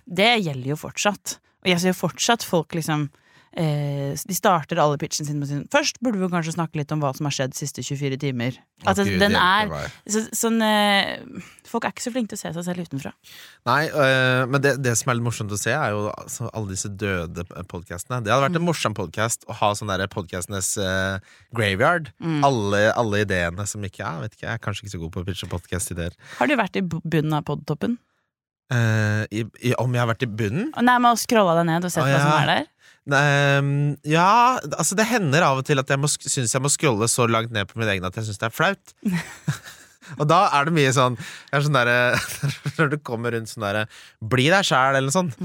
Det 0.05 0.31
gjelder 0.41 0.71
jo 0.71 0.77
fortsatt. 0.79 1.37
Og 1.63 1.71
jeg 1.71 1.81
ser 1.81 1.93
jo 1.93 1.99
fortsatt 1.99 2.45
folk 2.45 2.75
liksom 2.77 3.09
eh, 3.57 4.13
De 4.13 4.35
starter 4.35 4.79
alle 4.81 4.97
pitchen 5.01 5.27
sin 5.27 5.39
med 5.41 5.49
sin 5.49 5.65
Først 5.71 5.99
burde 6.03 6.19
vi 6.21 6.29
kanskje 6.31 6.55
snakke 6.57 6.79
litt 6.81 6.91
om 6.95 7.01
hva 7.03 7.11
som 7.15 7.27
har 7.29 7.35
skjedd 7.35 7.53
de 7.53 7.59
siste 7.59 7.83
24 7.85 8.19
timer. 8.21 8.57
Altså, 8.85 9.05
Gud, 9.07 9.19
den 9.21 9.35
er 9.35 9.71
så, 10.07 10.23
sånn 10.35 10.61
eh, 10.65 11.19
Folk 11.69 11.85
er 11.85 11.93
ikke 11.93 12.05
så 12.05 12.13
flinke 12.13 12.33
til 12.33 12.39
å 12.39 12.41
se 12.41 12.53
seg 12.55 12.65
selv 12.65 12.87
utenfra. 12.87 13.13
Nei, 13.69 13.83
øh, 13.91 14.43
men 14.49 14.63
det, 14.63 14.75
det 14.81 14.95
som 14.97 15.11
er 15.11 15.19
litt 15.19 15.27
morsomt 15.27 15.53
å 15.53 15.59
se, 15.59 15.73
er 15.75 15.93
jo 15.93 16.07
altså, 16.09 16.49
alle 16.49 16.73
disse 16.73 16.89
døde 16.89 17.45
podkastene. 17.69 18.23
Det 18.25 18.33
hadde 18.33 18.47
vært 18.47 18.57
en 18.57 18.65
morsom 18.65 18.97
podkast 18.97 19.45
å 19.45 19.57
ha 19.59 19.71
sånn 19.77 19.91
derre 19.91 20.09
podkastenes 20.09 20.71
uh, 20.81 21.21
graveyard. 21.53 22.09
Alle, 22.47 22.87
alle 22.97 23.21
ideene 23.21 23.67
som 23.69 23.85
ikke 23.85 24.01
er, 24.01 24.25
vet 24.25 24.33
ikke, 24.33 24.47
Jeg 24.47 24.55
er 24.55 24.65
kanskje 24.65 24.87
ikke 24.87 24.95
så 24.95 25.03
god 25.03 25.13
på 25.13 25.21
å 25.21 25.29
pitche 25.29 25.53
podkast-ideer. 25.53 26.17
Har 26.39 26.49
du 26.49 26.57
vært 26.57 26.81
i 26.81 26.85
bunnen 26.89 27.37
av 27.37 27.45
podtoppen? 27.45 27.99
Uh, 28.69 29.25
i, 29.33 29.41
i, 29.65 29.71
om 29.81 29.93
jeg 29.95 30.03
har 30.03 30.09
vært 30.11 30.27
i 30.27 30.29
bunnen? 30.29 30.67
Nei, 30.77 30.97
med 31.01 31.09
å 31.09 31.17
scrolla 31.17 31.55
deg 31.57 31.65
ned 31.71 31.87
og 31.87 31.93
sett 31.93 32.05
ja. 32.05 32.17
hva 32.17 32.19
som 32.21 32.35
er 32.35 32.49
der? 32.51 32.67
Ehm, 33.15 33.97
ja, 34.07 34.59
altså 34.75 34.97
det 34.97 35.07
hender 35.09 35.45
av 35.45 35.61
og 35.61 35.67
til 35.67 35.81
at 35.81 35.89
jeg 35.89 36.01
må, 36.01 36.09
synes 36.11 36.53
jeg 36.53 36.63
må 36.63 36.71
scrolle 36.71 37.09
så 37.11 37.27
langt 37.29 37.53
ned 37.55 37.69
på 37.69 37.79
min 37.81 37.91
egen 37.91 38.07
at 38.07 38.17
jeg 38.17 38.29
syns 38.29 38.41
det 38.41 38.49
er 38.49 38.55
flaut. 38.55 38.93
og 40.19 40.25
da 40.29 40.39
er 40.57 40.67
det 40.67 40.75
mye 40.75 40.91
sånn, 40.95 41.17
jeg 41.51 41.65
sånn 41.67 41.79
der, 41.79 41.91
Når 42.79 42.93
du 42.93 42.97
kommer 43.05 43.35
rundt 43.35 43.51
sånn 43.51 43.65
derre 43.67 43.83
Bli 44.31 44.47
deg 44.49 44.65
sjæl, 44.67 44.97
eller 44.97 45.09
noe 45.09 45.15
sånt. 45.15 45.35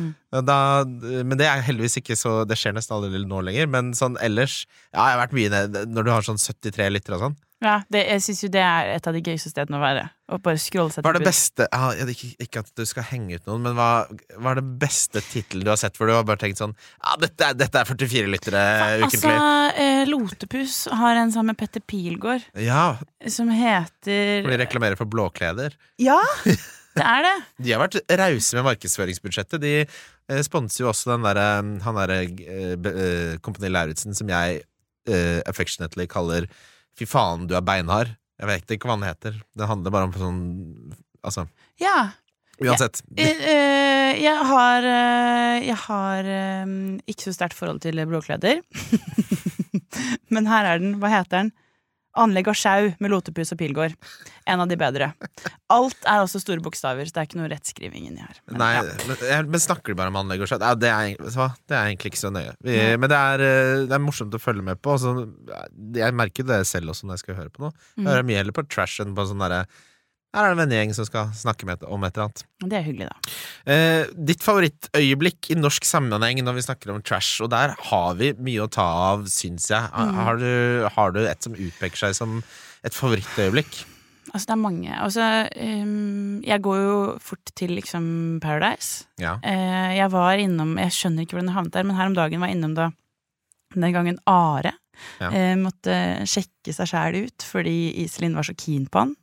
Da, 0.48 0.58
men 0.86 1.36
det 1.40 1.48
er 1.50 1.64
heldigvis 1.66 1.98
ikke 2.00 2.16
så 2.18 2.40
Det 2.48 2.56
skjer 2.58 2.74
nesten 2.76 2.96
aldri 2.96 3.24
nå 3.24 3.42
lenger. 3.46 3.70
Men 3.70 3.92
sånn 3.98 4.18
ellers 4.24 4.62
Ja, 4.92 5.08
jeg 5.08 5.16
har 5.16 5.24
vært 5.26 5.36
mye 5.36 5.52
ned 5.52 5.80
når 5.94 6.06
du 6.06 6.14
har 6.14 6.28
sånn 6.28 6.40
73 6.40 6.92
lyttere 6.94 7.18
og 7.18 7.28
sånn. 7.28 7.36
Ja, 7.64 7.78
det, 7.92 8.02
jeg 8.10 8.22
syns 8.24 8.42
jo 8.44 8.50
det 8.52 8.60
er 8.60 8.90
et 8.94 9.06
av 9.08 9.16
de 9.16 9.22
gøyeste 9.24 9.50
stedene 9.52 9.78
å 9.78 9.82
være. 9.82 10.04
Å 10.32 10.38
bare 10.40 10.60
scrolle 10.60 10.92
seg 10.92 11.04
Hva 11.04 11.10
er 11.12 11.18
det 11.18 11.26
beste 11.26 11.66
ja, 11.68 11.88
ikke, 12.14 12.28
ikke 12.40 12.62
at 12.64 12.70
du 12.80 12.84
skal 12.88 13.04
henge 13.10 13.36
ut 13.36 13.48
noen, 13.48 13.66
men 13.66 13.74
hva, 13.76 13.88
hva 14.38 14.54
er 14.54 14.60
det 14.62 14.78
beste 14.80 15.20
tittelen 15.20 15.66
du 15.66 15.72
har 15.72 15.80
sett 15.80 15.98
hvor 16.00 16.08
du 16.08 16.14
har 16.16 16.24
bare 16.24 16.40
tenkt 16.40 16.62
sånn 16.62 16.72
Ja, 16.76 17.18
dette, 17.20 17.50
dette 17.60 17.82
er 17.82 17.90
44 17.90 18.30
lyttere 18.32 18.62
Altså, 19.04 19.34
eh, 19.80 20.04
Lotepus 20.08 20.78
har 20.88 21.20
en 21.20 21.34
sammen 21.34 21.52
med 21.52 21.60
Petter 21.60 21.84
Pilgaard 21.84 22.46
Ja, 22.56 22.94
som 23.28 23.52
heter 23.52 24.40
hvor 24.46 24.54
de 24.54 24.62
reklamerer 24.64 25.00
for 25.00 25.10
blåkleder. 25.10 25.76
Ja! 26.00 26.20
Det 26.94 27.02
er 27.02 27.24
det. 27.26 27.32
De 27.66 27.72
har 27.74 27.80
vært 27.82 27.96
rause 28.20 28.54
med 28.54 28.68
markedsføringsbudsjettet. 28.68 29.58
De 29.62 29.72
eh, 29.82 30.42
sponser 30.46 30.84
jo 30.84 30.92
også 30.92 31.10
den 31.10 31.24
derre 31.26 31.48
Han 31.82 31.98
derre 31.98 32.20
eh, 32.22 32.76
eh, 32.78 33.32
Kompani 33.42 33.72
Lauritzen 33.72 34.14
som 34.14 34.30
jeg 34.30 34.60
eh, 35.10 35.40
affectionately 35.50 36.06
kaller 36.10 36.46
Fy 36.98 37.06
faen, 37.10 37.46
du 37.50 37.56
er 37.58 37.64
beinhard. 37.66 38.12
Jeg 38.40 38.50
vet 38.50 38.74
ikke 38.74 38.88
hva 38.90 38.96
han 38.98 39.06
heter. 39.06 39.36
Det 39.56 39.68
handler 39.70 39.94
bare 39.94 40.08
om 40.10 40.14
sånn 40.18 40.40
Altså, 41.24 41.46
Ja. 41.80 42.10
uansett. 42.60 43.00
Jeg, 43.16 43.36
eh, 43.40 44.20
jeg 44.20 44.44
har 44.50 44.84
eh, 44.84 45.64
Jeg 45.64 45.76
har 45.86 46.24
eh, 46.28 46.66
ikke 47.08 47.24
så 47.30 47.32
sterkt 47.38 47.56
forhold 47.56 47.80
til 47.80 47.96
blåkleder. 48.06 48.60
Men 50.34 50.46
her 50.50 50.64
er 50.74 50.82
den. 50.82 50.98
Hva 51.00 51.10
heter 51.14 51.44
den? 51.44 51.52
Anlegg 52.20 52.46
av 52.52 52.54
sjau 52.58 52.92
med 53.02 53.10
lotepus 53.10 53.50
og 53.54 53.58
pilgård. 53.58 53.94
En 54.46 54.60
av 54.62 54.68
de 54.70 54.76
bedre. 54.78 55.08
Alt 55.72 56.06
er 56.06 56.20
også 56.22 56.38
store 56.42 56.62
bokstaver, 56.62 57.08
så 57.08 57.16
det 57.16 57.22
er 57.22 57.28
ikke 57.30 57.40
noe 57.40 57.48
rettskriving 57.50 58.04
inni 58.10 58.22
her. 58.22 58.38
Men, 58.46 58.58
Nei, 58.62 58.68
ja. 58.76 58.84
men, 59.08 59.50
men 59.54 59.62
snakker 59.64 59.94
du 59.94 59.98
bare 59.98 60.12
om 60.12 60.20
anlegg 60.22 60.44
og 60.44 60.50
sjau? 60.50 60.60
Ja, 60.62 60.74
det, 60.78 60.92
er, 60.92 61.16
det 61.18 61.74
er 61.78 61.88
egentlig 61.90 62.12
ikke 62.12 62.22
så 62.22 62.30
nøye. 62.34 62.54
Vi, 62.62 62.76
men 63.02 63.10
det 63.10 63.18
er, 63.18 63.44
eh, 63.48 63.72
det 63.90 63.96
er 63.98 64.04
morsomt 64.04 64.36
å 64.36 64.42
følge 64.42 64.62
med 64.66 64.78
på. 64.84 64.94
så- 65.02 65.26
jeg 65.94 66.14
merker 66.14 66.46
det 66.46 66.60
selv 66.70 66.94
også 66.94 67.08
når 67.08 67.18
jeg 67.18 67.24
skal 67.24 67.40
høre 67.42 67.50
på 67.54 67.66
noe. 67.66 67.74
Jeg 67.96 68.06
hører 68.06 68.28
mye 68.30 68.40
heller 68.42 68.54
på 68.56 68.66
trash 68.68 69.00
enn 69.02 69.14
på 69.16 69.26
sånn 69.26 69.42
derre 69.42 69.64
Her 70.34 70.48
er 70.48 70.50
det 70.50 70.56
en 70.56 70.60
vennegjeng 70.64 70.92
som 70.96 71.06
skal 71.06 71.28
snakke 71.38 71.66
med 71.68 71.78
et, 71.78 71.84
om 71.94 72.02
et 72.04 72.16
eller 72.16 72.26
annet. 72.26 72.42
Det 72.64 72.78
er 72.80 72.86
hyggelig, 72.88 73.06
da. 73.06 73.34
Eh, 73.70 74.06
ditt 74.32 74.42
favorittøyeblikk 74.42 75.50
i 75.54 75.56
norsk 75.60 75.86
sammenheng 75.86 76.40
når 76.42 76.56
vi 76.58 76.64
snakker 76.66 76.90
om 76.90 77.02
trash, 77.06 77.38
og 77.44 77.52
der 77.54 77.74
har 77.90 78.14
vi 78.18 78.32
mye 78.42 78.64
å 78.66 78.70
ta 78.74 78.82
av, 79.14 79.26
syns 79.30 79.70
jeg. 79.70 79.78
Har- 79.94 80.12
Har, 80.26 80.36
du, 80.42 80.88
har 80.96 81.12
du 81.14 81.20
et 81.26 81.42
som 81.46 81.54
utpeker 81.54 81.96
seg 82.06 82.14
som 82.18 82.40
et 82.84 82.92
favorittøyeblikk? 82.96 83.84
Altså, 84.34 84.48
det 84.48 84.54
er 84.56 84.62
mange. 84.64 84.90
Altså, 84.98 85.24
um, 85.62 86.40
jeg 86.42 86.62
går 86.64 86.78
jo 86.82 86.94
fort 87.22 87.52
til 87.54 87.70
liksom 87.76 88.40
Paradise. 88.42 89.04
Ja. 89.22 89.36
Eh, 89.46 89.92
jeg 90.00 90.10
var 90.10 90.40
innom 90.42 90.74
Jeg 90.80 90.90
skjønner 90.96 91.22
ikke 91.22 91.36
hvordan 91.36 91.52
jeg 91.52 91.58
havnet 91.60 91.76
der, 91.76 91.84
men 91.86 91.96
her 92.00 92.10
om 92.10 92.16
dagen 92.18 92.40
var 92.42 92.50
jeg 92.50 92.58
innom 92.58 92.74
da 92.74 92.88
den 93.74 93.92
gangen 93.94 94.18
Are 94.30 94.72
Ja. 95.20 95.28
eh, 95.30 95.54
måtte 95.58 95.94
sjekke 96.30 96.70
seg 96.74 96.86
sjæl 96.90 97.16
ut 97.26 97.42
fordi 97.46 97.72
Iselin 98.04 98.34
var 98.38 98.46
så 98.46 98.54
keen 98.58 98.86
på 98.86 99.04
han. 99.04 99.14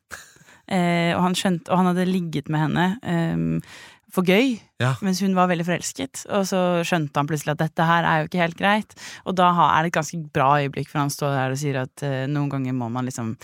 Eh, 0.72 1.12
og, 1.18 1.22
han 1.28 1.36
skjønte, 1.36 1.68
og 1.72 1.82
han 1.82 1.92
hadde 1.92 2.08
ligget 2.08 2.48
med 2.54 2.70
henne. 2.70 2.86
eh, 3.04 3.68
for 4.12 4.28
gøy, 4.28 4.58
Ja. 4.82 4.90
mens 5.00 5.22
hun 5.24 5.32
var 5.38 5.48
veldig 5.48 5.63
forelsket. 5.63 6.25
Og 6.36 6.44
så 6.44 6.84
skjønte 6.84 7.16
han 7.16 7.28
plutselig 7.30 7.54
at 7.54 7.62
dette 7.62 7.86
her 7.88 8.04
er 8.04 8.20
jo 8.20 8.28
ikke 8.28 8.42
helt 8.42 8.58
greit. 8.60 8.96
Og 9.25 9.38
da 9.40 9.46
er 9.80 9.84
det 9.86 9.94
et 9.94 10.00
ganske 10.01 10.20
bra 10.36 10.50
øyeblikk, 10.60 10.90
for 10.92 11.00
han 11.00 11.10
står 11.13 11.32
der 11.32 11.51
og 11.56 11.58
sier 11.62 11.78
at 11.86 12.04
eh, 12.04 12.25
noen 12.28 12.50
ganger 12.51 12.75
må 12.75 12.90
man 12.92 13.08
liksom 13.08 13.38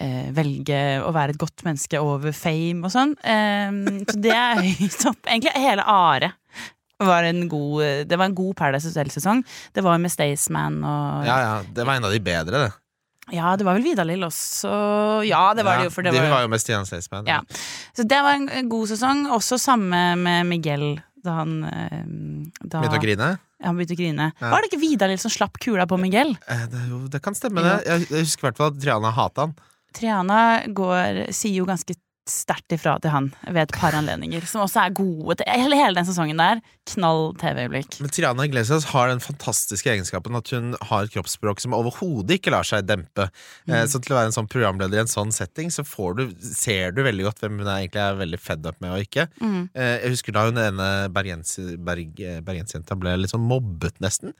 eh, 0.00 0.30
velge 0.32 0.78
å 1.04 1.12
være 1.12 1.34
et 1.34 1.40
godt 1.42 1.64
menneske 1.66 2.00
over 2.00 2.32
fame 2.32 2.88
og 2.88 2.94
sånn. 2.94 3.12
Eh, 3.20 4.00
så 4.08 4.16
det 4.24 4.32
er 4.32 4.62
høyt 4.80 5.04
opp. 5.12 5.20
Egentlig 5.28 5.52
hele 5.60 5.84
Are. 5.84 6.32
Var 7.04 7.24
en 7.28 7.44
god, 7.50 8.06
det 8.08 8.16
var 8.16 8.30
en 8.30 8.34
god 8.38 8.54
Paradise 8.56 8.88
Hotel-sesong. 8.88 9.42
Det 9.74 9.82
var 9.84 9.98
med 10.00 10.12
Staysman 10.14 10.78
og 10.86 11.26
Ja, 11.28 11.36
ja, 11.42 11.54
det 11.68 11.84
var 11.84 11.98
en 11.98 12.04
av 12.08 12.14
de 12.14 12.20
bedre, 12.24 12.64
det. 12.64 12.72
Ja, 13.32 13.54
det 13.56 13.64
var 13.64 13.78
vel 13.78 13.86
Vidar-Lill 13.86 14.24
også. 14.26 14.70
Ja, 15.24 15.54
det 15.56 15.64
var 15.64 15.78
det 15.80 15.88
jo. 15.88 15.94
For 15.94 16.04
det 16.04 16.12
de 16.12 16.20
var, 16.20 16.28
var 16.34 16.44
jo 16.44 16.50
med 16.52 16.60
Stian 16.60 16.84
Staysman. 16.88 17.24
Ja. 17.30 17.38
Så 17.96 18.04
det 18.08 18.20
var 18.26 18.36
en 18.36 18.68
god 18.68 18.90
sesong. 18.92 19.24
Også 19.32 19.56
samme 19.62 20.02
med 20.20 20.44
Miguel, 20.50 20.98
da 21.24 21.38
han 21.40 21.54
eh, 21.64 22.02
da, 22.60 22.82
Begynte 22.82 23.00
å 23.00 23.04
grine? 23.06 23.30
Ja, 23.62 23.70
Han 23.70 23.78
begynte 23.80 23.96
å 23.96 24.00
grine. 24.02 24.26
Ja. 24.42 24.50
Var 24.52 24.60
det 24.60 24.68
ikke 24.72 24.82
Vidar-Lill 24.82 25.22
som 25.22 25.32
slapp 25.32 25.56
kula 25.62 25.86
på 25.88 25.96
Miguel? 26.00 26.34
Eh, 26.52 26.66
Det, 26.68 26.82
det 27.14 27.22
kan 27.24 27.36
stemme, 27.38 27.64
det. 27.64 27.78
Jeg 27.88 28.26
husker 28.26 28.44
i 28.44 28.50
hvert 28.50 28.60
fall 28.60 28.74
at 28.74 28.82
Triana 28.82 29.14
hata 29.16 29.48
han. 29.48 29.54
Triana 29.94 30.40
går, 30.74 31.24
sier 31.32 31.60
jo 31.62 31.68
ganske 31.70 31.94
sterkt 32.30 32.72
ifra 32.72 32.94
til 33.02 33.10
han 33.12 33.26
ved 33.46 33.62
et 33.66 33.72
par 33.76 33.92
anledninger, 33.92 34.44
som 34.48 34.62
også 34.64 34.86
er 34.86 34.90
gode. 34.96 35.36
til- 35.36 35.46
Hele, 35.54 35.76
hele 35.76 35.94
den 35.94 36.06
sesongen 36.08 36.36
der. 36.40 36.60
Knall 36.86 37.34
TV-øyeblikk. 37.40 38.00
Men 38.00 38.10
Triana 38.10 38.44
Iglesias 38.44 38.84
har 38.92 39.08
den 39.08 39.20
fantastiske 39.20 39.88
egenskapen 39.92 40.36
at 40.36 40.48
hun 40.50 40.74
har 40.82 41.04
et 41.04 41.10
kroppsspråk 41.12 41.60
som 41.60 41.72
overhodet 41.72 42.38
ikke 42.38 42.50
lar 42.50 42.62
seg 42.64 42.86
dempe. 42.86 43.30
Eh, 43.68 43.84
Så 43.86 44.00
til 44.02 44.14
å 44.14 44.20
være 44.20 44.26
en 44.32 44.36
sånn 44.36 44.48
programleder 44.48 44.94
i 44.96 45.00
en 45.00 45.06
sånn 45.06 45.32
setting, 45.32 45.68
så 45.70 45.84
får 45.84 46.16
du, 46.16 46.34
ser 46.40 46.92
du 46.92 47.02
veldig 47.02 47.24
godt 47.24 47.40
hvem 47.40 47.58
hun 47.58 47.66
er, 47.68 47.86
egentlig 47.86 48.02
er 48.04 48.14
veldig 48.20 48.40
fed 48.40 48.66
up 48.66 48.80
med 48.80 48.90
og 48.90 49.04
ikke. 49.06 49.28
Mm. 49.40 49.68
Eh, 49.74 49.98
Jeg 50.04 50.10
husker 50.10 50.32
da 50.32 50.44
hun 50.46 50.56
ene 50.58 51.08
bergens, 51.12 51.56
berg, 51.78 52.14
ble 52.44 53.16
litt 53.18 53.30
sånn 53.30 53.46
mobbet, 53.48 54.00
nesten. 54.00 54.32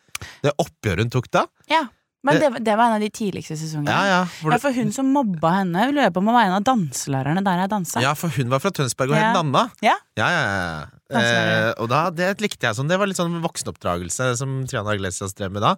Det 0.42 0.52
oppgjøret 0.58 0.98
hun 1.04 1.10
tok 1.10 1.30
da. 1.30 1.46
Ja, 1.68 1.84
men 2.24 2.40
det, 2.40 2.48
det 2.64 2.74
var 2.78 2.88
en 2.90 2.96
av 2.96 3.04
de 3.04 3.10
tidligste 3.12 3.56
sesongene. 3.60 3.92
Ja, 3.92 4.06
ja, 4.08 4.20
hvor 4.40 4.54
Ja, 4.54 4.58
for 4.62 4.72
hun 4.76 4.90
som 4.96 5.10
mobba 5.12 5.50
henne, 5.58 5.86
lurer 5.92 6.12
på 6.14 6.22
om 6.22 6.30
hun 6.30 6.36
var 6.36 6.48
en 6.48 6.56
av 6.56 6.64
danselærerne 6.66 7.44
der 7.44 7.62
jeg 7.64 7.72
dansa. 7.74 8.02
ja, 8.04 8.14
for 8.18 8.32
hun 8.32 8.48
var 8.52 8.62
fra 8.64 8.72
Tønsberg 8.74 9.12
og 9.12 9.18
het 9.18 9.28
Ja. 9.28 9.32
Nanna. 9.36 9.66
Ja. 9.84 9.96
Ja, 10.16 10.30
ja, 10.32 10.42
ja. 10.48 10.82
Eh, 11.14 11.70
og 11.78 11.88
da, 11.92 12.08
det 12.10 12.32
likte 12.40 12.66
jeg 12.66 12.78
sånn. 12.78 12.88
Det 12.90 12.98
var 12.98 13.06
litt 13.06 13.20
sånn 13.20 13.36
voksenoppdragelse 13.44 14.32
som 14.40 14.62
Triana 14.66 14.96
Iglesias 14.96 15.36
drev 15.36 15.52
med 15.54 15.62
da. 15.62 15.76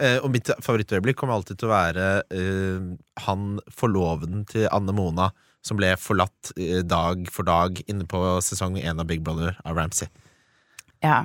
Eh, 0.00 0.16
og 0.24 0.32
mitt 0.32 0.48
favorittøyeblikk 0.64 1.20
kommer 1.20 1.36
alltid 1.36 1.60
til 1.60 1.68
å 1.68 1.74
være 1.74 2.06
eh, 2.32 2.92
han 3.28 3.58
forloveden 3.70 4.46
til 4.48 4.66
Anne 4.72 4.94
Mona 4.96 5.28
som 5.62 5.78
ble 5.78 5.92
forlatt 6.00 6.54
eh, 6.56 6.80
dag 6.82 7.28
for 7.30 7.46
dag 7.46 7.78
inne 7.86 8.08
på 8.08 8.22
sesong 8.42 8.80
én 8.80 8.98
av 8.98 9.06
Big 9.06 9.22
Brother 9.22 9.54
av 9.62 9.76
Ramsay. 9.78 10.08
Ja. 11.04 11.22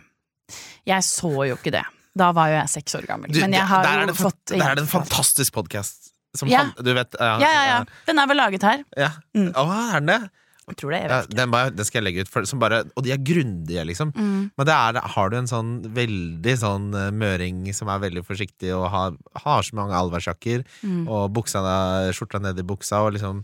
Jeg 0.87 1.03
så 1.03 1.31
jo 1.49 1.55
ikke 1.57 1.73
det. 1.75 1.83
Da 2.17 2.31
var 2.35 2.49
jo 2.51 2.57
jeg 2.59 2.71
seks 2.73 2.97
år 2.99 3.05
gammel. 3.09 3.31
Du, 3.33 3.39
Men 3.43 3.53
jeg 3.55 3.67
har 3.69 3.85
jo 4.01 4.07
det, 4.11 4.17
fått 4.17 4.41
der 4.55 4.65
er 4.71 4.79
det 4.79 4.85
en 4.87 4.91
fantastisk 4.95 5.53
podkast. 5.57 6.11
Ja. 6.45 6.65
Du 6.83 6.91
vet 6.93 7.15
Ja, 7.19 7.37
ja, 7.41 7.61
ja. 7.71 7.77
Den 8.05 8.19
er 8.21 8.27
vel 8.29 8.37
laget 8.37 8.65
her. 8.67 8.83
ja. 8.97 9.11
Mm. 9.37 9.51
Å, 9.57 9.63
er 9.95 10.01
den 10.03 10.11
det? 10.11 10.19
Jeg 10.67 10.75
tror 10.81 10.91
det. 10.91 10.97
Jeg 10.99 11.09
vet 11.09 11.27
ikke. 11.29 11.35
den, 11.39 11.51
bare, 11.53 11.69
den 11.71 11.85
skal 11.87 11.97
jeg 12.01 12.05
legge 12.09 12.23
ut. 12.25 12.29
For, 12.33 12.43
som 12.49 12.59
bare, 12.59 12.81
og 12.99 13.05
de 13.05 13.13
er 13.15 13.21
grundige, 13.23 13.85
liksom. 13.87 14.09
Mm. 14.17 14.49
Men 14.59 14.67
det 14.67 14.73
er, 14.75 14.99
har 15.15 15.29
du 15.31 15.37
en 15.39 15.47
sånn 15.47 15.69
veldig 15.95 16.55
sånn 16.59 16.89
eh, 16.93 17.07
møring 17.15 17.61
som 17.73 17.87
er 17.93 18.01
veldig 18.03 18.25
forsiktig 18.27 18.73
og 18.75 18.89
har, 18.91 19.15
har 19.45 19.63
så 19.63 19.77
mange 19.79 19.95
allværsjakker, 19.95 20.65
Mm. 20.83 21.05
og 21.07 21.31
buksa, 21.37 21.63
skjorta 22.11 22.41
nedi 22.43 22.65
i 22.65 22.67
buksa, 22.67 22.99
og 23.07 23.15
liksom 23.15 23.39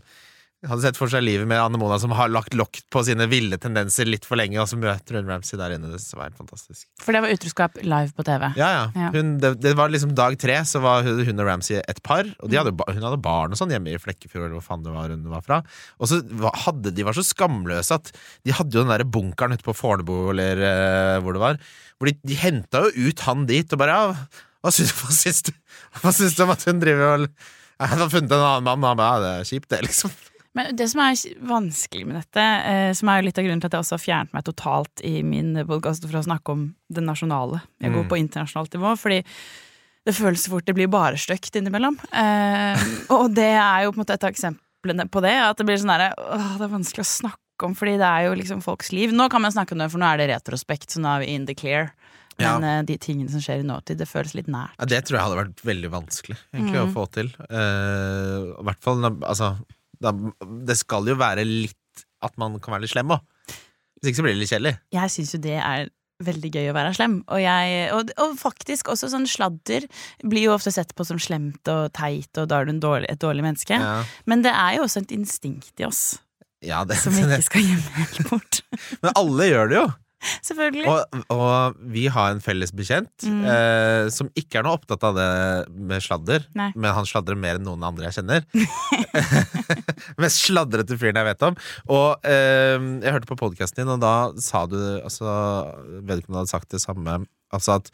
hadde 0.68 0.84
sett 0.84 0.98
for 0.98 1.10
seg 1.12 1.24
livet 1.24 1.48
med 1.48 1.60
Anne 1.60 1.78
Mona 1.80 1.98
som 2.00 2.12
har 2.16 2.30
lagt 2.32 2.54
lokk 2.56 2.80
på 2.92 3.02
sine 3.06 3.26
ville 3.30 3.58
tendenser 3.60 4.08
litt 4.08 4.26
for 4.28 4.38
lenge, 4.40 4.58
og 4.62 4.68
så 4.70 4.78
møter 4.80 5.18
hun 5.18 5.28
Ramsay 5.30 5.58
der 5.60 5.76
inne. 5.76 5.92
Det 5.92 6.00
var 6.16 6.28
helt 6.28 6.40
fantastisk. 6.40 6.86
For 7.02 7.16
det 7.16 7.22
var 7.24 7.34
utroskap 7.34 7.78
live 7.82 8.14
på 8.16 8.26
TV. 8.26 8.46
Ja, 8.60 8.70
ja. 8.94 9.10
Hun, 9.14 9.34
det, 9.42 9.54
det 9.64 9.74
var 9.78 9.92
liksom 9.92 10.14
dag 10.16 10.38
tre, 10.40 10.56
så 10.68 10.82
var 10.84 11.04
hun, 11.06 11.34
og 11.34 11.48
Ramsay 11.48 11.80
et 11.82 12.00
par. 12.06 12.28
Og 12.40 12.52
de 12.52 12.60
hadde, 12.60 12.74
hun 12.74 13.08
hadde 13.08 13.20
barn 13.24 13.54
og 13.54 13.60
sånn 13.60 13.74
hjemme 13.74 13.92
i 13.92 14.00
Flekkefjord, 14.00 14.46
eller 14.48 14.58
hvor 14.58 14.66
faen 14.66 14.86
det 14.86 14.94
var 14.94 15.12
hun 15.12 15.28
var 15.32 15.44
fra. 15.46 15.60
Og 16.00 16.10
så 16.10 16.20
hadde 16.66 16.94
de 16.94 17.06
var 17.06 17.16
så 17.16 17.26
skamløse 17.26 18.00
at 18.00 18.12
de 18.44 18.54
hadde 18.56 18.76
jo 18.76 18.84
den 18.84 18.94
der 18.94 19.06
bunkeren 19.06 19.56
ute 19.56 19.66
på 19.66 19.76
Fornebu, 19.76 20.16
eller 20.34 20.64
uh, 20.64 21.20
hvor 21.24 21.36
det 21.36 21.44
var. 21.44 21.62
Hvor 21.98 22.10
de, 22.10 22.18
de 22.26 22.40
henta 22.40 22.84
jo 22.86 23.08
ut 23.08 23.24
han 23.28 23.46
dit, 23.50 23.70
og 23.70 23.80
bare 23.80 23.98
ja, 23.98 24.28
hva 24.64 24.72
syns, 24.72 24.94
hva 24.96 25.12
syns 25.12 25.44
du 25.44 25.52
Hva 26.00 26.12
syns 26.16 26.36
du 26.36 26.44
om 26.46 26.54
at 26.54 26.62
hun 26.64 26.80
driver 26.80 27.18
og 27.18 27.26
Jeg 27.28 27.90
har 27.90 28.08
funnet 28.08 28.32
en 28.32 28.46
annen 28.46 28.64
mann, 28.64 28.84
og 28.84 28.94
han 28.94 29.00
bare 29.00 29.18
ja, 29.18 29.24
det 29.24 29.34
er 29.42 29.50
kjipt, 29.50 29.68
det, 29.72 29.82
liksom. 29.88 30.14
Men 30.54 30.70
det 30.78 30.86
som 30.92 31.00
er 31.02 31.18
vanskelig 31.50 32.06
med 32.06 32.20
dette, 32.20 32.42
eh, 32.70 32.92
som 32.94 33.08
er 33.10 33.20
jo 33.20 33.26
litt 33.26 33.38
av 33.40 33.44
grunnen 33.46 33.60
til 33.60 33.66
at 33.72 33.74
jeg 33.74 33.84
også 33.84 33.96
har 33.96 34.04
fjernet 34.04 34.34
meg 34.36 34.44
totalt 34.46 35.02
i 35.02 35.14
min 35.26 35.54
podkast 35.66 36.06
fra 36.06 36.20
å 36.22 36.26
snakke 36.28 36.54
om 36.54 36.64
det 36.94 37.02
nasjonale. 37.02 37.62
Jeg 37.82 37.90
går 37.92 38.04
Mm. 38.04 38.08
på 38.12 38.18
internasjonalt 38.22 38.70
nivå, 38.76 38.92
fordi 38.98 39.24
det 40.06 40.14
føles 40.14 40.44
så 40.44 40.50
fort 40.52 40.64
det 40.66 40.74
blir 40.76 40.86
bare 40.92 41.16
stygt 41.18 41.56
innimellom. 41.58 41.96
Eh, 42.12 42.78
og 43.10 43.34
det 43.34 43.50
er 43.58 43.84
jo 43.84 43.92
på 43.92 43.98
en 43.98 44.04
måte 44.04 44.14
et 44.14 44.24
av 44.24 44.30
eksemplene 44.30 45.08
på 45.10 45.22
det. 45.24 45.34
At 45.42 45.56
det 45.58 45.66
blir 45.66 45.76
sånn 45.80 45.90
herre 45.90 46.12
åh, 46.18 46.58
Det 46.58 46.68
er 46.68 46.76
vanskelig 46.78 47.02
å 47.02 47.12
snakke 47.18 47.64
om, 47.66 47.74
fordi 47.74 47.98
det 47.98 48.06
er 48.06 48.26
jo 48.28 48.34
liksom 48.38 48.62
folks 48.62 48.92
liv. 48.92 49.10
Nå 49.10 49.28
kan 49.30 49.42
man 49.42 49.50
snakke 49.50 49.72
om 49.72 49.78
det, 49.78 49.90
for 49.90 49.98
nå 49.98 50.06
er 50.12 50.18
det 50.18 50.30
retrospekt, 50.30 50.90
så 50.90 51.00
nå 51.02 51.16
er 51.16 51.20
vi 51.26 51.34
in 51.34 51.46
the 51.46 51.54
clear. 51.54 51.92
Men 52.38 52.62
ja. 52.66 52.82
de 52.82 52.96
tingene 52.98 53.30
som 53.30 53.38
skjer 53.40 53.60
i 53.62 53.66
nåtid, 53.66 53.96
det 53.96 54.08
føles 54.10 54.34
litt 54.34 54.48
nært. 54.50 54.74
Ja, 54.78 54.86
det 54.90 55.04
tror 55.06 55.18
jeg 55.18 55.22
hadde 55.26 55.38
vært 55.38 55.60
veldig 55.62 55.90
vanskelig 55.90 56.36
egentlig, 56.52 56.80
å 56.82 56.92
få 56.92 57.04
til. 57.14 57.28
Eh, 57.46 58.58
I 58.58 58.64
hvert 58.66 58.82
fall 58.82 59.04
altså, 59.22 59.52
da, 60.04 60.12
Det 60.68 60.76
skal 60.78 61.10
jo 61.10 61.18
være 61.20 61.46
litt 61.48 62.06
at 62.24 62.38
man 62.40 62.56
kan 62.62 62.76
være 62.76 62.86
litt 62.86 62.94
slem 62.94 63.12
òg. 63.14 63.20
Hvis 64.00 64.10
ikke 64.10 64.20
så 64.20 64.24
blir 64.26 64.34
det 64.34 64.42
litt 64.42 64.52
kjedelig. 64.52 64.74
Jeg 64.94 65.12
syns 65.12 65.34
jo 65.36 65.40
det 65.44 65.58
er 65.60 65.86
veldig 66.24 66.50
gøy 66.54 66.68
å 66.70 66.74
være 66.76 66.92
slem. 66.96 67.16
Og, 67.26 67.40
jeg, 67.42 67.86
og, 67.96 68.12
og 68.22 68.36
faktisk 68.38 68.90
også 68.92 69.10
sånn 69.12 69.26
sladder 69.28 69.86
blir 70.22 70.46
jo 70.46 70.54
ofte 70.54 70.72
sett 70.74 70.94
på 70.96 71.06
som 71.08 71.20
slemt 71.20 71.68
og 71.72 71.88
teit, 71.96 72.30
og 72.38 72.48
da 72.50 72.60
er 72.60 72.68
du 72.68 72.76
en 72.76 72.84
dårlig, 72.84 73.10
et 73.10 73.22
dårlig 73.22 73.44
menneske. 73.46 73.80
Ja, 73.80 73.96
Men 74.30 74.44
det 74.46 74.54
er 74.54 74.78
jo 74.78 74.86
også 74.86 75.02
et 75.04 75.16
instinkt 75.16 75.82
i 75.82 75.88
oss 75.88 76.04
ja 76.64 76.84
det, 76.88 76.96
som 77.00 77.14
vi 77.14 77.24
ikke 77.24 77.44
skal 77.50 77.66
gjemme 77.66 77.94
helt 77.98 78.30
bort. 78.30 78.60
Men 79.04 79.12
alle 79.20 79.48
gjør 79.50 79.70
det 79.70 79.78
jo. 79.78 79.86
Selvfølgelig. 80.44 80.86
Og, 80.90 81.20
og 81.34 81.76
vi 81.94 82.06
har 82.12 82.32
en 82.34 82.42
felles 82.44 82.72
bekjent 82.76 83.10
Mm. 83.24 83.44
eh, 83.48 84.08
som 84.12 84.28
ikke 84.38 84.58
er 84.60 84.64
noe 84.66 84.76
opptatt 84.78 85.02
av 85.06 85.14
det 85.16 85.28
med 85.74 86.02
sladder, 86.04 86.44
Nei. 86.58 86.70
men 86.76 86.92
han 86.96 87.06
sladrer 87.08 87.38
mer 87.40 87.58
enn 87.58 87.64
noen 87.66 87.84
andre 87.86 88.08
jeg 88.10 88.18
kjenner. 88.18 88.44
Mest 90.22 90.42
sladrete 90.46 90.96
fyren 91.00 91.18
jeg 91.20 91.28
vet 91.30 91.46
om. 91.48 91.56
Og 91.92 92.26
eh, 92.28 92.76
jeg 93.04 93.14
hørte 93.16 93.30
på 93.30 93.38
podkasten 93.40 93.82
din, 93.84 93.92
og 93.96 94.02
da 94.04 94.14
sa 94.42 94.64
du 94.70 94.78
altså, 95.00 95.26
Vedkommende 96.04 96.42
hadde 96.44 96.52
sagt 96.52 96.70
det 96.74 96.82
samme. 96.84 97.20
Altså 97.54 97.78
at 97.80 97.90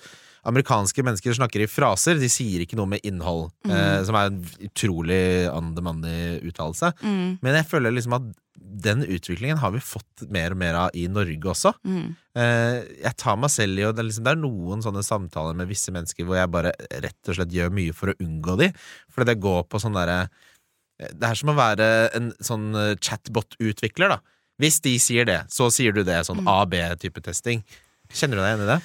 amerikanske 0.48 1.03
mennesker 1.05 1.35
snakker 1.37 1.64
i 1.64 1.68
fraser, 1.70 2.18
de 2.20 2.29
sier 2.33 2.64
ikke 2.64 2.79
noe 2.79 2.88
med 2.88 3.05
innhold. 3.07 3.50
Eh, 3.68 3.98
som 4.09 4.16
er 4.16 4.31
en 4.31 4.38
utrolig 4.68 5.22
on-the-money 5.53 6.38
uttalelse. 6.48 6.92
Mm, 7.03 7.38
Men 7.42 7.59
jeg 7.59 7.68
føler 7.70 7.92
liksom 7.92 8.16
at 8.16 8.31
den 8.61 9.03
utviklingen 9.03 9.59
har 9.59 9.72
vi 9.74 9.81
fått 9.83 10.26
mer 10.31 10.53
og 10.55 10.61
mer 10.61 10.76
av 10.87 10.90
i 10.96 11.07
Norge 11.11 11.53
også. 11.53 11.72
mm. 11.85 12.16
Eh, 12.40 12.76
jeg 13.03 13.16
tar 13.18 13.37
meg 13.42 13.50
selv 13.50 13.81
i 13.81 13.83
og 13.88 13.96
det 13.96 14.05
er, 14.05 14.07
liksom, 14.07 14.24
det 14.24 14.31
er 14.31 14.38
noen 14.38 14.83
sånne 14.85 15.03
samtaler 15.03 15.57
med 15.59 15.66
visse 15.66 15.90
mennesker 15.90 16.24
hvor 16.24 16.38
jeg 16.38 16.53
bare 16.55 16.70
rett 17.03 17.29
og 17.29 17.35
slett 17.35 17.50
gjør 17.57 17.72
mye 17.74 17.92
for 17.96 18.12
å 18.12 18.18
unngå 18.22 18.55
de. 18.61 18.68
Fordi 19.11 19.33
det 19.33 19.40
går 19.42 19.64
på 19.66 19.81
sånn 19.83 19.96
derre 19.98 20.29
Det 21.00 21.26
er 21.26 21.35
som 21.35 21.50
å 21.50 21.57
være 21.57 21.88
en 22.14 22.31
sånn 22.44 22.68
eh, 22.76 22.94
chatbot-utvikler, 23.00 24.12
da. 24.14 24.20
Hvis 24.61 24.79
de 24.85 24.92
sier 25.00 25.24
det, 25.24 25.40
så 25.48 25.70
sier 25.72 25.94
du 25.96 26.03
det. 26.05 26.18
Sånn 26.29 26.44
A-B-type 26.46 27.22
testing. 27.24 27.62
Kjenner 28.12 28.37
du 28.37 28.42
deg 28.44 28.50
igjen 28.53 28.64
i 28.66 28.70
det? 28.74 28.81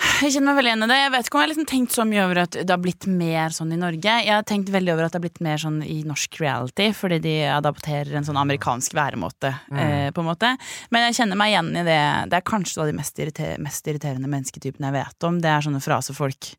Jeg 0.00 0.32
kjenner 0.34 0.50
meg 0.50 0.58
veldig 0.58 0.70
igjen 0.70 0.84
i 0.84 0.88
det. 0.90 0.96
Jeg 1.00 1.12
vet 1.12 1.26
ikke 1.28 1.36
om 1.36 1.40
jeg 1.40 1.46
har 1.46 1.50
liksom 1.50 1.66
tenkt 1.68 1.94
så 1.96 2.04
mye 2.08 2.22
over 2.24 2.38
at 2.42 2.56
det 2.56 2.72
har 2.72 2.80
blitt 2.80 3.06
mer 3.08 3.54
sånn 3.56 3.72
i 3.72 3.78
Norge. 3.80 4.14
Jeg 4.24 4.32
har 4.32 4.46
tenkt 4.48 4.70
veldig 4.72 4.92
over 4.94 5.06
at 5.06 5.12
det 5.12 5.18
har 5.18 5.24
blitt 5.24 5.42
mer 5.44 5.60
sånn 5.60 5.78
i 5.84 5.96
norsk 6.08 6.38
reality, 6.40 6.86
fordi 6.96 7.18
de 7.24 7.34
adapterer 7.52 8.16
en 8.16 8.26
sånn 8.28 8.38
amerikansk 8.40 8.96
væremåte. 8.96 9.52
Eh, 9.72 10.08
på 10.12 10.22
en 10.22 10.28
måte 10.28 10.54
Men 10.92 11.06
jeg 11.08 11.18
kjenner 11.20 11.40
meg 11.40 11.52
igjen 11.52 11.70
i 11.72 11.84
det. 11.88 12.00
Det 12.32 12.38
er 12.40 12.46
kanskje 12.48 12.88
de 12.88 12.96
mest, 12.96 13.20
irriter 13.20 13.60
mest 13.60 13.92
irriterende 13.92 14.30
mennesketypene 14.32 14.88
jeg 14.88 14.96
vet 14.96 15.28
om. 15.28 15.40
Det 15.40 15.52
er 15.52 15.66
sånne 15.68 15.82
frasefolk. 15.84 16.52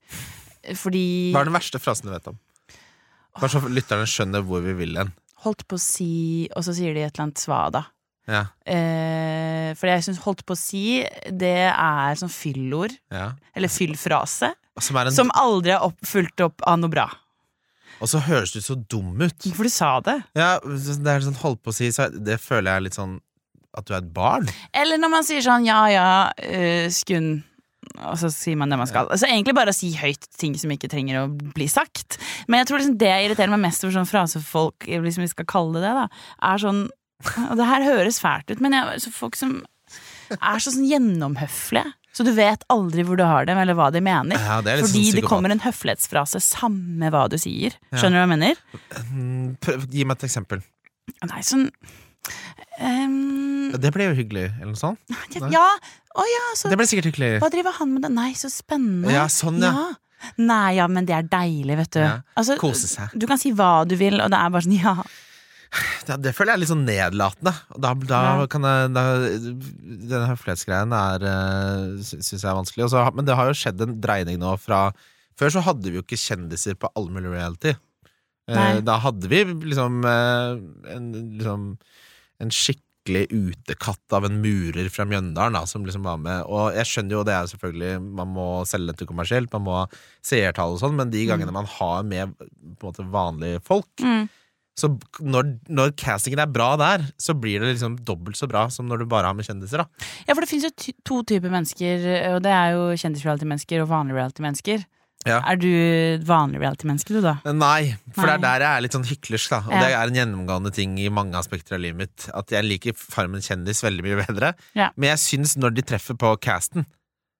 Fordi 0.77 1.05
Hva 1.33 1.41
er 1.41 1.49
den 1.49 1.57
verste 1.57 1.81
frasen 1.81 2.09
du 2.09 2.13
vet 2.13 2.29
om? 2.29 2.37
Bare 3.39 3.53
så 3.53 3.61
lytterne 3.65 4.09
skjønner 4.09 4.45
hvor 4.45 4.61
vi 4.65 4.75
vil 4.77 4.97
hen. 4.99 5.13
Holdt 5.45 5.65
på 5.69 5.79
å 5.79 5.81
si 5.81 6.49
Og 6.55 6.65
så 6.65 6.75
sier 6.77 6.93
de 6.93 7.05
et 7.05 7.13
eller 7.13 7.29
annet 7.29 7.41
svada. 7.41 7.85
Ja, 8.29 8.45
Eh, 8.67 9.71
fordi 9.79 9.93
jeg 9.95 10.03
syns 10.05 10.19
holdt 10.25 10.43
på 10.45 10.53
å 10.53 10.59
si, 10.59 11.01
det 11.31 11.71
er 11.71 12.15
sånn 12.19 12.31
fyllord. 12.31 12.93
ja. 13.11 13.31
Eller 13.55 13.71
fyllfrase. 13.71 14.53
Som 14.79 14.97
en, 14.97 15.11
Som 15.11 15.31
aldri 15.35 15.71
er 15.75 15.83
opp, 15.83 15.97
fulgt 16.07 16.39
opp 16.41 16.61
av 16.65 16.79
noe 16.79 16.89
bra. 16.89 17.09
og 18.01 18.07
så 18.09 18.19
høres 18.19 18.51
du 18.53 18.61
så 18.61 18.75
dum 18.75 19.19
ut. 19.21 19.35
For 19.53 19.63
du 19.63 19.69
sa 19.69 19.99
det. 20.01 20.23
Ja, 20.35 20.59
det 20.63 21.07
er 21.07 21.21
sånn 21.21 21.37
holdt 21.37 21.61
på 21.63 21.69
å 21.69 21.75
si, 21.75 21.91
så 21.91 22.09
det 22.09 22.39
føler 22.41 22.71
jeg 22.71 22.77
er 22.77 22.85
litt 22.87 22.97
sånn 22.97 23.19
at 23.77 23.85
du 23.85 23.93
er 23.93 23.99
et 24.01 24.13
barn. 24.13 24.49
Eller 24.73 24.97
når 24.97 25.09
man 25.13 25.23
sier 25.23 25.41
sånn 25.45 25.65
ja 25.65 25.85
ja, 25.87 26.07
uh, 26.31 26.89
skund 26.89 27.43
og 28.05 28.15
så 28.17 28.29
sier 28.31 28.55
man 28.55 28.69
det 28.71 28.77
man 28.77 28.87
skal. 28.87 29.07
Altså 29.11 29.27
Egentlig 29.27 29.55
bare 29.57 29.73
å 29.73 29.75
si 29.75 29.91
høyt 29.97 30.27
ting 30.39 30.53
som 30.57 30.71
ikke 30.71 30.87
trenger 30.89 31.23
å 31.23 31.27
bli 31.27 31.67
sagt. 31.67 32.17
Men 32.47 32.61
jeg 32.61 32.67
tror 32.69 32.79
liksom 32.79 32.97
det 33.01 33.11
irriterer 33.25 33.51
meg 33.51 33.63
mest 33.65 33.83
over 33.83 33.95
sånn 33.97 34.07
frasefolk, 34.09 34.85
hvis 34.87 35.17
vi 35.19 35.27
skal 35.27 35.45
kalle 35.49 35.81
det 35.81 35.89
det, 35.89 35.93
da, 35.97 36.07
er 36.51 36.61
sånn 36.61 36.83
Og 37.49 37.57
det 37.59 37.67
her 37.69 37.85
høres 37.87 38.19
fælt 38.23 38.51
ut, 38.53 38.61
men 38.63 38.75
jeg, 38.77 39.01
så 39.05 39.13
folk 39.15 39.37
som 39.39 39.59
er 40.37 40.61
så 40.63 40.71
sånn 40.73 40.87
gjennomhøflige. 40.89 41.93
Så 42.11 42.25
du 42.27 42.33
vet 42.35 42.65
aldri 42.71 43.05
hvor 43.07 43.15
du 43.19 43.23
har 43.23 43.45
dem, 43.47 43.59
eller 43.61 43.75
hva 43.77 43.87
de 43.93 44.01
mener. 44.03 44.35
Ja, 44.35 44.59
det 44.63 44.73
er 44.73 44.81
Fordi 44.83 45.05
sånn 45.07 45.19
det 45.21 45.23
kommer 45.27 45.53
en 45.53 45.63
høflighetsfrase 45.63 46.41
samme 46.43 47.11
hva 47.13 47.23
du 47.31 47.37
sier. 47.39 47.77
Skjønner 47.95 48.19
du 48.19 48.19
hva 48.19 48.25
jeg 48.27 48.33
mener? 48.33 48.61
Mm, 49.07 49.45
prøv, 49.63 49.85
gi 49.91 50.03
meg 50.07 50.19
et 50.19 50.27
eksempel. 50.27 50.63
Nei, 51.27 51.39
sånn 51.43 51.69
um, 52.79 53.71
Det 53.81 53.91
ble 53.95 54.09
jo 54.11 54.17
hyggelig, 54.19 54.45
eller 54.59 54.73
noe 54.73 54.79
sånt. 54.79 54.99
ja, 55.39 55.47
ja, 55.49 56.27
ja, 56.35 56.45
så 56.59 56.71
Det 56.71 56.77
ble 56.79 56.87
sikkert 56.89 57.11
hyggelig. 57.13 57.31
Hva 57.43 57.49
driver 57.53 57.79
han 57.79 57.95
med 57.95 58.05
det? 58.05 58.11
Nei, 58.15 58.29
så 58.37 58.51
spennende. 58.51 59.11
Ja, 59.15 59.25
sånn, 59.31 59.61
ja. 59.63 59.89
Nei, 60.37 60.75
ja, 60.77 60.85
men 60.91 61.07
det 61.09 61.15
er 61.17 61.25
deilig, 61.31 61.79
vet 61.79 61.95
du. 61.95 62.03
Ja, 62.03 62.13
Altså, 62.37 62.57
kose 62.61 62.89
seg. 62.91 63.15
Du 63.17 63.25
kan 63.29 63.39
si 63.41 63.53
hva 63.55 63.87
du 63.89 63.95
vil, 63.97 64.19
og 64.21 64.29
det 64.33 64.37
er 64.37 64.51
bare 64.53 64.67
sånn 64.67 64.77
ja. 64.77 64.97
Ja, 66.09 66.17
det 66.19 66.33
føler 66.35 66.51
jeg 66.51 66.57
er 66.57 66.61
litt 66.63 66.71
sånn 66.71 66.83
nedlatende. 66.87 67.53
Da, 67.79 67.93
da 67.95 68.19
Ja. 68.41 68.47
kan 68.51 68.65
jeg 68.67 68.89
da, 68.95 69.03
Den 70.11 70.25
høflighetsgreien 70.27 70.91
er 70.97 71.23
uh, 71.23 72.01
syns 72.03 72.33
jeg 72.33 72.49
er 72.49 72.57
vanskelig. 72.57 72.87
Også, 72.89 73.05
men 73.15 73.27
det 73.29 73.37
har 73.39 73.47
jo 73.51 73.55
skjedd 73.55 73.81
en 73.85 73.95
dreining 74.03 74.41
nå 74.41 74.57
fra 74.59 74.89
Før 75.39 75.49
så 75.55 75.61
hadde 75.63 75.87
vi 75.89 75.95
jo 75.97 76.03
ikke 76.03 76.19
kjendiser 76.19 76.75
på 76.77 76.89
all 76.99 77.07
mulig 77.09 77.31
reality. 77.31 77.71
Eh, 78.51 78.55
Nei. 78.57 78.81
da 78.85 78.97
hadde 78.99 79.29
vi 79.31 79.39
liksom, 79.71 80.01
eh, 80.05 80.59
en, 80.93 81.05
liksom 81.39 81.63
en 82.43 82.51
skikkelig 82.51 83.23
utekatt 83.31 84.13
av 84.17 84.27
en 84.27 84.35
murer 84.43 84.89
fra 84.93 85.05
Mjøndalen 85.07 85.55
da, 85.57 85.63
som 85.65 85.85
liksom 85.87 86.03
var 86.05 86.19
med. 86.21 86.43
Og 86.51 86.75
jeg 86.75 86.85
skjønner 86.91 87.15
jo 87.15 87.23
det 87.25 87.33
er 87.37 87.47
selvfølgelig 87.49 87.93
Man 88.19 88.33
må 88.35 88.45
selge 88.69 88.91
dette 88.91 89.07
kommersielt, 89.09 89.49
man 89.55 89.65
må 89.65 89.79
ha 89.79 89.87
seertall 90.21 90.75
og 90.75 90.83
sånn, 90.83 90.99
men 90.99 91.09
de 91.15 91.23
gangene 91.31 91.55
man 91.55 91.65
har 91.79 92.03
med 92.05 92.35
på 92.37 92.43
en 92.43 92.91
måte 92.91 93.07
vanlige 93.15 93.63
folk, 93.65 93.89
Mm. 94.03 94.27
Så 94.77 94.87
når, 95.19 95.59
når 95.69 95.91
castingen 95.99 96.39
er 96.39 96.47
bra 96.51 96.75
der, 96.79 97.03
så 97.19 97.33
blir 97.37 97.59
det 97.59 97.73
liksom 97.75 97.97
dobbelt 98.07 98.37
så 98.39 98.47
bra 98.49 98.67
som 98.71 98.87
når 98.87 99.03
du 99.03 99.05
bare 99.11 99.27
har 99.29 99.35
med 99.37 99.45
kjendiser. 99.45 99.83
da 99.83 100.07
Ja, 100.27 100.33
for 100.33 100.41
det 100.41 100.49
finnes 100.49 100.69
jo 100.69 100.93
to 101.03 101.21
typer 101.27 101.51
mennesker, 101.51 102.07
og 102.35 102.41
det 102.45 102.51
er 102.55 102.71
jo 102.77 102.87
kjendis-reality-mennesker 102.95 103.83
og 103.83 103.89
vanlige 103.91 104.17
reality-mennesker. 104.21 104.85
Ja. 105.27 105.37
Er 105.45 105.55
du 105.61 105.67
vanlig 106.25 106.63
reality-menneske, 106.63 107.13
du, 107.13 107.19
da? 107.21 107.35
Nei, 107.53 107.91
for 108.15 108.25
det 108.25 108.39
er 108.39 108.41
der 108.41 108.63
jeg 108.65 108.71
er 108.79 108.81
litt 108.87 108.95
sånn 108.95 109.05
hyklersk. 109.05 109.49
da 109.53 109.59
Og 109.67 109.75
Ja. 109.75 109.81
det 109.83 109.91
er 109.93 110.07
en 110.07 110.17
gjennomgående 110.17 110.71
ting 110.73 110.97
i 110.97 111.09
mange 111.13 111.37
aspekter 111.37 111.75
av 111.75 111.81
livet 111.83 111.97
mitt. 111.97 112.29
At 112.33 112.49
jeg 112.49 112.65
liker 112.65 112.93
Farmen 112.97 113.43
kjendis 113.43 113.83
veldig 113.85 114.01
mye 114.07 114.25
bedre. 114.25 114.55
Ja. 114.73 114.89
Men 114.97 115.11
jeg 115.13 115.21
syns 115.21 115.57
når 115.61 115.75
de 115.75 115.81
treffer 115.83 116.17
på 116.17 116.33
casten, 116.41 116.85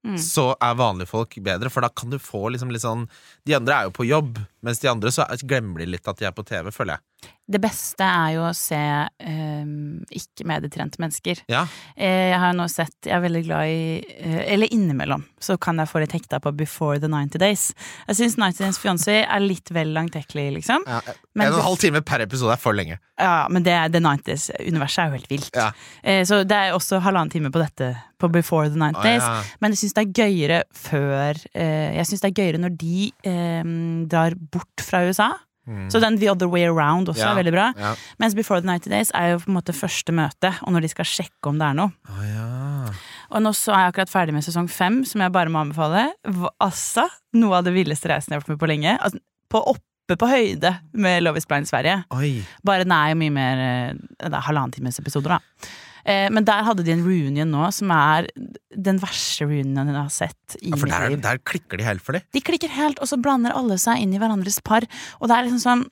Mm. 0.04 0.16
så 0.18 0.56
er 0.60 0.74
vanlige 0.74 1.08
folk 1.10 1.30
bedre. 1.46 1.70
For 1.70 1.82
da 1.82 1.90
kan 1.90 2.10
du 2.10 2.18
få 2.18 2.50
liksom 2.52 2.72
litt 2.72 2.82
sånn 2.82 3.08
De 3.46 3.54
andre 3.54 3.72
er 3.76 3.84
jo 3.86 3.92
på 3.92 4.08
jobb, 4.08 4.40
mens 4.62 4.80
de 4.82 4.90
andre 4.92 5.12
så 5.14 5.26
glemmer 5.44 5.84
de 5.84 5.90
litt 5.96 6.08
at 6.08 6.20
de 6.22 6.28
er 6.30 6.36
på 6.38 6.46
TV, 6.48 6.72
føler 6.74 6.98
jeg. 6.98 7.06
Det 7.52 7.60
beste 7.62 8.02
er 8.02 8.32
jo 8.34 8.46
å 8.48 8.54
se 8.58 8.78
um, 9.28 10.00
ikke 10.10 10.46
medietrente 10.50 11.02
mennesker. 11.02 11.44
Ja, 11.52 11.66
Eh, 11.96 12.30
jeg 12.32 12.38
har 12.40 12.54
jo 12.54 12.58
nå 12.58 12.66
sett 12.72 13.06
Jeg 13.06 13.14
er 13.18 13.22
veldig 13.24 13.42
glad 13.46 13.68
i 13.68 13.82
eh, 14.24 14.54
Eller 14.54 14.72
innimellom 14.74 15.24
så 15.42 15.58
kan 15.62 15.78
jeg 15.82 15.90
få 15.90 16.00
litt 16.04 16.14
hekta 16.16 16.38
på 16.42 16.52
Before 16.56 17.00
the 17.02 17.10
90 17.10 17.42
Days. 17.42 17.64
Jeg 18.08 18.18
syns 18.20 18.36
90 18.38 18.62
Days 18.64 18.78
Fiancé 18.80 19.16
er 19.26 19.42
litt 19.42 19.72
vel 19.74 19.90
langtekkelig, 19.96 20.48
liksom. 20.60 20.86
ja. 20.86 21.00
Men 21.34 21.48
En 21.48 21.56
og 21.56 21.60
en 21.62 21.66
halv 21.66 21.80
time 21.82 22.02
per 22.06 22.22
episode 22.22 22.54
er 22.54 22.62
for 22.62 22.78
lenge. 22.78 23.00
Ja, 23.18 23.48
men 23.50 23.66
det, 23.66 23.74
det 23.94 24.02
90s-universet 24.06 25.02
er 25.02 25.10
jo 25.10 25.18
helt 25.18 25.32
vilt. 25.34 25.58
Ja. 25.58 25.72
Eh, 26.04 26.22
så 26.30 26.44
det 26.46 26.58
er 26.58 26.76
også 26.78 27.00
halvannen 27.02 27.34
time 27.34 27.50
på 27.54 27.62
dette, 27.62 27.90
på 28.22 28.30
Before 28.34 28.70
the 28.70 28.78
90 28.78 29.02
Days. 29.02 29.26
ja. 29.26 29.42
Men 29.64 29.74
jeg 29.74 29.82
syns 29.82 29.98
det 29.98 30.04
er 30.06 30.14
gøyere 30.22 30.62
før 30.78 31.42
eh, 31.58 31.90
Jeg 31.98 32.10
syns 32.12 32.22
det 32.22 32.30
er 32.32 32.38
gøyere 32.38 32.62
når 32.62 32.78
de 32.86 33.10
eh, 33.34 33.74
drar 34.14 34.38
bort 34.52 34.84
fra 34.86 35.04
USA. 35.08 35.32
Så 35.94 36.00
den 36.02 36.18
The 36.20 36.28
Other 36.32 36.50
Way 36.50 36.66
Around 36.68 37.08
også 37.12 37.22
Mm. 37.22 37.28
Ja, 37.28 37.32
er 37.32 37.38
veldig 37.44 37.52
bra. 37.54 37.66
ja. 37.78 37.92
Mens 38.20 38.34
Before 38.36 38.60
the 38.62 38.68
90 38.68 38.90
Days 38.90 39.12
er 39.16 39.28
jo 39.32 39.38
på 39.44 39.48
en 39.52 39.56
måte 39.60 39.72
første 39.78 40.12
møte, 40.12 40.50
og 40.66 40.74
når 40.74 40.82
de 40.82 40.90
skal 40.90 41.06
sjekke 41.06 41.48
om 41.48 41.60
det 41.62 41.68
er 41.68 41.74
noe. 41.78 41.92
Oh, 42.10 42.24
ja. 42.26 42.92
Og 43.32 43.42
nå 43.46 43.54
så 43.56 43.72
er 43.72 43.86
jeg 43.86 43.94
akkurat 43.94 44.10
ferdig 44.12 44.34
med 44.34 44.44
sesong 44.44 44.68
fem, 44.68 45.06
som 45.06 45.22
jeg 45.22 45.32
bare 45.32 45.54
må 45.54 45.62
anbefale. 45.62 46.08
Assa, 46.26 46.50
Altså, 46.60 47.06
noe 47.38 47.56
av 47.62 47.64
det 47.70 47.74
villeste 47.78 48.10
reisen 48.10 48.34
jeg 48.34 48.42
har 48.42 48.44
vært 48.44 48.50
med 48.56 48.60
på 48.60 48.68
lenge. 48.74 48.98
Altså, 49.00 49.22
på 49.54 49.62
oppe 49.76 50.18
på 50.20 50.28
høyde 50.28 50.74
med 50.94 51.24
Love 51.24 51.38
is 51.38 51.46
Blind 51.48 51.70
Sverige. 51.70 52.02
Oi. 52.12 52.44
Bare 52.66 52.84
den 52.84 52.92
er 52.92 53.14
jo 53.14 53.16
mye 53.22 53.32
mer 53.32 53.62
eh, 53.64 53.94
Det 54.18 54.34
er 54.34 54.44
halvannen 54.50 54.74
times 54.76 55.00
episoder, 55.00 55.38
da. 55.38 55.70
Eh, 56.06 56.28
men 56.34 56.46
der 56.48 56.66
hadde 56.68 56.86
de 56.88 56.94
en 56.96 57.06
reunion 57.06 57.52
nå 57.52 57.70
som 57.76 57.92
er 57.96 58.28
den 58.72 59.00
verste 59.02 59.46
reunionen 59.48 59.94
jeg 59.94 60.02
har 60.02 60.14
sett 60.16 60.60
i 60.62 60.72
Ja, 60.74 60.80
for 60.82 60.92
der, 60.92 61.18
der 61.22 61.42
klikker 61.46 61.78
de 61.82 61.86
helt 61.88 62.04
for 62.06 62.18
dem? 62.18 62.26
De 62.34 62.42
klikker 62.44 62.72
helt, 62.74 63.02
og 63.02 63.10
så 63.10 63.20
blander 63.22 63.54
alle 63.58 63.78
seg 63.82 64.02
inn 64.02 64.14
i 64.16 64.22
hverandres 64.22 64.62
par. 64.66 64.88
Og 65.20 65.30
det 65.30 65.38
er 65.38 65.48
liksom 65.50 65.64
sånn 65.66 65.90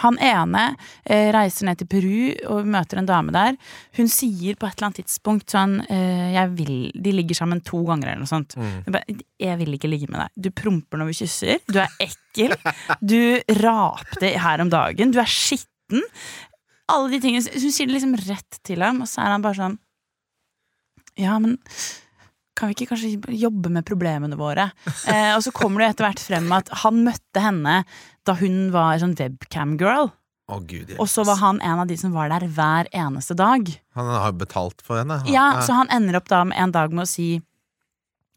Han 0.00 0.16
ene 0.18 0.62
eh, 1.04 1.28
reiser 1.30 1.68
ned 1.68 1.78
til 1.78 1.86
Peru 1.86 2.48
og 2.50 2.66
møter 2.66 2.98
en 2.98 3.06
dame 3.06 3.30
der. 3.36 3.54
Hun 3.94 4.08
sier 4.10 4.56
på 4.58 4.66
et 4.66 4.74
eller 4.78 4.88
annet 4.88 5.02
tidspunkt 5.04 5.52
sånn 5.52 5.76
eh, 5.86 6.32
jeg 6.34 6.50
vil, 6.56 6.72
De 7.04 7.12
ligger 7.14 7.38
sammen 7.38 7.60
to 7.62 7.84
ganger 7.86 8.10
eller 8.10 8.24
noe 8.24 8.30
sånt. 8.32 8.56
Mm. 8.58 8.88
Bare, 8.88 9.18
Jeg 9.38 9.60
vil 9.60 9.76
ikke 9.76 9.90
ligge 9.92 10.08
med 10.10 10.24
deg. 10.24 10.32
Du 10.48 10.50
promper 10.56 10.98
når 10.98 11.12
vi 11.12 11.18
kysser. 11.20 11.62
Du 11.68 11.78
er 11.84 11.94
ekkel. 12.02 12.56
Du 12.98 13.20
rapte 13.60 14.32
her 14.48 14.64
om 14.64 14.72
dagen. 14.72 15.14
Du 15.14 15.20
er 15.22 15.30
skitten. 15.30 16.02
Alle 16.92 17.14
de 17.14 17.20
tingene. 17.22 17.48
Hun 17.48 17.72
sier 17.72 17.88
det 17.88 17.96
liksom 17.96 18.16
rett 18.26 18.58
til 18.66 18.82
ham, 18.84 19.02
og 19.04 19.08
så 19.10 19.22
er 19.24 19.34
han 19.36 19.44
bare 19.44 19.60
sånn 19.60 19.78
Ja, 21.20 21.38
men 21.38 21.58
kan 22.54 22.70
vi 22.70 22.76
ikke 22.76 22.92
kanskje 22.92 23.38
jobbe 23.38 23.70
med 23.72 23.86
problemene 23.88 24.36
våre? 24.38 24.68
Eh, 25.10 25.32
og 25.36 25.42
så 25.44 25.52
kommer 25.54 25.82
det 25.82 25.92
etter 25.94 26.08
hvert 26.08 26.22
frem 26.22 26.52
at 26.54 26.70
han 26.84 27.02
møtte 27.06 27.42
henne 27.42 27.80
da 28.24 28.36
hun 28.38 28.68
var 28.74 29.00
sånn 29.02 29.16
webcam-girl. 29.18 30.12
Oh, 30.52 30.60
gud 30.60 30.92
Og 31.00 31.08
så 31.08 31.24
var 31.24 31.38
han 31.40 31.60
en 31.64 31.80
av 31.80 31.88
de 31.88 31.96
som 31.96 32.12
var 32.12 32.28
der 32.28 32.44
hver 32.52 32.88
eneste 32.92 33.36
dag. 33.36 33.68
Han 33.96 34.10
har 34.12 34.34
betalt 34.36 34.82
for 34.84 35.00
henne. 35.00 35.22
Ja, 35.30 35.62
Så 35.64 35.72
han 35.76 35.88
ender 35.92 36.18
opp 36.20 36.28
da 36.28 36.42
med 36.44 36.58
en 36.60 36.72
dag 36.74 36.92
med 36.92 37.06
å 37.06 37.08
si 37.08 37.38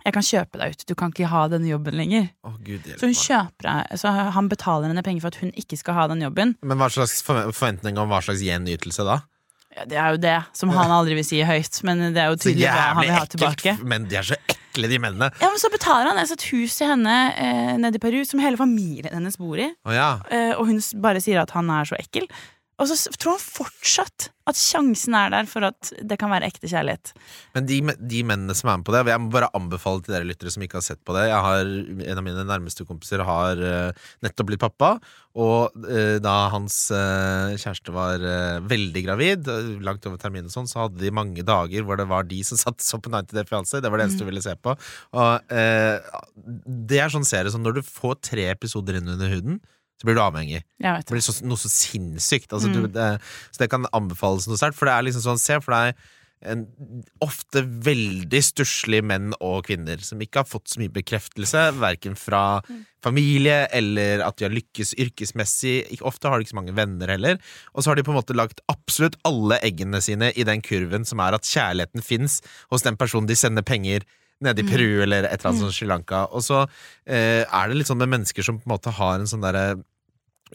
Jeg 0.08 0.16
kan 0.16 0.24
kjøpe 0.24 0.60
deg 0.62 0.72
ut, 0.76 0.84
du 0.88 0.94
kan 0.96 1.12
ikke 1.12 1.28
ha 1.28 1.42
denne 1.52 1.68
jobben 1.68 1.98
lenger. 2.00 2.30
Oh, 2.48 2.54
gud 2.64 2.86
Så 2.96 3.10
hun 3.10 3.16
kjøper 3.18 3.90
Så 4.00 4.12
han 4.38 4.48
betaler 4.48 4.88
henne 4.88 5.04
penger 5.04 5.26
for 5.26 5.36
at 5.36 5.42
hun 5.44 5.52
ikke 5.60 5.76
skal 5.82 5.98
ha 6.00 6.06
den 6.14 6.24
jobben. 6.24 6.54
Men 6.64 6.80
hva 6.80 6.88
slags 6.94 7.20
forve- 7.28 7.50
forventning 7.52 8.00
om 8.00 8.08
hva 8.14 8.22
slags 8.24 8.40
gjenytelse 8.46 9.04
da? 9.04 9.18
Ja, 9.78 9.84
det 9.86 9.98
er 10.00 10.16
jo 10.16 10.18
det 10.24 10.38
som 10.58 10.72
han 10.74 10.90
aldri 10.90 11.14
vil 11.20 11.26
si 11.28 11.42
høyt, 11.46 11.84
men 11.86 12.00
det 12.16 12.24
er 12.24 12.32
jo 12.32 12.40
tydelig 12.48 12.66
hva 12.72 12.86
han 12.96 13.02
vil 13.04 13.12
ha 13.14 13.20
ekkelt, 13.26 13.36
tilbake. 13.36 13.76
Men 13.86 14.08
de 14.10 14.16
er 14.18 14.26
så 14.32 14.38
ekle, 14.48 14.88
de 14.90 14.98
mennene. 15.04 15.28
Ja, 15.44 15.52
men 15.52 15.60
Så 15.62 15.70
betaler 15.76 16.08
han 16.10 16.18
altså 16.24 16.38
et 16.40 16.48
hus 16.56 16.80
til 16.80 16.88
henne 16.90 17.18
eh, 17.36 17.76
nede 17.78 18.00
i 18.00 18.02
Peru 18.02 18.24
som 18.26 18.40
hele 18.42 18.58
familien 18.58 19.14
hennes 19.14 19.38
bor 19.38 19.60
i. 19.60 19.68
Oh, 19.86 19.94
ja. 19.94 20.14
Eh, 20.32 20.56
og 20.56 20.72
hun 20.72 20.80
bare 21.04 21.22
sier 21.22 21.44
at 21.44 21.52
han 21.54 21.70
er 21.70 21.86
så 21.92 22.00
ekkel. 22.00 22.26
Og 22.78 22.90
så 22.92 23.10
tror 23.18 23.38
han 23.38 23.42
fortsatt 23.42 24.28
at 24.48 24.58
sjansen 24.60 25.16
er 25.18 25.32
der 25.34 25.48
for 25.50 25.66
at 25.68 25.90
det 26.08 26.18
kan 26.22 26.30
være 26.32 26.48
ekte 26.48 26.70
kjærlighet. 26.70 27.12
Men 27.58 27.68
de, 27.68 27.80
de 27.98 28.22
mennene 28.28 28.56
som 28.56 28.70
er 28.70 28.78
med 28.80 28.88
på 28.88 28.94
det 28.96 29.02
Jeg 29.10 29.20
må 29.20 29.32
bare 29.34 29.50
anbefale 29.58 30.04
til 30.06 30.14
dere 30.14 30.28
lyttere 30.30 30.54
som 30.54 30.64
ikke 30.64 30.78
har 30.80 30.86
sett 30.86 31.02
på 31.04 31.16
det. 31.18 31.26
Jeg 31.28 31.42
har, 31.48 31.72
En 32.12 32.22
av 32.22 32.26
mine 32.26 32.46
nærmeste 32.48 32.86
kompiser 32.88 33.24
har 33.28 33.60
uh, 33.60 34.06
nettopp 34.24 34.52
blitt 34.52 34.62
pappa. 34.62 34.94
Og 35.38 35.74
uh, 35.90 36.18
da 36.24 36.36
hans 36.54 36.78
uh, 36.94 37.58
kjæreste 37.58 37.94
var 37.94 38.24
veldig 38.70 39.04
gravid, 39.08 39.50
langt 39.84 40.06
over 40.08 40.22
terminen 40.22 40.52
og 40.52 40.54
sånn, 40.54 40.70
så 40.70 40.86
hadde 40.86 41.02
de 41.02 41.14
mange 41.14 41.46
dager 41.46 41.86
hvor 41.88 42.00
det 42.00 42.08
var 42.10 42.30
de 42.30 42.44
som 42.46 42.62
satt 42.64 42.84
så 42.86 43.02
på 43.02 43.12
90 43.14 43.34
Day 43.34 43.48
Fiancé. 43.50 43.82
Det 43.82 43.92
var 43.92 44.00
det 44.00 44.08
eneste 44.08 44.22
du 44.22 44.30
ville 44.30 44.46
se 44.46 44.54
på. 44.54 44.78
Og 45.18 45.58
det 46.88 47.02
er 47.02 47.12
sånn 47.14 47.28
serie 47.28 47.52
som 47.52 47.66
når 47.66 47.80
du 47.80 47.90
får 47.90 48.22
tre 48.30 48.48
episoder 48.54 49.02
inn 49.02 49.18
under 49.18 49.34
huden, 49.34 49.60
så 49.98 50.06
blir 50.08 50.16
du 50.18 50.22
avhengig. 50.22 50.62
Det 51.02 51.16
blir 51.16 51.26
så, 51.26 51.34
noe 51.46 51.58
så 51.58 51.70
sinnssykt. 51.74 52.52
Altså, 52.54 52.70
Mm. 52.70 52.74
du, 52.74 52.88
det, 52.94 53.10
så 53.52 53.64
det 53.64 53.70
kan 53.74 53.88
anbefales 53.98 54.46
noe 54.48 54.58
sterkt. 54.60 54.78
For 54.78 54.86
det 54.86 54.94
er 54.94 55.08
liksom 55.10 55.26
sånn, 55.26 55.42
se 55.42 55.58
for 55.64 55.74
deg 55.74 55.96
en, 56.46 56.68
ofte 57.26 57.64
veldig 57.66 58.42
stusslige 58.46 59.02
menn 59.10 59.32
og 59.42 59.66
kvinner 59.66 59.98
som 60.06 60.20
ikke 60.22 60.44
har 60.44 60.46
fått 60.46 60.70
så 60.70 60.78
mye 60.84 60.94
bekreftelse, 60.94 61.64
verken 61.82 62.14
fra 62.14 62.62
familie 63.02 63.64
eller 63.74 64.22
at 64.22 64.38
de 64.38 64.46
har 64.46 64.54
lykkes 64.54 64.94
yrkesmessig. 65.02 65.98
Ofte 66.06 66.30
har 66.30 66.38
de 66.38 66.46
ikke 66.46 66.54
så 66.54 66.60
mange 66.60 66.76
venner 66.78 67.10
heller. 67.16 67.40
Og 67.74 67.82
så 67.82 67.90
har 67.90 67.98
de 67.98 68.06
på 68.06 68.14
en 68.14 68.20
måte 68.20 68.38
lagt 68.38 68.62
absolutt 68.70 69.18
alle 69.26 69.58
eggene 69.66 69.98
sine 70.06 70.30
i 70.38 70.46
den 70.46 70.62
kurven 70.62 71.06
som 71.10 71.20
er 71.26 71.34
at 71.38 71.48
kjærligheten 71.50 72.06
fins 72.06 72.42
hos 72.70 72.86
den 72.86 72.98
personen 73.02 73.26
de 73.30 73.38
sender 73.40 73.66
penger 73.66 74.06
nede 74.46 74.62
i 74.64 74.68
Peru 74.68 75.02
eller 75.04 75.26
et 75.26 75.40
eller 75.40 75.52
annet 75.52 75.64
sånt 75.66 75.76
Sri 75.78 75.88
Lanka. 75.90 76.26
Og 76.36 76.44
så 76.46 76.64
eh, 76.64 77.44
er 77.44 77.70
det 77.70 77.80
litt 77.80 77.90
sånn 77.90 78.02
med 78.02 78.14
mennesker 78.14 78.46
som 78.46 78.60
på 78.60 78.70
en 78.70 78.76
måte 78.76 78.94
har 78.94 79.18
en 79.18 79.30
sånn 79.30 79.46
derre 79.46 79.80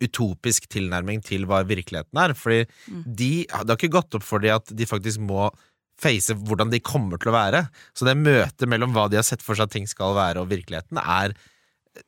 utopisk 0.00 0.68
tilnærming 0.72 1.20
til 1.24 1.44
hva 1.48 1.62
virkeligheten 1.68 2.20
er. 2.22 2.34
Fordi 2.38 2.62
de, 2.88 3.32
det 3.44 3.66
har 3.66 3.76
ikke 3.76 3.96
gått 3.98 4.18
opp 4.18 4.26
for 4.26 4.44
dem 4.44 4.56
at 4.56 4.72
de 4.72 4.88
faktisk 4.88 5.22
må 5.24 5.50
face 6.02 6.34
hvordan 6.34 6.72
de 6.72 6.82
kommer 6.82 7.20
til 7.20 7.32
å 7.32 7.36
være. 7.36 7.66
Så 7.96 8.08
det 8.08 8.18
møtet 8.18 8.68
mellom 8.70 8.94
hva 8.96 9.08
de 9.10 9.20
har 9.20 9.26
sett 9.26 9.44
for 9.44 9.58
seg 9.58 9.68
at 9.68 9.76
ting 9.76 9.88
skal 9.90 10.16
være, 10.18 10.42
og 10.42 10.50
virkeligheten, 10.52 10.98
er 10.98 11.36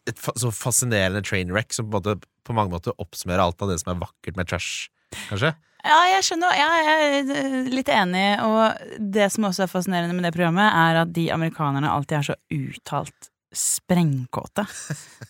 et 0.09 0.21
fa 0.21 0.33
så 0.41 0.49
fascinerende 0.55 1.21
train 1.27 1.53
wreck 1.53 1.75
som 1.77 1.91
på, 1.91 2.01
en 2.01 2.01
måte, 2.01 2.31
på 2.47 2.57
mange 2.57 2.73
måter 2.73 2.97
oppsummerer 3.03 3.45
alt 3.45 3.61
av 3.63 3.71
det 3.71 3.83
som 3.83 3.93
er 3.93 4.01
vakkert 4.01 4.39
med 4.39 4.49
trash, 4.49 4.89
kanskje. 5.29 5.53
Ja, 5.85 5.99
jeg 6.09 6.25
skjønner. 6.25 6.57
Jeg 6.57 6.87
er 6.89 7.69
litt 7.69 7.91
enig. 7.93 8.27
Og 8.41 8.99
det 9.15 9.29
som 9.35 9.51
også 9.51 9.67
er 9.67 9.73
fascinerende 9.73 10.17
med 10.17 10.25
det 10.25 10.33
programmet, 10.37 10.71
er 10.73 11.03
at 11.03 11.13
de 11.17 11.29
amerikanerne 11.35 11.93
alltid 11.93 12.19
er 12.19 12.29
så 12.31 12.37
uttalt 12.57 13.31
sprengkåte. 13.59 14.67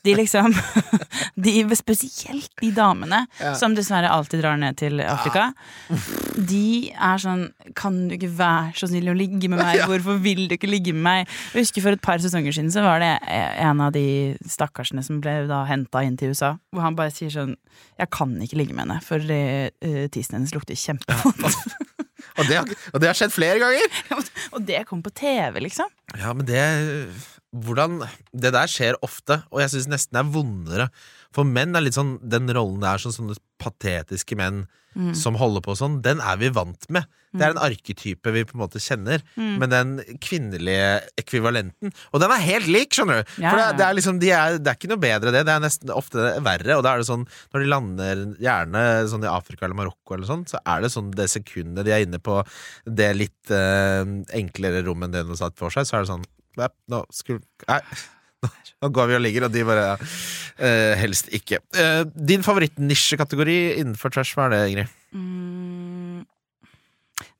De 0.05 0.15
liksom 0.19 0.55
de, 1.45 1.55
Spesielt 1.77 2.51
de 2.61 2.71
damene 2.75 3.25
som 3.59 3.75
dessverre 3.77 4.11
alltid 4.11 4.43
drar 4.43 4.59
ned 4.61 4.79
til 4.81 5.01
Afrika. 5.05 5.51
De 6.35 6.91
er 6.93 7.21
sånn 7.23 7.47
Kan 7.79 8.05
du 8.09 8.17
ikke 8.17 8.31
være 8.39 8.75
så 8.79 8.89
snill 8.91 9.13
å 9.13 9.17
ligge 9.17 9.51
med 9.53 9.61
meg? 9.61 9.85
Hvorfor 9.89 10.19
vil 10.25 10.47
du 10.49 10.57
ikke 10.57 10.71
ligge 10.71 10.95
med 10.97 11.05
meg? 11.07 11.35
Jeg 11.53 11.67
husker 11.67 11.85
For 11.85 11.97
et 11.99 12.05
par 12.05 12.23
sesonger 12.23 12.57
siden 12.57 12.73
så 12.75 12.85
var 12.85 13.03
det 13.05 13.13
en 13.25 13.83
av 13.85 13.95
de 13.95 14.35
stakkarsene 14.51 15.05
som 15.05 15.21
ble 15.25 15.45
da 15.51 15.65
henta 15.69 16.05
inn 16.05 16.19
til 16.21 16.35
USA, 16.35 16.55
hvor 16.73 16.85
han 16.87 16.99
bare 16.99 17.13
sier 17.15 17.33
sånn 17.33 17.57
Jeg 18.01 18.11
kan 18.15 18.35
ikke 18.43 18.59
ligge 18.61 18.77
med 18.77 18.87
henne, 18.87 19.01
for 19.05 19.21
uh, 19.21 20.07
tissen 20.15 20.39
hennes 20.39 20.55
lukter 20.55 20.79
kjempevondt. 20.79 21.63
Og 22.35 22.49
det, 22.49 22.57
har, 22.59 22.71
og 22.91 22.99
det 22.99 23.07
har 23.07 23.15
skjedd 23.15 23.31
flere 23.31 23.61
ganger! 23.63 23.93
og 24.57 24.65
det 24.67 24.81
kom 24.89 25.05
på 25.05 25.13
TV, 25.15 25.61
liksom. 25.63 25.91
Ja, 26.19 26.33
men 26.35 26.47
det 26.49 26.65
hvordan, 27.55 28.01
Det 28.33 28.53
der 28.55 28.71
skjer 28.71 28.99
ofte, 29.03 29.43
og 29.51 29.61
jeg 29.63 29.75
syns 29.75 29.91
nesten 29.93 30.17
det 30.17 30.23
er 30.25 30.33
vondere. 30.35 30.89
For 31.35 31.47
menn 31.47 31.75
er 31.75 31.85
litt 31.85 31.97
sånn 31.99 32.17
Den 32.23 32.51
rollen 32.51 32.81
det 32.83 32.91
er, 32.91 33.03
sånn 33.03 33.15
sånne 33.15 33.39
patetiske 33.63 34.37
menn 34.39 34.67
som 35.19 35.35
holder 35.35 35.63
på 35.65 35.75
sånn, 35.75 35.97
den 36.05 36.21
er 36.23 36.37
vi 36.39 36.53
vant 36.55 36.85
med. 36.95 37.09
Det 37.35 37.43
er 37.43 37.51
en 37.51 37.63
arketype 37.67 38.31
vi 38.31 38.45
på 38.47 38.55
en 38.55 38.61
måte 38.61 38.79
kjenner. 38.79 39.25
Men 39.35 39.73
den 39.73 39.95
kvinnelige 40.23 41.01
ekvivalenten 41.19 41.91
Og 42.13 42.21
den 42.23 42.31
er 42.31 42.45
helt 42.45 42.69
lik, 42.71 42.95
skjønner 42.95 43.25
du! 43.25 43.33
Ja, 43.43 43.51
For 43.51 43.59
det, 43.59 43.65
det, 43.81 43.87
er 43.89 43.97
liksom, 43.99 44.21
de 44.23 44.31
er, 44.31 44.61
det 44.63 44.71
er 44.71 44.79
ikke 44.79 44.93
noe 44.93 45.03
bedre, 45.03 45.33
det. 45.35 45.43
Det 45.49 45.57
er 45.57 45.65
nesten 45.65 45.91
ofte 45.91 46.29
verre. 46.47 46.77
Og 46.77 46.85
da 46.87 46.93
er 46.93 47.03
det 47.03 47.09
sånn, 47.11 47.27
når 47.51 47.65
de 47.65 47.73
lander 47.73 48.23
gjerne 48.45 48.85
sånn 49.11 49.27
i 49.27 49.33
Afrika 49.33 49.67
eller 49.67 49.81
Marokko, 49.81 50.15
eller 50.15 50.31
sånn, 50.31 50.47
så 50.51 50.63
er 50.63 50.87
det 50.87 50.93
sånn 50.95 51.11
det 51.19 51.27
sekundet 51.33 51.89
de 51.89 51.97
er 51.97 52.07
inne 52.07 52.23
på 52.23 52.39
det 52.87 53.11
litt 53.19 53.51
eh, 53.51 54.07
enklere 54.39 54.87
rommet 54.87 55.11
enn 55.11 55.19
det 55.19 55.27
de 55.27 55.35
har 55.35 55.43
satt 55.49 55.59
for 55.59 55.75
seg, 55.75 55.91
så 55.91 55.99
er 55.99 56.07
det 56.07 56.13
sånn 56.15 56.29
Nei, 56.61 56.69
nå, 56.93 57.01
skulle, 57.15 57.41
nei, 57.69 57.81
nå, 58.45 58.91
går 58.95 59.09
vi 59.11 59.17
og 59.19 59.23
ligger, 59.25 59.47
og 59.49 59.55
de 59.55 59.65
bare 59.67 59.87
ja, 59.89 59.97
eh, 60.59 60.93
Helst 61.01 61.31
ikke. 61.35 61.59
Eh, 61.75 62.03
din 62.15 62.45
favorittnisjekategori 62.47 63.59
innenfor 63.81 64.13
trash, 64.15 64.35
hva 64.37 64.47
er 64.49 64.55
det, 64.57 64.63
Ingrid? 64.75 64.93
Mm, 65.17 66.23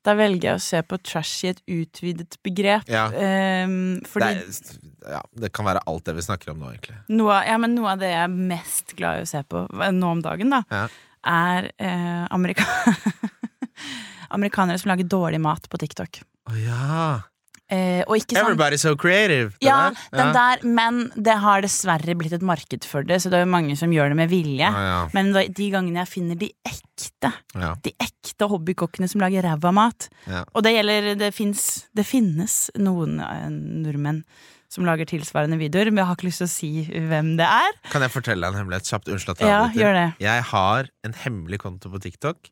da 0.05 0.13
velger 0.15 0.51
jeg 0.51 0.59
å 0.59 0.63
se 0.63 0.81
på 0.85 0.99
trash 1.03 1.45
i 1.47 1.51
et 1.53 1.61
utvidet 1.67 2.37
begrep. 2.45 2.87
Ja. 2.91 3.07
Ehm, 3.11 4.01
fordi 4.07 4.27
Det, 4.37 4.75
er, 5.05 5.15
ja, 5.17 5.21
det 5.45 5.49
kan 5.55 5.65
være 5.67 5.81
alt 5.89 6.05
det 6.05 6.13
vi 6.19 6.25
snakker 6.25 6.53
om 6.53 6.61
nå, 6.61 6.69
egentlig. 6.75 6.97
noe, 7.09 7.39
ja, 7.47 7.57
men 7.61 7.73
noe 7.75 7.95
av 7.95 7.99
det 8.03 8.11
jeg 8.13 8.21
er 8.27 8.35
mest 8.53 8.93
glad 8.99 9.19
i 9.19 9.25
å 9.25 9.31
se 9.31 9.41
på 9.49 9.65
nå 9.97 10.11
om 10.17 10.21
dagen, 10.25 10.53
da, 10.53 10.61
Ja. 10.71 10.87
er 11.25 11.71
eh, 11.81 12.25
amerika 12.31 12.63
amerikanere 14.35 14.79
som 14.81 14.89
lager 14.93 15.07
dårlig 15.09 15.41
mat 15.41 15.67
på 15.69 15.77
TikTok. 15.81 16.21
Å 16.49 16.57
ja. 16.61 17.21
Eh, 17.67 18.03
og 18.05 18.17
ikke 18.19 18.35
sånn 18.37 18.43
Everybody's 18.51 18.83
so 18.85 18.91
creative. 18.95 19.55
Ja, 19.63 19.89
der. 19.89 20.17
den 20.19 20.33
der, 20.35 20.59
men 20.69 21.11
det 21.17 21.33
har 21.41 21.61
dessverre 21.65 22.13
blitt 22.15 22.33
et 22.37 22.43
marked 22.45 22.85
for 22.85 23.01
det, 23.01 23.17
så 23.23 23.31
det 23.31 23.39
er 23.39 23.45
jo 23.45 23.51
mange 23.55 23.73
som 23.79 23.89
gjør 23.89 24.09
det 24.13 24.17
med 24.19 24.29
vilje. 24.29 24.67
Ah, 24.69 24.83
ja. 24.85 24.99
Men 25.17 25.31
da- 25.33 25.47
de 25.47 25.69
gangene 25.73 26.03
jeg 26.03 26.07
finner 26.11 26.35
de 26.37 26.51
ekte, 26.63 27.31
Ja. 27.57 27.73
de 27.81 27.91
ekte 27.99 28.47
hobbykokkene 28.51 29.09
som 29.09 29.21
lager 29.21 29.41
ræva 29.43 29.71
mat 29.73 30.09
Ja. 30.27 30.43
Og 30.53 30.61
det 30.63 30.73
gjelder 30.75 31.15
Det, 31.17 31.33
finnes, 31.33 31.87
det 31.95 32.05
finnes 32.05 32.69
noen 32.77 33.19
uh, 33.19 33.49
nordmenn 33.49 34.23
som 34.69 34.83
lager 34.85 35.05
tilsvarende 35.05 35.57
videoer, 35.57 35.85
men 35.89 35.97
jeg 36.03 36.05
har 36.05 36.15
ikke 36.17 36.27
lyst 36.29 36.41
til 36.43 36.47
å 36.47 36.53
si 36.53 36.85
hvem 37.09 37.35
det 37.37 37.45
er. 37.47 37.71
Kan 37.89 38.01
jeg 38.01 38.11
fortelle 38.11 38.41
deg 38.45 38.53
en 38.53 38.59
hemmelighet 38.65 38.89
kjapt? 38.91 39.07
Unnskyld 39.09 39.29
at 39.37 39.39
jeg 39.39 39.47
Ja, 39.49 39.59
avbryter. 39.65 39.81
gjør 39.81 39.93
det. 39.93 40.07
Jeg 40.19 40.43
har 40.43 40.89
en 41.03 41.13
hemmelig 41.13 41.59
konto 41.59 41.89
på 41.89 42.01
TikTok 42.01 42.51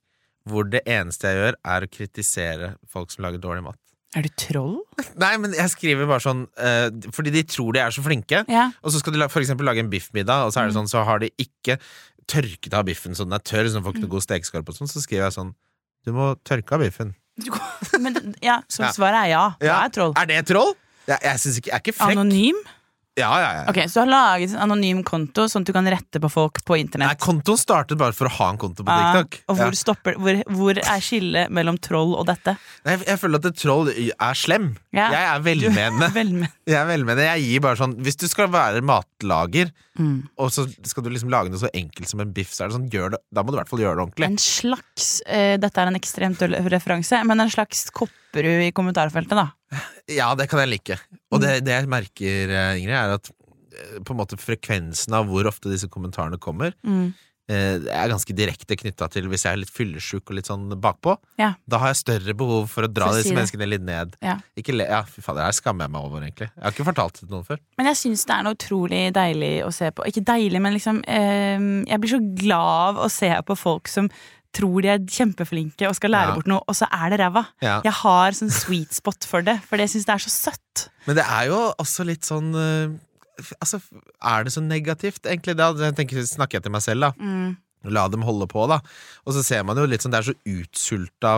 hvor 0.50 0.64
det 0.70 0.82
eneste 0.88 1.22
jeg 1.30 1.38
gjør, 1.38 1.54
er 1.66 1.82
å 1.82 1.92
kritisere 1.92 2.76
folk 2.90 3.12
som 3.12 3.24
lager 3.26 3.38
dårlig 3.40 3.64
mat. 3.64 3.78
Er 4.14 4.26
du 4.28 4.30
troll? 4.38 4.76
Nei, 5.18 5.32
men 5.42 5.56
jeg 5.58 5.72
skriver 5.74 6.10
bare 6.10 6.22
sånn 6.22 6.44
uh, 6.62 6.88
fordi 7.16 7.34
de 7.34 7.42
tror 7.50 7.74
de 7.74 7.82
er 7.82 7.94
så 7.96 8.04
flinke. 8.06 8.44
Ja. 8.52 8.68
Og 8.86 8.94
så 8.94 9.02
skal 9.02 9.16
de 9.16 9.26
for 9.32 9.42
eksempel 9.42 9.66
lage 9.68 9.82
en 9.82 9.90
biffmiddag, 9.90 10.46
og 10.46 10.54
så 10.54 10.62
er 10.62 10.70
det 10.70 10.78
sånn, 10.78 10.92
så 10.92 11.02
har 11.08 11.24
de 11.24 11.32
ikke 11.42 11.80
tørket 12.30 12.76
av 12.78 12.86
biffen 12.88 13.18
så 13.18 13.26
den 13.28 13.36
er 13.36 13.44
tørr, 13.44 13.68
så 13.68 13.80
den 13.80 13.86
får 13.86 13.96
ikke 13.98 14.06
noe 14.06 14.14
god 14.14 14.26
stekeskorpe 14.28 14.74
og 14.74 14.80
sånn. 14.80 14.92
Så 14.92 15.04
skriver 15.04 15.26
jeg 15.26 15.36
sånn 15.36 15.52
Du 16.06 16.14
må 16.16 16.34
tørke 16.48 16.78
av 16.78 16.86
biffen. 16.86 17.16
Men, 18.04 18.18
ja, 18.46 18.62
så 18.70 18.92
svaret 18.94 19.26
er 19.26 19.32
ja. 19.34 19.44
Ja. 19.64 19.82
er 19.82 19.94
troll. 19.94 20.14
Er 20.20 20.30
det 20.30 20.44
troll? 20.50 20.74
Jeg, 21.10 21.20
jeg 21.26 21.58
ikke 21.58 21.70
Jeg 21.72 21.76
er 21.76 21.84
ikke 21.84 21.96
frekk. 21.98 22.16
Anonym? 22.16 22.60
Ja, 23.16 23.30
ja, 23.38 23.50
ja. 23.60 23.64
Ok, 23.70 23.78
Så 23.92 23.94
du 23.94 24.00
har 24.00 24.08
laget 24.10 24.56
en 24.56 24.64
anonym 24.72 25.04
konto, 25.06 25.44
sånn 25.46 25.62
at 25.62 25.68
du 25.70 25.74
kan 25.76 25.86
rette 25.86 26.18
på 26.20 26.30
folk 26.34 26.64
på 26.66 26.78
internett? 26.82 27.12
Nei, 27.12 27.20
kontoen 27.22 27.60
startet 27.62 28.00
bare 28.02 28.16
for 28.18 28.26
å 28.26 28.32
ha 28.40 28.48
en 28.50 28.58
konto 28.58 28.82
på 28.82 28.90
Ah, 28.90 29.12
TikTok. 29.22 29.38
og 29.50 29.58
Ja. 29.60 29.64
hvor, 29.68 29.76
stopper, 29.78 30.16
hvor, 30.18 30.40
hvor 30.50 30.80
er 30.82 31.00
skillet 31.06 31.52
mellom 31.54 31.78
troll 31.78 32.16
og 32.18 32.26
dette? 32.26 32.56
Nei, 32.86 32.96
jeg, 32.98 33.06
jeg 33.12 33.20
føler 33.22 33.38
at 33.38 33.46
et 33.52 33.60
troll 33.62 33.92
er 33.94 34.34
slem. 34.34 34.66
Ja. 34.92 35.12
Jeg 35.14 35.30
er 35.30 35.46
velmenende. 35.46 36.10
Vel, 36.18 36.34
Jeg 36.66 36.80
er 36.82 36.90
velmenende. 36.90 37.28
Jeg 37.38 37.46
gir 37.52 37.62
bare 37.68 37.78
sånn 37.78 37.94
Hvis 38.02 38.18
du 38.18 38.28
skal 38.28 38.50
være 38.50 38.82
matlager, 38.82 39.70
Mm. 39.94 40.24
og 40.42 40.50
så 40.50 40.64
skal 40.90 41.04
du 41.06 41.12
liksom 41.14 41.30
lage 41.30 41.52
noe 41.54 41.60
så 41.62 41.70
enkelt 41.70 42.10
som 42.10 42.20
en 42.24 42.32
biff, 42.34 42.50
så 42.50 42.64
er 42.66 42.70
det 42.72 42.78
sånn 42.80 42.90
gjør 42.90 43.12
det, 43.14 43.20
Da 43.32 43.44
må 43.44 43.52
du 43.54 43.58
i 43.58 43.60
hvert 43.62 43.70
fall 43.70 43.78
gjøre 43.84 43.94
det 44.00 44.06
ordentlig. 44.08 44.26
en 44.26 44.38
slags 44.42 45.22
uh, 45.30 45.54
Dette 45.62 45.78
er 45.78 45.86
en 45.92 46.00
ekstremt 46.00 46.40
dårlig 46.42 46.64
referanse, 46.74 47.20
men 47.30 47.40
en 47.40 47.52
slags 47.54 47.92
Kopperud 48.34 48.64
i 48.66 48.72
kommentarfeltet, 48.74 49.38
da. 49.38 49.52
Ja, 50.10 50.32
det 50.36 50.50
kan 50.50 50.60
jeg 50.64 50.72
like. 50.74 50.98
Og 51.32 51.42
det, 51.44 51.60
det 51.68 51.76
jeg 51.76 51.90
merker, 51.92 52.50
eh, 52.50 52.80
Ingrid, 52.82 52.98
er 52.98 53.14
at 53.20 53.30
eh, 53.30 54.00
på 54.02 54.14
en 54.16 54.20
måte 54.24 54.40
frekvensen 54.42 55.14
av 55.14 55.30
hvor 55.30 55.46
ofte 55.50 55.70
disse 55.70 55.88
kommentarene 55.90 56.40
kommer, 56.42 56.74
Mm. 56.84 57.14
eh, 57.50 57.78
er 57.94 58.10
ganske 58.10 58.34
direkte 58.34 58.76
knytta 58.80 59.08
til 59.12 59.28
hvis 59.30 59.44
jeg 59.46 59.54
er 59.54 59.62
litt 59.62 59.70
fyllesyk 59.74 60.24
og 60.32 60.38
litt 60.40 60.50
sånn 60.50 60.66
bakpå. 60.82 61.16
Ja. 61.38 61.54
Da 61.70 61.78
har 61.78 61.94
jeg 61.94 62.02
større 62.02 62.34
behov 62.34 62.70
for 62.74 62.84
å 62.88 62.92
dra 62.92 63.10
For 63.12 63.14
å 63.14 63.22
disse 63.22 63.30
det. 63.30 63.38
menneskene 63.38 63.70
litt 63.70 63.82
ned. 63.86 64.16
Ja. 64.24 64.40
Ja, 64.58 65.04
fy 65.06 65.22
faen, 65.22 65.38
det 65.38 65.46
her 65.46 65.52
skammer 65.58 65.86
jeg 65.86 65.92
meg 65.94 66.02
over, 66.10 66.22
egentlig. 66.26 66.50
Jeg 66.56 66.64
har 66.64 66.72
ikke 66.74 66.90
fortalt 66.90 67.14
det 67.20 67.28
til 67.28 67.34
noen 67.38 67.46
før. 67.46 67.60
Men 67.78 67.86
jeg 67.94 68.02
syns 68.02 68.26
det 68.26 68.36
er 68.40 68.44
noe 68.50 68.58
utrolig 68.58 69.04
deilig 69.14 69.54
å 69.68 69.72
se 69.74 69.92
på. 69.92 70.06
Ikke 70.10 70.26
deilig, 70.26 70.62
men 70.62 70.74
liksom 70.74 71.04
eh, 71.06 71.60
Jeg 71.92 72.00
blir 72.02 72.16
så 72.18 72.24
glad 72.42 72.96
av 72.98 73.04
å 73.06 73.12
se 73.12 73.30
på 73.46 73.58
folk 73.58 73.88
som 73.88 74.10
tror 74.54 74.82
de 74.86 74.90
er 74.94 75.00
kjempeflinke 75.10 75.88
og 75.90 75.96
skal 75.98 76.12
lære 76.14 76.30
Ja. 76.30 76.36
bort 76.36 76.48
noe, 76.48 76.62
og 76.68 76.76
så 76.78 76.86
er 76.92 77.10
det 77.10 77.20
ræva. 77.20 77.46
Ja. 77.62 77.82
Jeg 77.84 77.94
har 78.04 78.32
sånn 78.38 78.52
sweet 78.54 78.94
spot 78.94 79.26
for 79.26 79.42
det, 79.42 79.60
for 79.66 79.78
jeg 79.82 79.90
syns 79.90 80.06
det 80.06 80.14
er 80.14 80.24
så 80.28 80.30
søtt. 80.30 80.90
Men 81.08 81.16
det 81.18 81.26
er 81.26 81.48
jo 81.50 81.74
også 81.80 82.06
litt 82.06 82.22
sånn 82.24 82.54
eh, 82.56 82.94
Altså, 83.60 83.80
er 84.22 84.44
det 84.46 84.52
så 84.54 84.62
negativt, 84.62 85.24
egentlig? 85.26 85.56
Da 85.58 85.72
jeg 85.74 85.96
tenker, 85.98 86.22
snakker 86.22 86.60
jeg 86.60 86.64
til 86.68 86.72
meg 86.72 86.84
selv, 86.86 87.02
da. 87.02 87.10
Mm. 87.18 87.58
La 87.92 88.08
dem 88.08 88.22
holde 88.24 88.48
på, 88.48 88.68
da. 88.72 88.80
Og 89.28 89.34
så 89.36 89.44
ser 89.44 89.64
man 89.68 89.78
jo 89.78 89.86
litt 89.90 90.02
sånn, 90.06 90.12
det 90.14 90.22
er 90.24 90.32
så 90.32 90.38
utsulta 90.48 91.32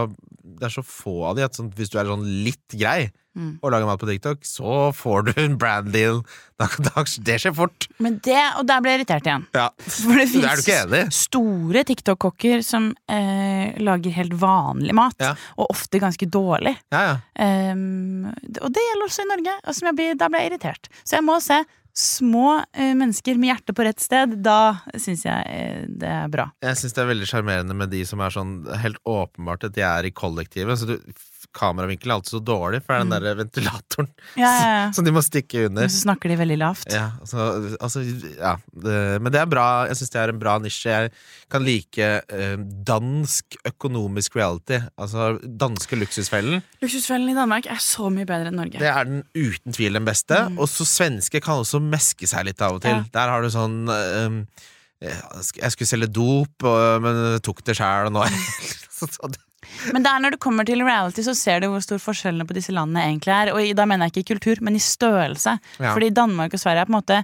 Det 0.46 0.68
er 0.68 0.74
så 0.76 0.84
få 0.86 1.24
av 1.32 1.36
de 1.40 1.44
at 1.46 1.56
sånn, 1.58 1.72
hvis 1.74 1.90
du 1.90 1.98
er 2.00 2.06
sånn 2.06 2.26
litt 2.46 2.76
grei 2.78 3.12
Mm. 3.36 3.58
og 3.62 3.68
lager 3.74 3.84
mat 3.84 4.00
på 4.00 4.08
TikTok, 4.08 4.46
så 4.48 4.94
får 4.96 5.26
du 5.28 5.32
en 5.44 5.58
brand 5.60 5.90
deal. 5.92 6.22
Da, 6.56 6.70
da, 6.80 7.04
det 7.28 7.34
skjer 7.44 7.52
fort. 7.52 7.90
Men 8.00 8.14
det, 8.24 8.38
og 8.56 8.64
der 8.70 8.80
ble 8.80 8.94
jeg 8.94 9.02
irritert 9.02 9.26
igjen. 9.28 9.44
Ja. 9.52 9.66
For 9.92 10.16
det 10.22 10.30
fins 10.32 11.18
store 11.26 11.82
TikTok-kokker 11.84 12.64
som 12.64 12.94
eh, 13.12 13.76
lager 13.84 14.16
helt 14.16 14.38
vanlig 14.40 14.96
mat, 14.96 15.20
Ja. 15.20 15.34
og 15.60 15.68
ofte 15.76 16.00
ganske 16.00 16.30
dårlig. 16.32 16.78
Ja, 16.96 17.02
ja. 17.10 17.18
Ehm, 17.44 18.30
og 18.62 18.72
det 18.72 18.86
gjelder 18.88 19.10
også 19.10 19.26
i 19.26 19.30
Norge. 19.34 19.58
Og 19.68 19.76
som 19.76 19.90
jeg 19.92 19.98
blir, 20.00 20.16
da 20.16 20.32
ble 20.32 20.46
jeg 20.46 20.54
irritert. 20.54 20.88
Så 21.04 21.18
jeg 21.20 21.28
må 21.28 21.42
se 21.44 21.60
små 21.96 22.60
eh, 22.74 22.92
mennesker 22.98 23.40
med 23.40 23.54
hjertet 23.54 23.76
på 23.78 23.86
rett 23.88 24.04
sted. 24.04 24.36
Da 24.44 24.78
syns 25.00 25.24
jeg 25.26 25.52
eh, 25.52 25.86
det 25.88 26.12
er 26.12 26.32
bra. 26.32 26.50
Jeg 26.66 26.80
syns 26.80 26.96
det 26.98 27.04
er 27.04 27.12
veldig 27.14 27.30
sjarmerende 27.30 27.78
med 27.78 27.94
de 27.94 28.04
som 28.08 28.24
er 28.24 28.36
sånn 28.36 28.58
helt 28.82 29.00
åpenbart 29.08 29.68
at 29.70 29.78
de 29.78 29.86
er 29.88 30.10
i 30.10 30.14
kollektivet. 30.16 30.82
Så 30.82 30.90
du, 30.90 30.98
kameravinkelen 31.56 32.13
er 32.13 32.20
alltid 32.20 32.34
så 32.36 32.41
dårlig, 32.44 32.82
for 32.84 32.94
det 32.94 32.98
er 32.98 33.06
den 33.06 33.13
der 33.13 33.38
ventilatoren 33.39 34.10
Ja, 34.39 34.50
ja, 34.50 34.72
ja. 34.76 34.88
som 34.96 35.08
de 35.08 35.13
må 35.15 35.24
stikke 35.26 35.65
under. 35.70 35.86
Men 35.86 35.94
så 35.94 36.04
snakker 36.04 36.32
de 36.32 36.38
veldig 36.39 36.58
lavt. 36.62 36.91
Ja, 36.94 37.08
altså, 37.24 37.48
altså 37.80 38.04
ja 38.06 38.56
Men 38.74 39.32
det 39.34 39.41
er 39.41 39.50
bra. 39.50 39.68
Jeg 39.89 40.00
syns 40.00 40.13
det 40.15 40.22
er 40.22 40.34
en 40.34 40.41
bra 40.41 40.58
nisje. 40.62 40.91
Jeg 40.96 41.13
kan 41.54 41.65
like 41.65 42.10
eh, 42.20 42.58
dansk 42.88 43.58
økonomisk 43.72 44.38
reality. 44.39 44.82
Altså 45.02 45.36
danske 45.44 46.00
Luksusfellen. 46.00 46.63
Luksusfellen 46.84 47.32
i 47.32 47.38
Danmark 47.38 47.70
er 47.72 47.82
så 47.84 48.12
mye 48.13 48.28
bedre 48.28 48.52
enn 48.52 48.60
Norge. 48.60 48.82
Det 48.82 48.91
er 48.91 49.10
den 49.10 49.24
uten 49.36 49.76
tvil 49.76 50.00
den 50.00 50.08
beste. 50.08 50.41
Og 50.60 50.70
så 50.72 50.88
svenske 50.88 51.41
kan 51.44 51.63
også 51.63 51.82
meske 51.84 52.30
seg 52.30 52.50
litt 52.50 52.63
av 52.65 52.80
og 52.80 52.86
til. 52.86 53.04
Der 53.15 53.32
har 53.32 53.44
du 53.46 53.52
sånn 53.54 53.84
eh, 53.91 54.39
Jeg 55.06 55.74
skulle 55.74 55.89
selge 55.89 56.12
dop, 56.12 56.65
men 57.04 57.39
tok 57.46 57.63
det 57.68 57.78
sjæl, 57.80 58.10
og 58.10 58.15
nå 58.15 58.26
Men 59.94 60.06
det 60.06 60.12
er 60.12 60.24
når 60.24 60.36
det 60.36 60.42
kommer 60.44 60.68
til 60.68 60.84
reality, 60.86 61.24
så 61.26 61.36
ser 61.38 61.62
du 61.62 61.70
hvor 61.72 61.84
stor 61.84 62.02
forskjellene 62.02 62.48
på 62.48 62.58
disse 62.58 62.76
landene 62.76 63.06
egentlig 63.06 63.34
er. 63.36 63.54
Og 63.56 63.72
da 63.78 63.88
mener 63.90 64.08
jeg 64.08 64.16
ikke 64.16 64.26
i 64.26 64.32
kultur, 64.36 64.62
men 64.66 64.78
i 64.78 64.84
størrelse. 64.84 65.58
Ja. 65.80 65.94
Fordi 65.94 66.12
Danmark 66.16 66.56
og 66.56 66.62
Sverige 66.62 66.86
er 66.86 66.90
på 66.90 66.96
en 66.96 67.00
måte 67.00 67.24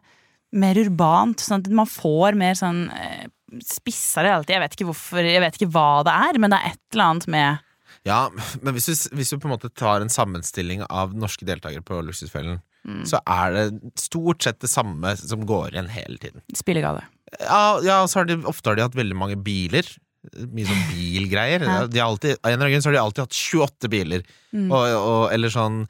mer 0.61 0.79
urbant, 0.81 1.39
sånn 1.39 1.63
at 1.63 1.69
man 1.75 1.87
får 1.87 2.35
mer 2.39 2.57
sånn 2.59 2.85
eh, 2.91 3.27
spissa 3.63 4.25
reality. 4.25 4.55
Jeg 4.55 4.63
vet 4.65 4.75
ikke 4.77 4.89
hvorfor, 4.89 5.23
jeg 5.23 5.43
vet 5.43 5.59
ikke 5.59 5.71
hva 5.71 6.01
det 6.07 6.15
er, 6.29 6.39
men 6.43 6.53
det 6.53 6.59
er 6.59 6.73
et 6.73 6.95
eller 6.95 7.13
annet 7.13 7.29
med 7.31 7.69
Ja, 8.07 8.19
men 8.33 8.75
hvis 8.75 8.89
du, 8.89 8.93
hvis 9.15 9.31
vi, 9.31 9.39
på 9.39 9.47
en 9.47 9.55
måte 9.55 9.69
tar 9.69 10.03
en 10.03 10.11
sammenstilling 10.11 10.83
av 10.89 11.15
norske 11.15 11.47
deltakere 11.47 11.85
på 11.85 12.01
Luksusfellen, 12.03 12.59
så 13.05 13.19
er 13.29 13.53
det 13.53 13.91
stort 14.01 14.41
sett 14.41 14.61
det 14.63 14.69
samme 14.71 15.13
som 15.19 15.43
går 15.45 15.75
igjen 15.75 15.91
hele 15.93 16.17
tiden. 16.17 16.41
spillegale. 16.57 17.03
Ja, 17.39 17.79
ja 17.85 17.99
så 18.09 18.21
har 18.21 18.25
de, 18.25 18.39
ofte 18.49 18.71
har 18.71 18.79
de 18.79 18.87
hatt 18.87 18.97
veldig 18.97 19.17
mange 19.17 19.37
biler. 19.37 19.85
Mye 20.31 20.69
sånn 20.69 20.87
bilgreier. 20.93 21.67
Ja. 21.67 21.83
De 21.91 21.99
har 21.99 22.07
alltid, 22.07 22.37
av 22.39 22.47
en 22.47 22.55
eller 22.55 22.65
annen 22.65 22.73
grunn 22.75 22.85
så 22.85 22.91
har 22.91 22.97
de 22.97 23.03
alltid 23.03 23.25
hatt 23.25 23.37
28 23.37 23.91
biler. 23.91 24.25
Mm. 24.55 24.69
Og, 24.69 24.85
og, 24.95 25.23
eller 25.35 25.53
sånn 25.53 25.83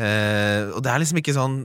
Eh, 0.00 0.70
og 0.72 0.80
det 0.82 0.88
er 0.88 1.02
liksom 1.02 1.18
ikke 1.20 1.34
sånn 1.36 1.56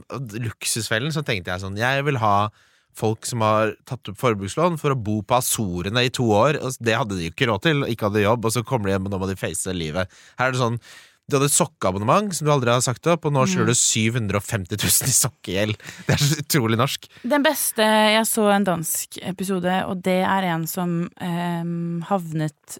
Luksusfellen, 0.44 1.12
så 1.14 1.24
tenkte 1.24 1.48
jeg 1.48 1.62
sånn 1.62 1.78
Jeg 1.80 2.04
vil 2.04 2.18
ha 2.20 2.50
folk 2.98 3.24
som 3.28 3.40
har 3.46 3.72
tatt 3.88 4.10
opp 4.10 4.18
forbrukslån 4.18 4.76
for 4.80 4.92
å 4.92 4.98
bo 4.98 5.20
på 5.22 5.36
Azorene 5.38 6.02
i 6.06 6.12
to 6.14 6.26
år. 6.34 6.58
Og 6.64 6.74
det 6.82 6.96
hadde 6.98 7.14
de 7.14 7.28
jo 7.28 7.32
ikke 7.32 7.46
råd 7.46 7.62
til, 7.62 7.84
ikke 7.86 8.08
hadde 8.08 8.24
jobb, 8.24 8.48
og 8.48 8.54
så 8.54 8.64
kommer 8.66 8.88
de 8.88 8.96
hjem, 8.96 9.06
og 9.06 9.14
nå 9.14 9.20
må 9.22 9.28
de 9.30 9.38
face 9.38 9.74
livet. 9.74 10.10
Her 10.40 10.50
er 10.50 10.56
det 10.56 10.62
sånn 10.62 10.80
du 11.28 11.36
hadde 11.36 11.48
et 11.50 11.52
sokkeabonnement 11.54 12.32
som 12.32 12.46
du 12.48 12.52
aldri 12.54 12.72
har 12.72 12.80
sagt 12.84 13.04
opp, 13.12 13.26
og 13.28 13.34
nå 13.36 13.42
skylder 13.48 13.68
du 13.74 13.76
750 13.76 14.78
000 14.80 15.10
i 15.12 15.16
sokkegjeld. 15.16 15.76
Det 16.08 16.14
er 16.16 16.22
så 16.24 16.38
utrolig 16.40 16.78
norsk. 16.80 17.04
Den 17.28 17.44
beste 17.44 17.84
Jeg 17.84 18.24
så 18.30 18.46
en 18.54 18.64
dansk 18.64 19.18
episode, 19.28 19.74
og 19.90 20.00
det 20.06 20.20
er 20.24 20.46
en 20.54 20.64
som 20.70 21.02
eh, 21.20 21.68
havnet 22.08 22.78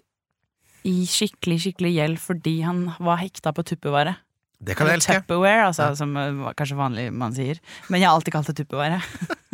i 0.87 0.95
skikkelig, 1.05 1.59
skikkelig 1.67 1.91
gjeld 1.97 2.19
fordi 2.23 2.55
han 2.65 2.85
var 3.03 3.19
hekta 3.21 3.51
på 3.53 3.65
tuppevare. 3.67 4.15
Det 4.59 4.73
kan 4.75 4.89
jeg 4.89 4.97
elske. 4.99 5.13
Tupperware, 5.21 5.67
altså, 5.69 5.85
Ja. 5.91 5.95
som 5.95 6.17
eh, 6.19 6.49
kanskje 6.57 6.75
vanlig 6.79 7.05
man 7.15 7.31
sier. 7.37 7.61
Men 7.87 8.01
jeg 8.01 8.09
har 8.09 8.17
alltid 8.17 8.33
kalt 8.33 8.49
det 8.49 8.57
tuppevare. 8.63 8.97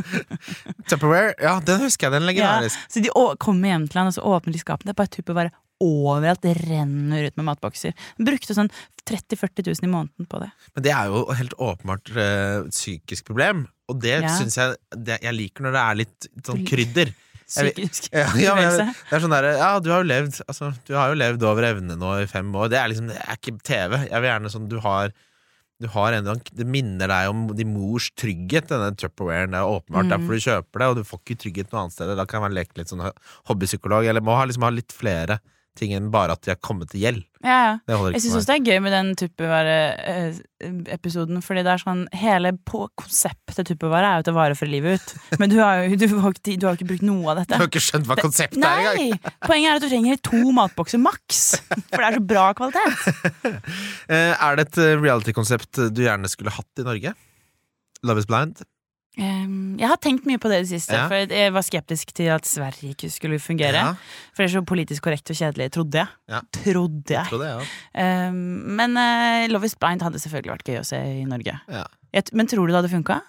Tupperware, 0.89 1.33
ja, 1.41 1.59
den 1.65 1.83
husker 1.85 2.07
jeg. 2.07 2.15
Den 2.15 2.23
er 2.23 2.31
Ja, 2.31 2.31
legendarisk. 2.31 2.79
så 2.89 3.03
de 3.03 3.11
kommer 3.41 3.69
hjem 3.69 3.85
til 3.89 3.99
han, 4.01 4.07
og 4.09 4.15
så 4.17 4.23
åpner 4.25 4.53
de 4.55 4.61
skapene. 4.63 4.89
Det 4.89 4.95
er 4.95 5.01
bare 5.03 5.13
tuppevare 5.13 5.51
overalt. 5.83 6.41
Det 6.45 6.53
renner 6.69 7.27
ut 7.27 7.35
med 7.37 7.45
matbokser. 7.49 7.93
Brukte 8.17 8.55
sånn 8.55 8.69
30 9.05 9.35
000-40 9.37 9.67
000 9.67 9.89
i 9.89 9.91
måneden 9.91 10.27
på 10.29 10.39
det. 10.41 10.49
Men 10.75 10.83
det 10.87 10.91
er 10.95 11.11
jo 11.11 11.25
helt 11.37 11.53
åpenbart 11.61 12.09
øh, 12.15 12.69
psykisk 12.71 13.25
problem, 13.27 13.67
og 13.91 13.99
det 14.01 14.15
Ja. 14.23 14.31
syns 14.39 14.55
jeg 14.57 14.75
det, 15.05 15.19
Jeg 15.21 15.33
liker 15.35 15.63
når 15.67 15.71
det 15.77 15.83
er 15.83 15.95
litt 15.95 16.27
sånn 16.47 16.65
krydder. 16.65 17.13
Psykisk 17.45 18.07
Ja, 18.15 18.25
ja, 18.41 18.55
men 18.57 18.73
det 18.73 19.13
er 19.13 19.21
sånn 19.21 19.29
der, 19.35 19.45
ja, 19.59 19.67
du 19.79 19.91
har 19.93 20.01
jo 20.01 20.07
levd 20.09 20.39
altså, 20.49 20.71
Du 20.87 20.95
har 20.97 21.11
jo 21.11 21.19
levd 21.19 21.43
over 21.45 21.67
evne 21.67 21.93
nå 22.01 22.15
i 22.23 22.25
fem 22.25 22.49
år. 22.57 22.71
Det 22.73 22.79
er 22.81 22.89
liksom, 22.89 23.11
det 23.13 23.19
er 23.21 23.37
ikke 23.37 23.53
TV. 23.61 23.99
Jeg 24.09 24.17
vil 24.23 24.29
gjerne 24.31 24.49
sånn 24.55 24.67
Du 24.71 24.79
har 24.81 25.13
du 25.83 25.89
har 25.91 26.13
en, 26.15 26.23
Det 26.55 26.63
minner 26.65 27.11
deg 27.11 27.29
om 27.29 27.49
din 27.53 27.73
mors 27.75 28.07
trygghet, 28.15 28.69
denne 28.71 28.95
Tupperwaren. 28.95 29.51
Det 29.51 29.59
er 29.59 29.67
åpenbart 29.75 30.07
Mm. 30.07 30.13
derfor 30.15 30.31
du 30.39 30.39
kjøper 30.45 30.79
det, 30.79 30.87
og 30.87 30.95
du 30.95 31.03
får 31.03 31.19
ikke 31.19 31.37
trygghet 31.43 31.71
noe 31.73 31.81
annet 31.83 31.91
sted. 31.97 32.15
Da 32.15 32.25
kan 32.25 32.41
man 32.41 32.53
leke 32.55 32.77
litt 32.79 32.87
sånn 32.87 33.03
hobbypsykolog, 33.49 34.07
eller 34.07 34.21
må 34.23 34.33
ha, 34.39 34.45
liksom, 34.47 34.63
ha 34.63 34.69
litt 34.71 34.95
flere 34.95 35.39
ting 35.77 35.91
enn 35.95 36.11
bare 36.13 36.31
at 36.35 36.41
de 36.45 36.51
har 36.53 36.59
kommet 36.63 36.87
til 36.91 37.01
gjeld. 37.03 37.21
Ja, 37.45 37.57
ja. 37.87 37.95
Jeg 38.15 38.21
syns 38.23 38.37
også 38.39 38.49
det 38.49 38.55
er 38.57 38.67
gøy 38.71 38.79
med 38.81 38.91
den 38.95 39.09
Tupperware-episoden, 39.19 41.37
fordi 41.45 41.61
det 41.65 41.71
er 41.75 41.81
sånn 41.83 42.03
Hele 42.17 42.49
på 42.65 42.79
konseptet 42.97 43.67
Tupperware 43.69 44.07
er 44.09 44.15
jo 44.21 44.25
til 44.29 44.37
vare 44.37 44.55
for 44.57 44.67
livet 44.71 44.91
ut. 44.97 45.07
Men 45.41 45.47
du 45.53 45.57
har 45.61 45.73
jo 45.85 45.89
du 46.01 46.07
har, 46.21 46.31
ikke- 46.33 46.57
du 46.59 46.65
har 46.67 46.73
ikke 46.79 46.89
brukt 46.89 47.05
noe 47.05 47.25
av 47.31 47.35
dette. 47.41 47.53
Du 47.57 47.61
har 47.65 47.69
ikke 47.69 47.83
skjønt 47.85 48.07
hva 48.09 48.15
konseptet 48.19 48.63
er 48.63 48.67
engang! 48.95 49.13
Poenget 49.45 49.69
er 49.69 49.75
at 49.77 49.83
du 49.85 49.89
trenger 49.91 50.15
to 50.25 50.41
matbokser 50.55 50.99
maks, 51.01 51.41
for 51.69 51.97
det 52.01 52.07
er 52.09 52.17
så 52.19 52.23
bra 52.33 52.45
kvalitet. 52.57 52.97
Eh, 54.05 54.33
er 54.37 54.51
det 54.59 54.63
et 54.67 54.77
eh, 54.83 54.99
reality-konsept 55.01 55.73
du 55.95 56.01
gjerne 56.03 56.29
skulle 56.29 56.51
hatt 56.53 56.79
i 56.81 56.83
Norge? 56.85 57.11
Love 58.05 58.19
is 58.21 58.27
blind? 58.29 58.55
Um, 59.17 59.77
jeg 59.79 59.87
har 59.87 59.99
tenkt 60.03 60.25
mye 60.27 60.39
på 60.41 60.49
det 60.51 60.57
i 60.57 60.63
det 60.65 60.71
siste, 60.73 60.93
Ja. 60.97 61.05
for 61.07 61.15
jeg 61.31 61.53
var 61.55 61.63
skeptisk 61.63 62.11
til 62.17 62.27
at 62.35 62.45
Sverige 62.45 62.91
ikke 62.95 63.09
skulle 63.13 63.39
fungere. 63.39 63.73
Ja, 63.79 63.93
For 64.35 64.43
det 64.43 64.49
er 64.49 64.59
så 64.59 64.65
politisk 64.65 65.03
korrekt 65.07 65.29
og 65.31 65.37
kjedelig, 65.39 65.69
trodde 65.71 66.01
jeg. 66.01 66.07
Ja. 66.27 66.41
Trodde 66.51 67.13
jeg. 67.15 67.27
tror 67.29 67.39
det, 67.39 67.51
ja. 67.95 68.27
Um, 68.27 68.35
men 68.75 68.97
uh, 68.99 69.47
Love 69.51 69.65
is 69.69 69.75
blind 69.79 70.01
hadde 70.03 70.19
selvfølgelig 70.19 70.51
vært 70.57 70.67
gøy 70.67 70.79
å 70.81 70.85
se 70.85 70.99
i 71.21 71.23
Norge. 71.29 71.55
Ja. 71.71 71.85
Jeg, 72.13 72.23
men 72.33 72.47
tror 72.47 72.67
du 72.67 72.73
det 72.73 72.81
hadde 72.83 72.91
funka? 72.91 73.21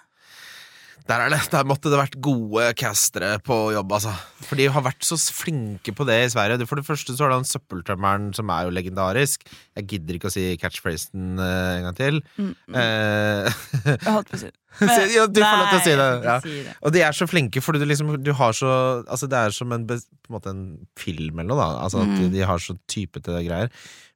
Der 1.07 1.21
er 1.23 1.31
det. 1.31 1.37
Der 1.53 1.63
måtte 1.67 1.87
det 1.87 1.95
vært 2.01 2.15
gode 2.19 2.65
castere 2.75 3.37
på 3.39 3.55
jobb, 3.71 3.93
altså. 3.95 4.11
For 4.43 4.59
de 4.59 4.65
har 4.75 4.83
vært 4.83 5.05
så 5.07 5.15
flinke 5.15 5.93
på 5.95 6.03
det 6.07 6.17
i 6.25 6.29
Sverige. 6.33 6.65
For 6.67 6.75
det 6.81 6.83
første 6.87 7.15
så 7.15 7.23
har 7.23 7.31
du 7.31 7.37
han 7.37 7.47
søppeltømmeren, 7.47 8.25
som 8.35 8.51
er 8.51 8.67
jo 8.67 8.73
legendarisk. 8.75 9.45
Jeg 9.79 9.87
gidder 9.93 10.17
ikke 10.17 10.27
å 10.27 10.33
si 10.35 10.43
catchphrasen 10.59 11.39
eh, 11.39 11.69
en 11.77 11.87
gang 11.87 11.95
til. 11.97 12.19
Mm. 12.35 12.51
Eh, 12.75 13.47
Jeg 13.87 14.11
holdt 14.11 14.33
på 14.33 14.39
å 14.39 14.41
si 14.43 14.49
det. 14.51 14.57
Ja, 15.17 15.23
du 15.25 15.39
får 15.41 15.55
lov 15.57 15.69
til 15.71 15.79
å 15.79 15.85
si 15.87 15.93
det, 15.97 16.07
ja. 16.27 16.33
si 16.43 16.55
det. 16.67 16.73
og 16.85 16.91
de 16.93 16.99
er 17.07 17.15
så 17.17 17.25
flinke, 17.25 17.63
for 17.65 17.73
du, 17.73 17.85
liksom, 17.89 18.11
du 18.21 18.29
har 18.37 18.51
så 18.53 18.67
Altså 19.09 19.25
Det 19.31 19.39
er 19.47 19.55
som 19.55 19.71
en, 19.73 19.87
på 19.89 19.95
en, 19.97 20.03
måte 20.35 20.51
en 20.53 20.59
film 21.01 21.39
eller 21.39 21.49
noe, 21.49 21.57
da. 21.63 21.69
Altså 21.87 22.03
at 22.03 22.11
Mm. 22.17 22.27
De 22.35 22.43
har 22.45 22.61
så 22.61 22.75
typete 22.91 23.39
greier. 23.47 23.71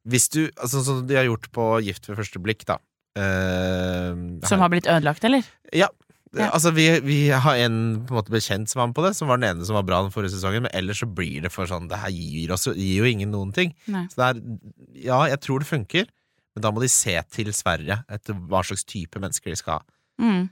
Hvis 0.06 0.28
du 0.36 0.44
Altså 0.60 0.84
Sånn 0.84 0.86
som 1.02 1.08
de 1.10 1.18
har 1.18 1.26
gjort 1.26 1.48
på 1.56 1.66
Gift 1.88 2.12
ved 2.12 2.20
første 2.20 2.44
blikk, 2.44 2.68
da. 2.70 2.78
Uh, 3.18 4.38
Som 4.48 4.62
har 4.62 4.70
blitt 4.72 4.88
ødelagt, 4.92 5.24
eller? 5.28 5.48
Ja. 5.76 5.90
Ja. 6.38 6.48
Altså, 6.56 6.72
vi, 6.72 6.86
vi 7.04 7.17
har 7.28 7.60
en 7.65 7.80
på 8.08 8.13
en 8.13 8.20
måte 8.22 8.32
bekjent 8.32 8.72
som 8.72 8.80
var 8.80 8.88
med 8.88 8.96
på 8.96 9.04
det, 9.04 9.12
som 9.17 9.28
var 9.28 9.41
den 9.41 9.50
ene 9.50 9.65
som 9.67 9.76
var 9.76 9.84
bra 9.88 10.00
den 10.06 10.13
forrige 10.13 10.32
sesongen, 10.32 10.63
men 10.63 10.72
ellers 10.78 11.02
så 11.04 11.10
blir 11.12 11.44
det 11.44 11.52
for 11.52 11.67
sånn 11.67 11.89
Det 11.91 12.00
her 12.00 12.13
gir, 12.15 12.54
oss, 12.56 12.70
gir 12.72 13.02
jo 13.02 13.10
ingen 13.10 13.34
noen 13.36 13.52
ting. 13.56 13.74
Nei. 13.91 14.06
Så 14.12 14.22
det 14.22 14.30
er 14.30 15.04
Ja, 15.10 15.20
jeg 15.28 15.41
tror 15.44 15.60
det 15.63 15.67
funker, 15.67 16.08
men 16.56 16.63
da 16.63 16.72
må 16.72 16.84
de 16.84 16.91
se 16.91 17.17
til 17.36 17.52
Sverige 17.56 18.00
etter 18.12 18.38
hva 18.48 18.63
slags 18.63 18.88
type 18.88 19.20
mennesker 19.20 19.52
de 19.52 19.60
skal 19.60 19.80
ha. 19.80 19.84
Mm. 20.24 20.48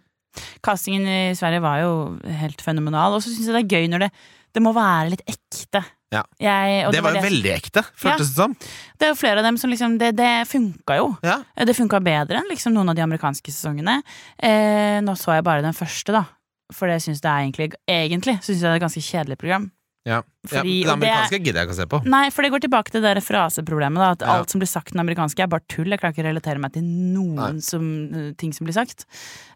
Castingen 0.66 1.08
i 1.08 1.38
Sverige 1.38 1.64
var 1.64 1.80
jo 1.84 1.94
helt 2.42 2.62
fenomenal, 2.64 3.16
og 3.16 3.24
så 3.24 3.32
syns 3.32 3.48
jeg 3.48 3.56
det 3.56 3.64
er 3.64 3.80
gøy 3.80 3.90
når 3.94 4.06
det 4.08 4.12
Det 4.50 4.64
må 4.66 4.72
være 4.74 5.12
litt 5.14 5.24
ekte. 5.30 5.84
Ja. 6.12 6.24
Jeg, 6.42 6.88
og 6.88 6.94
Det 6.94 7.04
var 7.06 7.14
jo 7.14 7.22
veldig 7.22 7.52
ekte, 7.54 7.84
føltes 7.94 8.32
det 8.32 8.36
som. 8.40 8.56
Det 8.98 9.06
er 9.06 9.12
jo 9.14 9.20
flere 9.20 9.44
av 9.44 9.46
dem 9.46 9.58
som 9.62 9.70
liksom 9.70 9.98
Det, 10.02 10.16
det 10.18 10.48
funka 10.50 10.98
jo. 10.98 11.12
Ja. 11.22 11.44
Det 11.56 11.76
funka 11.78 12.00
bedre 12.02 12.42
enn 12.42 12.50
liksom 12.50 12.74
noen 12.74 12.90
av 12.90 12.96
de 12.98 13.06
amerikanske 13.06 13.54
sesongene. 13.54 14.00
Eh, 14.42 15.00
nå 15.06 15.14
så 15.20 15.36
jeg 15.38 15.46
bare 15.46 15.62
den 15.62 15.78
første, 15.78 16.12
da. 16.16 16.26
For 16.74 16.90
det 16.90 17.00
syns 17.02 17.22
jeg 17.22 17.30
egentlig 17.52 17.74
Egentlig 17.90 18.40
syns 18.42 18.58
jeg 18.58 18.66
det 18.66 18.72
er 18.74 18.80
et 18.82 18.88
ganske 18.88 19.06
kjedelig 19.06 19.38
program. 19.38 19.70
Ja. 20.08 20.22
Fordi- 20.48 20.82
ja, 20.86 20.96
det 20.96 21.02
det 21.02 21.10
er- 21.10 21.14
amerikanske 21.20 21.44
gidder 21.44 21.60
jeg 21.60 21.68
ikke 21.68 21.76
å 21.76 21.82
se 21.82 21.86
på. 21.86 22.06
Nei, 22.06 22.30
for 22.32 22.42
det 22.42 22.52
går 22.54 22.62
tilbake 22.64 22.90
til 22.90 23.02
det 23.04 23.14
der 23.14 23.22
fraseproblemet. 23.22 24.00
Da, 24.00 24.12
at 24.12 24.22
Ja. 24.22 24.38
alt 24.40 24.50
som 24.50 24.60
blir 24.60 24.68
sagt 24.72 24.94
den 24.94 25.02
amerikanske, 25.06 25.44
er 25.44 25.48
bare 25.48 25.62
tull. 25.70 25.90
Jeg 25.92 26.00
klarer 26.00 26.14
ikke 26.16 26.24
å 26.26 26.34
relatere 26.34 26.58
meg 26.60 26.74
til 26.74 26.82
noen 26.84 27.62
som, 27.62 27.84
eh, 28.16 28.32
ting 28.34 28.52
som 28.54 28.66
blir 28.66 28.74
sagt. 28.74 29.06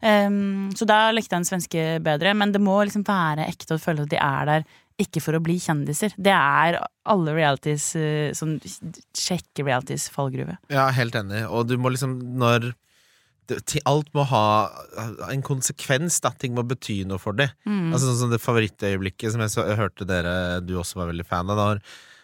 Um, 0.03 0.69
så 0.75 0.85
da 0.85 1.11
likte 1.11 1.31
jeg 1.31 1.41
den 1.41 1.49
svenske 1.49 2.03
bedre, 2.03 2.35
men 2.35 2.51
det 2.51 2.61
må 2.61 2.83
liksom 2.85 3.03
være 3.05 3.47
ekte 3.47 3.71
og 3.71 3.81
føle 3.81 4.01
at 4.03 4.09
de 4.09 4.17
er 4.17 4.45
der 4.45 4.65
ikke 5.01 5.21
for 5.23 5.37
å 5.37 5.41
bli 5.43 5.57
kjendiser. 5.61 6.13
Det 6.17 6.33
er 6.33 6.77
alle 7.09 7.33
realities, 7.35 7.95
eh, 7.97 8.31
sånn 8.37 8.59
sjekke 9.17 9.65
realities 9.65 10.09
fallgruve. 10.13 10.57
Ja, 10.73 10.89
helt 10.93 11.15
enig. 11.17 11.45
Og 11.49 11.67
du 11.67 11.77
må 11.77 11.93
liksom 11.93 12.21
Når 12.37 12.73
Alt 13.85 14.13
må 14.15 14.23
ha 14.23 14.71
en 15.29 15.41
konsekvens, 15.43 16.21
da. 16.23 16.31
Ting 16.39 16.55
må 16.55 16.63
bety 16.63 17.01
noe 17.05 17.19
for 17.19 17.35
dem. 17.35 17.51
Mm. 17.67 17.91
Altså 17.91 18.07
sånn 18.07 18.21
som 18.21 18.31
Det 18.31 18.39
favorittøyeblikket 18.39 19.33
som 19.33 19.43
jeg, 19.43 19.51
så, 19.51 19.65
jeg 19.67 19.79
hørte 19.81 20.07
dere 20.07 20.61
du 20.63 20.77
også 20.79 21.01
var 21.01 21.11
veldig 21.11 21.25
fan 21.27 21.51
av. 21.51 21.59
Da, 21.59 21.81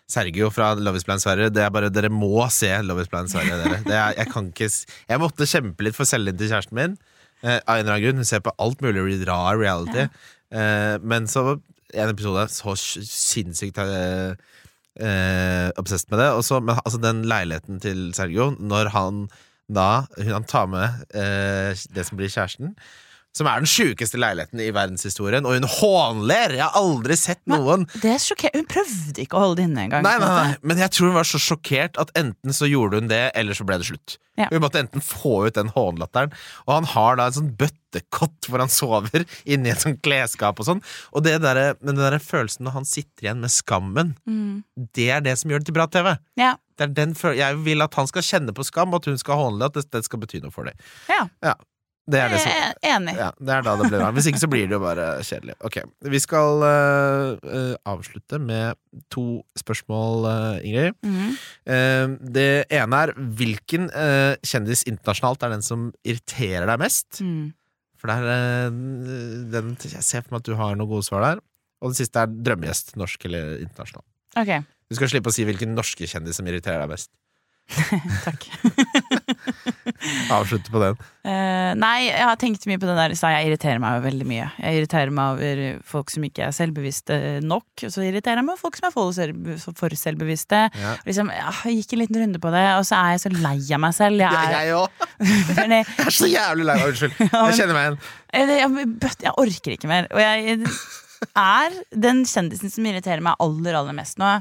Sergio 0.10 0.50
fra 0.50 0.72
Love 0.80 0.98
is 0.98 1.06
Blind 1.06 1.22
Sverige. 1.22 1.52
Det 1.54 1.62
er 1.62 1.70
bare, 1.70 1.92
Dere 1.94 2.10
må 2.10 2.48
se 2.54 2.72
Love 2.82 3.04
is 3.04 3.12
Blind 3.12 3.30
Sverige. 3.30 3.60
Dere. 3.62 3.82
Det 3.86 3.98
er, 3.98 4.16
jeg, 4.18 4.32
kan 4.32 4.50
ikke, 4.50 4.70
jeg 5.12 5.22
måtte 5.22 5.50
kjempe 5.50 5.86
litt 5.86 5.98
for 5.98 6.10
selvtillit 6.10 6.40
til 6.40 6.52
kjæresten 6.54 6.80
min. 6.80 6.98
Eh, 7.44 7.60
av 7.60 7.76
en 7.76 7.84
eller 7.84 7.94
annen 7.94 8.06
grunn. 8.08 8.24
Hun 8.24 8.30
ser 8.32 8.42
på 8.46 8.56
alt 8.58 8.82
mulig 8.86 9.20
rar 9.28 9.60
reality. 9.60 10.08
Eh, 10.50 10.96
men 11.06 11.30
så 11.30 11.60
en 11.94 12.14
episode 12.14 12.46
så 12.54 12.76
sinnssykt 12.78 13.80
eh, 13.84 14.34
eh, 15.02 15.70
obsessed 15.80 16.10
med 16.12 16.22
det. 16.22 16.32
Også, 16.38 16.60
men 16.64 16.80
altså 16.84 17.02
den 17.02 17.24
leiligheten 17.30 17.80
til 17.84 18.10
Sergio, 18.18 18.52
når 18.60 18.92
han 18.96 19.28
da 19.70 20.06
hun, 20.18 20.32
Han 20.34 20.48
tar 20.50 20.66
med 20.66 21.04
eh, 21.14 21.78
det 21.94 22.06
som 22.08 22.18
blir 22.18 22.32
kjæresten. 22.32 22.74
Som 23.38 23.46
er 23.46 23.62
den 23.62 23.70
sjukeste 23.70 24.18
leiligheten 24.20 24.60
i 24.64 24.72
verdenshistorien, 24.74 25.46
og 25.46 25.54
hun 25.54 25.68
hånler! 25.70 26.56
Jeg 26.58 26.64
har 26.66 26.78
aldri 26.80 27.16
sett 27.16 27.40
noen 27.48 27.86
Det 28.02 28.10
er 28.16 28.24
sjokker... 28.24 28.56
Hun 28.58 28.66
prøvde 28.68 29.22
ikke 29.22 29.38
å 29.38 29.44
holde 29.44 29.60
det 29.62 29.68
inne 29.70 29.84
engang. 29.86 30.02
Nei, 30.04 30.16
nei, 30.20 30.30
nei, 30.34 30.56
men 30.66 30.82
jeg 30.82 30.90
tror 30.96 31.12
hun 31.12 31.20
var 31.20 31.28
så 31.30 31.38
sjokkert 31.44 32.00
at 32.02 32.10
enten 32.18 32.56
så 32.58 32.66
gjorde 32.68 33.00
hun 33.04 33.12
det, 33.12 33.22
eller 33.38 33.54
så 33.58 33.68
ble 33.70 33.78
det 33.84 33.86
slutt. 33.92 34.16
Ja. 34.40 34.48
Hun 34.50 34.64
måtte 34.64 34.82
enten 34.82 35.04
få 35.04 35.44
ut 35.46 35.56
den 35.60 35.70
hånlatteren, 35.76 36.34
og 36.66 36.74
han 36.74 36.88
har 36.96 37.20
da 37.20 37.28
en 37.30 37.36
sånn 37.38 37.52
bøttekott 37.60 38.50
hvor 38.50 38.64
han 38.64 38.72
sover 38.74 39.26
inni 39.52 39.72
et 39.76 39.84
sånt 39.86 40.02
klesskap 40.06 40.60
og 40.64 40.68
sånn. 40.72 40.82
Og 41.14 41.26
det 41.28 41.38
der, 41.46 41.62
men 41.84 41.94
den 42.00 42.02
der 42.06 42.18
følelsen 42.24 42.66
når 42.66 42.80
han 42.80 42.90
sitter 42.90 43.28
igjen 43.30 43.46
med 43.46 43.54
skammen, 43.54 44.16
Mm. 44.30 44.64
det 44.96 45.10
er 45.14 45.22
det 45.26 45.38
som 45.40 45.52
gjør 45.52 45.62
det 45.62 45.70
til 45.70 45.76
bra 45.78 45.86
TV. 45.92 46.16
Ja. 46.40 46.56
Det 46.80 46.88
den 46.96 47.12
jeg 47.36 47.58
vil 47.66 47.84
at 47.84 47.94
han 48.00 48.08
skal 48.10 48.24
kjenne 48.26 48.54
på 48.56 48.64
skam, 48.66 48.94
og 48.94 49.02
at 49.04 49.10
hun 49.12 49.18
skal 49.22 49.38
hånle, 49.42 49.68
at 49.70 49.76
det, 49.78 49.86
det 49.94 50.06
skal 50.08 50.22
bety 50.24 50.40
noe 50.44 50.54
for 50.56 50.66
dem. 50.70 50.78
ja. 51.12 51.54
Det 52.10 52.20
er 52.24 52.32
det 52.34 52.40
som 52.42 52.52
er 52.56 52.78
enig. 52.96 53.14
ja, 53.20 53.30
det 53.38 53.54
er 53.54 53.66
da 53.68 53.76
det 53.78 53.90
blir 53.92 54.02
bra. 54.02 54.10
Hvis 54.16 54.30
ikke 54.32 54.42
så 54.42 54.50
blir 54.50 54.66
det 54.70 54.74
jo 54.78 54.82
bare 54.82 55.08
kjedelig. 55.28 55.56
Ok, 55.68 55.78
Vi 56.16 56.22
skal 56.24 56.64
eh, 56.66 57.28
eh, 57.60 57.76
avslutte 57.92 58.40
med 58.42 58.80
to 59.14 59.26
spørsmål, 59.60 60.26
uh, 60.26 60.66
Ingrid. 60.66 60.98
Mhm. 61.06 61.38
Uh, 61.70 62.18
det 62.40 62.50
ene 62.74 63.04
er 63.06 63.14
hvilken 63.14 63.90
eh, 63.94 64.34
kjendis 64.42 64.86
internasjonalt 64.90 65.46
er 65.46 65.54
den 65.54 65.66
som 65.66 65.90
irriterer 66.02 66.66
deg 66.70 66.82
mest? 66.82 67.22
Mm. 67.22 67.52
For 68.00 68.12
er 68.14 68.26
eh, 68.32 68.72
den 69.54 69.76
Jeg 69.84 70.04
ser 70.08 70.24
for 70.24 70.36
meg 70.36 70.42
at 70.44 70.50
du 70.50 70.56
har 70.60 70.76
noen 70.80 70.90
gode 70.90 71.06
svar 71.08 71.26
der. 71.26 71.42
Og 71.84 71.92
den 71.94 72.00
siste 72.00 72.20
er 72.20 72.32
drømmegjest, 72.32 72.96
norsk 73.00 73.24
eller 73.30 73.58
internasjonal. 73.64 74.06
Ok, 74.40 74.52
Du 74.90 74.98
skal 74.98 75.12
slippe 75.12 75.32
å 75.32 75.36
si 75.36 75.46
hvilken 75.48 75.76
norske 75.78 76.08
kjendis 76.10 76.40
som 76.40 76.48
irriterer 76.50 76.84
deg 76.84 76.92
mest. 76.92 77.12
takk. 78.26 78.48
avslutte 80.32 80.72
på 80.74 80.82
den. 80.82 81.00
Uh, 81.28 81.76
nei, 81.78 82.08
jeg 82.08 82.24
har 82.26 82.38
tenkt 82.40 82.66
mye 82.70 82.80
på 82.80 82.88
det 82.88 82.96
der 82.98 83.14
stad. 83.18 83.36
Jeg 83.36 83.50
irriterer 83.50 83.82
meg 83.84 84.04
veldig 84.06 84.28
mye. 84.30 84.46
Jeg 84.62 84.80
irriterer 84.80 85.12
meg 85.14 85.34
over 85.36 85.62
folk 85.92 86.14
som 86.14 86.26
ikke 86.26 86.46
er 86.48 86.56
selvbevisste 86.56 87.18
nok. 87.46 87.68
Og 87.86 87.94
så 87.94 88.06
irriterer 88.08 88.42
jeg 88.42 88.48
meg 88.48 88.56
over 88.56 88.64
folk 88.64 88.80
som 88.80 88.90
er 88.90 88.96
for, 88.96 89.98
selvbevisste. 90.04 90.62
Ja. 90.80 90.94
Liksom, 91.08 91.34
jeg 91.36 91.76
gikk 91.82 91.98
en 91.98 92.04
liten 92.04 92.22
runde 92.24 92.42
på 92.44 92.54
det, 92.56 92.64
og 92.78 92.88
så 92.88 93.02
er 93.02 93.18
jeg 93.18 93.24
så 93.26 93.34
lei 93.36 93.58
av 93.60 93.84
meg 93.84 93.98
selv. 93.98 94.24
Jeg 94.24 94.72
er. 94.72 95.12
Men 95.60 95.78
jeg, 95.80 95.90
Jeg 96.00 96.08
er 96.08 96.16
så 96.16 96.32
jævlig 96.32 96.70
lei 96.70 96.80
meg. 96.80 96.88
Unnskyld. 96.94 97.20
Jeg 97.50 97.60
kjenner 97.60 97.76
meg 97.76 97.86
igjen. 97.86 98.00
jeg, 98.30 98.58
jeg, 98.62 99.12
jeg 99.26 99.36
orker 99.42 99.76
ikke 99.76 99.90
mer. 99.90 100.08
Og 100.14 100.22
jeg 100.22 100.58
er 101.36 101.78
den 102.08 102.24
kjendisen 102.30 102.72
som 102.72 102.88
irriterer 102.88 103.24
meg 103.26 103.40
aller, 103.44 103.76
aller 103.80 103.96
mest 103.98 104.20
nå. 104.22 104.38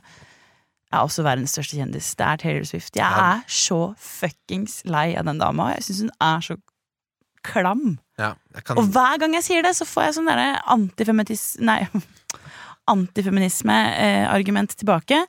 Er 0.88 1.04
også 1.04 1.24
verdens 1.26 1.52
største 1.52 1.76
kjendis. 1.76 2.14
Det 2.16 2.24
er 2.24 2.40
Taylor 2.40 2.64
Swift. 2.64 2.96
Jeg 2.96 3.04
er 3.04 3.42
så 3.52 3.80
fuckings 4.00 4.80
lei 4.88 5.10
av 5.20 5.26
den 5.28 5.40
dama. 5.40 5.70
Jeg 5.76 5.84
syns 5.88 6.06
hun 6.06 6.14
er 6.24 6.44
så 6.46 6.56
klam. 7.44 7.98
Ja, 8.18 8.32
kan, 8.64 8.80
Og 8.80 8.88
hver 8.94 9.20
gang 9.20 9.36
jeg 9.36 9.44
sier 9.46 9.62
det, 9.66 9.74
så 9.78 9.86
får 9.88 10.08
jeg 10.08 10.16
sånn 10.18 10.30
derre 10.30 10.48
antifeminisme 10.74 11.68
Nei, 11.68 11.82
antifeminisme-argument 12.94 14.74
tilbake. 14.80 15.20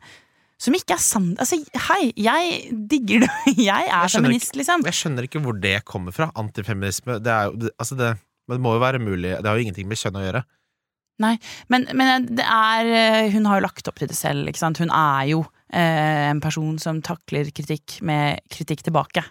Som 0.59 0.75
ikke 0.75 0.95
er 0.97 1.03
sant. 1.03 1.39
Altså, 1.39 1.59
hei, 1.87 2.09
jeg 2.19 2.71
digger 2.91 3.23
det. 3.23 3.29
Jeg 3.69 3.85
er 3.87 3.87
Jeg 3.87 4.11
feminist, 4.11 4.15
feminist, 4.15 4.55
liksom. 4.59 4.83
jeg 4.87 4.95
skjønner 4.97 5.27
ikke 5.27 5.39
hvor 5.43 5.55
det 5.55 5.77
kommer 5.87 6.11
fra. 6.15 6.27
Antifeminisme. 6.39 7.15
Det, 7.23 7.31
er 7.31 7.47
jo, 7.47 7.53
det, 7.61 7.71
altså 7.79 7.95
det, 7.95 8.09
det 8.51 8.59
må 8.59 8.73
jo 8.75 8.81
være 8.83 8.99
mulig. 8.99 9.37
Det 9.37 9.47
har 9.47 9.55
jo 9.55 9.63
ingenting 9.63 9.87
med 9.87 9.99
kjønn 10.01 10.19
å 10.19 10.23
gjøre. 10.25 10.41
Men, 11.19 11.87
men 11.97 12.27
det 12.39 12.45
er 12.45 12.89
eh, 12.89 13.31
Hun 13.33 13.47
har 13.49 13.59
jo 13.59 13.67
lagt 13.67 13.89
opp 13.91 13.99
til 13.99 14.09
det 14.11 14.17
selv, 14.17 14.47
ikke 14.49 14.61
sant. 14.61 14.79
Hun 14.81 14.93
er 14.95 15.27
jo 15.33 15.43
eh, 15.73 16.29
en 16.29 16.41
person 16.43 16.79
som 16.81 17.03
takler 17.05 17.51
kritikk 17.55 17.99
med 18.05 18.41
kritikk 18.53 18.85
tilbake. 18.87 19.25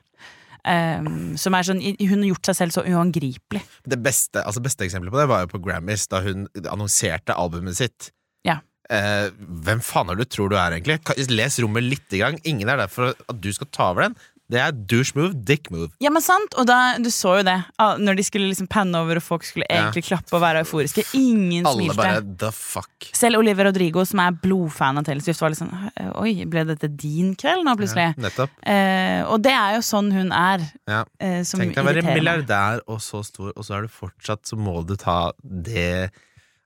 Um, 0.68 1.36
som 1.40 1.54
er 1.54 1.64
sånn, 1.64 1.80
Hun 1.80 2.20
har 2.20 2.30
gjort 2.32 2.48
seg 2.50 2.56
selv 2.58 2.74
så 2.74 2.84
uangripelig. 2.84 3.62
Det 3.88 3.98
beste, 4.04 4.42
altså 4.42 4.60
beste 4.64 4.84
eksempelet 4.84 5.14
på 5.14 5.20
det 5.22 5.28
var 5.30 5.44
jo 5.44 5.52
på 5.54 5.62
Grammys, 5.64 6.08
da 6.10 6.20
hun 6.24 6.44
annonserte 6.66 7.36
albumet 7.38 7.78
sitt. 7.78 8.10
Ja. 8.44 8.58
Eh, 8.92 9.28
hvem 9.64 9.80
faen 9.84 10.12
er 10.12 10.18
du 10.18 10.26
tror 10.28 10.52
du 10.52 10.58
er, 10.58 10.76
egentlig? 10.76 10.98
Les 11.30 11.60
rommet 11.62 11.86
lite 11.86 12.20
grann. 12.20 12.40
Ingen 12.48 12.68
er 12.72 12.82
der 12.82 12.92
for 12.92 13.14
at 13.14 13.40
du 13.40 13.48
skal 13.54 13.70
ta 13.72 13.90
over 13.94 14.08
den. 14.08 14.18
Det 14.48 14.60
er 14.64 14.72
douche 14.88 15.12
move, 15.12 15.34
dick 15.44 15.66
move. 15.70 15.90
Ja, 16.00 16.08
men 16.14 16.24
sant, 16.24 16.54
og 16.56 16.64
da, 16.68 16.96
Du 17.02 17.10
så 17.12 17.34
jo 17.40 17.44
det, 17.44 17.56
når 18.00 18.16
de 18.16 18.24
skulle 18.24 18.48
liksom 18.48 18.68
panne 18.72 18.96
over 18.96 19.20
og 19.20 19.24
folk 19.24 19.44
skulle 19.44 19.66
egentlig 19.68 20.06
klappe 20.06 20.32
og 20.32 20.40
være 20.40 20.62
euforiske. 20.64 21.04
Ingen 21.18 21.66
Alle 21.68 21.90
smilte. 21.90 21.96
bare 21.98 22.22
the 22.40 22.50
fuck. 22.56 23.10
Selv 23.12 23.42
Oliver 23.42 23.68
Rodrigo, 23.68 24.06
som 24.08 24.22
er 24.24 24.38
blodfan 24.40 25.00
av 25.00 25.04
Taylor 25.04 25.26
Swift, 25.26 25.42
var 25.44 25.56
sånn 25.58 25.74
Oi, 26.22 26.32
ble 26.48 26.64
dette 26.70 26.88
din 26.88 27.34
kveld 27.38 27.66
nå, 27.68 27.74
plutselig? 27.76 28.08
Ja, 28.14 28.22
nettopp. 28.24 28.54
Eh, 28.64 29.20
og 29.28 29.42
det 29.44 29.52
er 29.52 29.76
jo 29.76 29.84
sånn 29.84 30.08
hun 30.14 30.32
er. 30.32 30.64
Ja. 30.88 31.02
Eh, 31.20 31.42
som 31.44 31.60
Tenk 31.60 31.76
deg 31.76 31.84
å 31.84 31.88
være 31.90 32.06
milliardær 32.08 32.80
og 32.88 33.02
så 33.04 33.20
stor, 33.26 33.52
og 33.52 33.66
så 33.66 33.76
er 33.76 33.84
du 33.84 33.92
fortsatt 33.92 34.48
Så 34.48 34.56
må 34.56 34.80
du 34.86 34.96
ta 34.96 35.34
det 35.42 36.08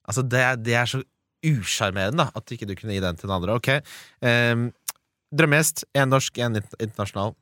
Altså, 0.07 0.23
det, 0.27 0.45
det 0.67 0.75
er 0.79 0.87
så 0.91 1.03
usjarmerende, 1.47 2.29
at 2.31 2.55
ikke 2.55 2.67
du 2.71 2.75
kunne 2.79 2.95
gi 2.95 3.03
den 3.03 3.19
til 3.19 3.29
den 3.29 3.37
andre. 3.37 3.59
Ok. 3.59 3.69
Um, 4.23 4.69
Drømmegjest. 5.33 5.87
Én 5.97 6.11
norsk, 6.13 6.39
én 6.43 6.59
internasjonal. 6.61 7.33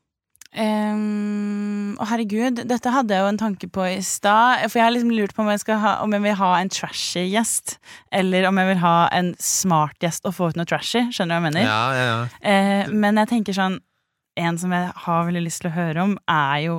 Å, 0.50 2.06
herregud, 2.10 2.64
dette 2.66 2.90
hadde 2.90 3.14
jeg 3.14 3.22
jo 3.22 3.30
en 3.30 3.38
tanke 3.38 3.68
på 3.70 3.84
i 3.86 4.00
stad. 4.02 4.64
For 4.66 4.80
jeg 4.80 4.86
har 4.86 4.94
liksom 4.94 5.12
lurt 5.14 5.34
på 5.36 5.44
om 5.44 5.50
jeg, 5.52 5.62
skal 5.62 5.80
ha, 5.82 5.92
om 6.04 6.16
jeg 6.16 6.24
vil 6.26 6.38
ha 6.40 6.50
en 6.58 6.72
trashy 6.72 7.26
gjest, 7.30 7.76
eller 8.10 8.48
om 8.48 8.58
jeg 8.58 8.72
vil 8.72 8.82
ha 8.82 8.96
en 9.14 9.32
smart 9.38 10.02
gjest 10.02 10.26
og 10.26 10.36
få 10.36 10.50
ut 10.50 10.58
noe 10.58 10.68
trashy. 10.68 11.06
Skjønner 11.14 11.36
du 11.36 11.36
hva 11.36 11.40
jeg 11.40 11.46
mener? 11.48 11.66
Ja, 11.68 11.82
ja, 11.94 12.06
ja. 12.10 12.20
Uh, 12.42 12.94
men 12.94 13.20
jeg 13.22 13.32
tenker 13.36 13.56
sånn 13.56 13.80
En 14.38 14.56
som 14.56 14.70
jeg 14.72 14.92
har 15.04 15.24
veldig 15.26 15.40
lyst 15.42 15.60
til 15.60 15.68
å 15.68 15.74
høre 15.74 16.04
om, 16.06 16.12
er 16.30 16.60
jo 16.64 16.76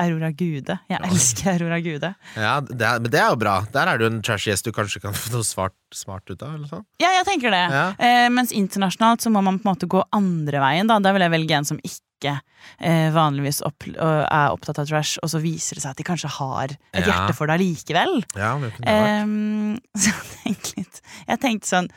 Aurora 0.00 0.30
Gude. 0.32 0.76
Jeg 0.88 1.00
elsker 1.08 1.56
Aurora 1.56 1.78
Gude. 1.82 2.12
ja 2.36 2.54
det 2.60 2.84
er, 2.84 3.00
men 3.02 3.10
det 3.12 3.20
er 3.20 3.30
jo 3.32 3.38
bra. 3.40 3.56
Der 3.74 3.90
er 3.90 3.98
det 3.98 4.06
jo 4.06 4.10
en 4.12 4.22
trashy 4.24 4.50
gjest 4.50 4.68
du 4.68 4.72
kanskje 4.76 5.02
kan 5.02 5.16
få 5.18 5.34
noe 5.34 5.46
svart, 5.46 5.76
smart 5.94 6.24
ut 6.30 6.40
av. 6.40 6.54
Eller 6.54 6.70
sånn. 6.70 6.84
Ja, 7.02 7.10
jeg 7.18 7.26
tenker 7.28 7.52
det. 7.52 7.62
Ja. 7.74 7.86
Eh, 7.98 8.26
mens 8.32 8.54
internasjonalt 8.56 9.24
så 9.24 9.32
må 9.34 9.42
man 9.44 9.60
på 9.60 9.66
en 9.66 9.72
måte 9.74 9.90
gå 9.90 10.02
andre 10.16 10.62
veien. 10.62 10.88
Da, 10.88 11.00
da 11.02 11.12
vil 11.16 11.26
jeg 11.26 11.34
velge 11.36 11.60
en 11.60 11.68
som 11.74 11.80
ikke 11.82 12.05
eh, 12.24 13.10
vanligvis 13.12 13.62
opp, 13.66 13.84
er 13.86 14.50
opptatt 14.54 14.78
av 14.78 14.86
trash, 14.88 15.18
og 15.22 15.28
så 15.30 15.40
viser 15.42 15.76
det 15.76 15.82
seg 15.84 15.90
at 15.90 15.96
de 16.00 16.04
kanskje 16.04 16.30
har 16.38 16.64
et 16.72 16.78
Ja. 16.94 17.06
hjerte 17.06 17.34
for 17.36 17.46
det 17.46 17.58
allikevel. 17.58 18.24
Ja. 18.34 18.56
Ehm, 18.86 19.78
så 19.96 20.12
tenk 20.42 20.72
litt 20.76 21.00
Jeg 21.28 21.40
tenkte 21.40 21.66
sånn 21.66 21.88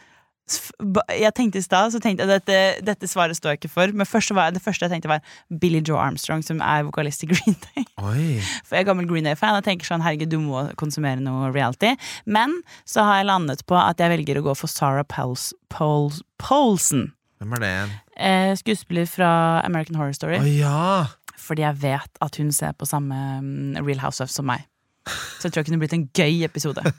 Jeg 1.14 1.34
tenkte 1.38 1.60
i 1.60 1.62
stad 1.62 1.92
så 1.94 2.00
tenkte 2.02 2.26
jeg 2.26 2.30
at 2.34 2.46
dette, 2.48 2.82
dette 2.86 3.08
svaret 3.08 3.38
står 3.38 3.52
jeg 3.54 3.60
ikke 3.60 3.70
for. 3.70 3.92
Men 3.94 4.08
var, 4.36 4.52
det 4.52 4.62
første 4.64 4.86
jeg 4.88 4.92
tenkte, 4.92 5.08
var 5.12 5.22
Billy 5.62 5.82
Joe 5.86 6.00
Armstrong, 6.02 6.42
som 6.42 6.60
er 6.60 6.84
vokalist 6.88 7.24
i 7.24 7.28
Green 7.30 7.56
Day. 7.76 7.86
Oi. 8.02 8.42
For 8.66 8.76
jeg 8.76 8.82
er 8.82 8.88
gammel 8.90 9.06
Green 9.06 9.24
Day-fan 9.30 9.60
og 9.60 9.64
tenker 9.64 9.86
sånn, 9.86 10.02
herregud, 10.02 10.32
du 10.32 10.40
må 10.42 10.64
konsumere 10.76 11.22
noe 11.22 11.52
reality. 11.54 11.94
Men 12.26 12.64
så 12.84 13.06
har 13.06 13.22
jeg 13.22 13.30
landet 13.30 13.62
på 13.70 13.78
at 13.78 14.02
jeg 14.02 14.10
velger 14.10 14.42
å 14.42 14.48
gå 14.50 14.56
for 14.58 14.68
Sarah 14.72 15.06
Pols 15.06 15.52
Pols 15.70 16.24
Paulsen. 16.42 17.12
Hvem 17.40 17.54
er 17.54 17.62
det 17.62 17.70
igjen? 17.76 17.94
Eh, 18.20 18.52
skuespiller 18.60 19.08
fra 19.08 19.32
American 19.64 19.96
Horror 20.00 20.18
Story. 20.18 20.42
Å 20.42 20.52
ja! 20.52 21.06
Fordi 21.40 21.64
jeg 21.64 21.82
vet 21.82 22.20
at 22.22 22.36
hun 22.42 22.52
ser 22.54 22.76
på 22.78 22.88
samme 22.90 23.16
mm, 23.40 23.80
Real 23.86 24.04
Housewives 24.04 24.36
som 24.36 24.50
meg. 24.50 24.68
Så 25.10 25.48
jeg 25.48 25.54
tror 25.54 25.64
det 25.64 25.70
kunne 25.70 25.80
blitt 25.82 25.96
en 25.96 26.08
gøy 26.14 26.44
episode. 26.46 26.84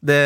Det, 0.00 0.16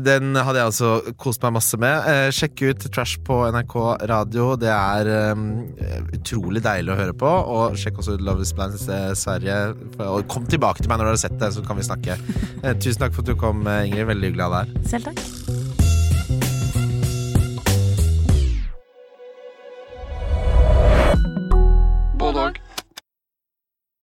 den 0.00 0.32
hadde 0.32 0.56
jeg 0.56 0.68
altså 0.70 1.12
kost 1.20 1.42
meg 1.44 1.52
masse 1.58 1.76
med. 1.80 2.06
Eh, 2.08 2.30
sjekk 2.32 2.62
ut 2.70 2.86
Trash 2.88 3.20
på 3.26 3.36
NRK 3.52 3.76
radio. 4.08 4.46
Det 4.56 4.72
er 4.72 5.10
eh, 5.12 6.00
utrolig 6.16 6.64
deilig 6.64 6.94
å 6.94 6.98
høre 7.02 7.16
på. 7.20 7.28
Og 7.28 7.76
sjekk 7.80 8.00
også 8.00 8.16
ut 8.16 8.24
Love 8.24 8.48
is 8.48 8.54
Blind 8.56 8.80
eh, 8.80 9.12
Sverige. 9.20 9.60
Og 10.08 10.24
kom 10.32 10.48
tilbake 10.48 10.80
til 10.80 10.88
meg 10.88 11.02
når 11.02 11.10
du 11.10 11.14
har 11.18 11.24
sett 11.26 11.40
det, 11.42 11.52
så 11.52 11.64
kan 11.68 11.76
vi 11.76 11.88
snakke. 11.90 12.16
Eh, 12.64 12.72
tusen 12.80 13.04
takk 13.04 13.12
for 13.12 13.26
at 13.26 13.34
du 13.34 13.36
kom, 13.44 13.66
eh, 13.68 13.90
Ingrid. 13.90 14.08
Veldig 14.14 14.32
hyggelig 14.32 14.48
å 14.48 14.52
ha 14.54 14.62
deg 14.62 14.78
her. 14.78 14.94
Selv 14.96 15.12
takk. 15.12 15.59